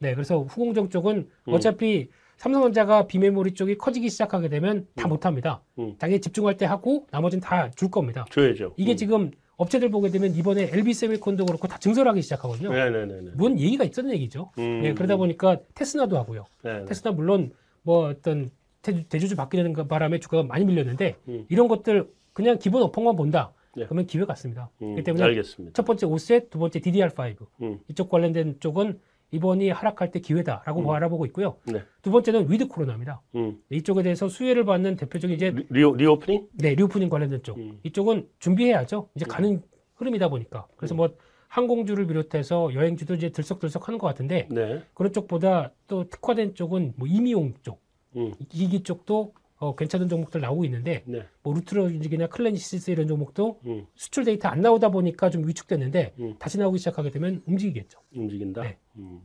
네, 0.00 0.14
그래서 0.14 0.40
후공정 0.42 0.88
쪽은 0.88 1.28
음. 1.48 1.52
어차피 1.54 2.08
삼성전자가 2.38 3.06
비메모리 3.06 3.54
쪽이 3.54 3.78
커지기 3.78 4.10
시작하게 4.10 4.48
되면 4.48 4.88
다 4.96 5.06
음. 5.06 5.10
못합니다. 5.10 5.62
음. 5.78 5.94
자기 6.00 6.20
집중할 6.20 6.56
때 6.56 6.66
하고 6.66 7.06
나머지는 7.12 7.40
다 7.40 7.70
줄 7.76 7.88
겁니다. 7.88 8.24
줘야죠. 8.32 8.74
이게 8.76 8.94
음. 8.94 8.96
지금 8.96 9.30
업체들 9.58 9.90
보게 9.90 10.08
되면 10.08 10.34
이번에 10.34 10.70
LB 10.72 10.94
세미콘도 10.94 11.44
그렇고 11.44 11.66
다 11.66 11.78
증설하기 11.78 12.22
시작하거든요. 12.22 12.72
네네네. 12.72 13.32
뭔 13.34 13.58
얘기가 13.58 13.84
있었는 13.84 14.12
얘기죠. 14.14 14.52
음. 14.58 14.82
네, 14.82 14.94
그러다 14.94 15.16
보니까 15.16 15.58
테스나도 15.74 16.16
하고요. 16.16 16.46
네. 16.62 16.84
테스나 16.84 17.12
물론 17.12 17.50
뭐 17.82 18.08
어떤 18.08 18.50
대- 18.82 19.04
대주주 19.08 19.34
바뀌는 19.34 19.72
그 19.72 19.86
바람에 19.88 20.20
주가가 20.20 20.44
많이 20.44 20.64
밀렸는데 20.64 21.16
음. 21.26 21.44
이런 21.48 21.66
것들 21.66 22.08
그냥 22.32 22.58
기본 22.58 22.82
업황만 22.84 23.16
본다. 23.16 23.52
네. 23.76 23.84
그러면 23.86 24.06
기회 24.06 24.24
같습니다. 24.24 24.70
음, 24.80 24.94
그렇기 24.94 25.02
때문에 25.02 25.24
알겠습니다. 25.24 25.72
첫 25.74 25.84
번째 25.84 26.06
OSAT, 26.06 26.50
두 26.50 26.58
번째 26.60 26.78
DDR5 26.78 27.36
음. 27.62 27.80
이쪽 27.88 28.08
관련된 28.10 28.60
쪽은 28.60 29.00
이번이 29.30 29.70
하락할 29.70 30.10
때 30.10 30.20
기회다라고 30.20 30.80
음. 30.80 30.86
바라보고 30.86 31.26
있고요. 31.26 31.56
네. 31.64 31.82
두 32.02 32.10
번째는 32.10 32.50
위드 32.50 32.68
코로나입니다. 32.68 33.20
음. 33.34 33.58
이쪽에 33.70 34.02
대해서 34.02 34.28
수혜를 34.28 34.64
받는 34.64 34.96
대표적인 34.96 35.36
이제 35.36 35.50
리, 35.50 35.66
리오, 35.70 35.94
reopening? 35.94 36.48
네 36.54 36.74
reopening 36.74 37.08
관련된 37.08 37.42
쪽 37.42 37.58
음. 37.58 37.78
이쪽은 37.82 38.28
준비해야죠. 38.38 39.10
이제 39.14 39.26
음. 39.26 39.28
가는 39.28 39.62
흐름이다 39.96 40.28
보니까 40.28 40.66
그래서 40.76 40.94
음. 40.94 40.96
뭐 40.96 41.10
항공주를 41.48 42.06
비롯해서 42.06 42.72
여행주도 42.74 43.14
이제 43.14 43.30
들썩들썩 43.30 43.88
하는 43.88 43.98
것 43.98 44.06
같은데 44.06 44.48
네. 44.50 44.82
그런 44.94 45.12
쪽보다 45.12 45.72
또 45.86 46.08
특화된 46.08 46.54
쪽은 46.54 46.94
뭐 46.96 47.06
이미용 47.08 47.54
쪽 47.62 47.80
음. 48.16 48.32
기기 48.48 48.82
쪽도 48.82 49.34
어, 49.58 49.74
괜찮은 49.74 50.08
종목들 50.08 50.40
나오고 50.40 50.64
있는데 50.66 51.02
네. 51.06 51.26
뭐 51.42 51.52
루트로닉이나 51.54 52.28
클래시스 52.28 52.90
이런 52.90 53.08
종목도 53.08 53.60
음. 53.66 53.86
수출 53.96 54.24
데이터 54.24 54.48
안 54.48 54.60
나오다 54.60 54.90
보니까 54.90 55.30
좀 55.30 55.46
위축됐는데 55.46 56.14
음. 56.20 56.34
다시 56.38 56.58
나오기 56.58 56.78
시작하게 56.78 57.10
되면 57.10 57.42
움직이겠죠. 57.46 57.98
움직인다. 58.14 58.62
네. 58.62 58.78
음. 58.96 59.20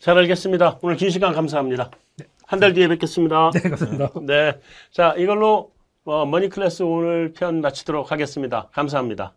잘 0.00 0.18
알겠습니다. 0.18 0.80
오늘 0.82 0.96
긴 0.96 1.10
시간 1.10 1.32
감사합니다. 1.32 1.90
한달 2.44 2.72
뒤에 2.72 2.88
뵙겠습니다. 2.88 3.50
네, 3.52 3.60
감사합니다. 3.60 4.12
네. 4.22 4.58
자, 4.90 5.14
이걸로 5.16 5.72
어, 6.04 6.24
머니 6.24 6.48
클래스 6.48 6.82
오늘 6.82 7.32
편 7.34 7.60
마치도록 7.60 8.10
하겠습니다. 8.10 8.68
감사합니다. 8.72 9.34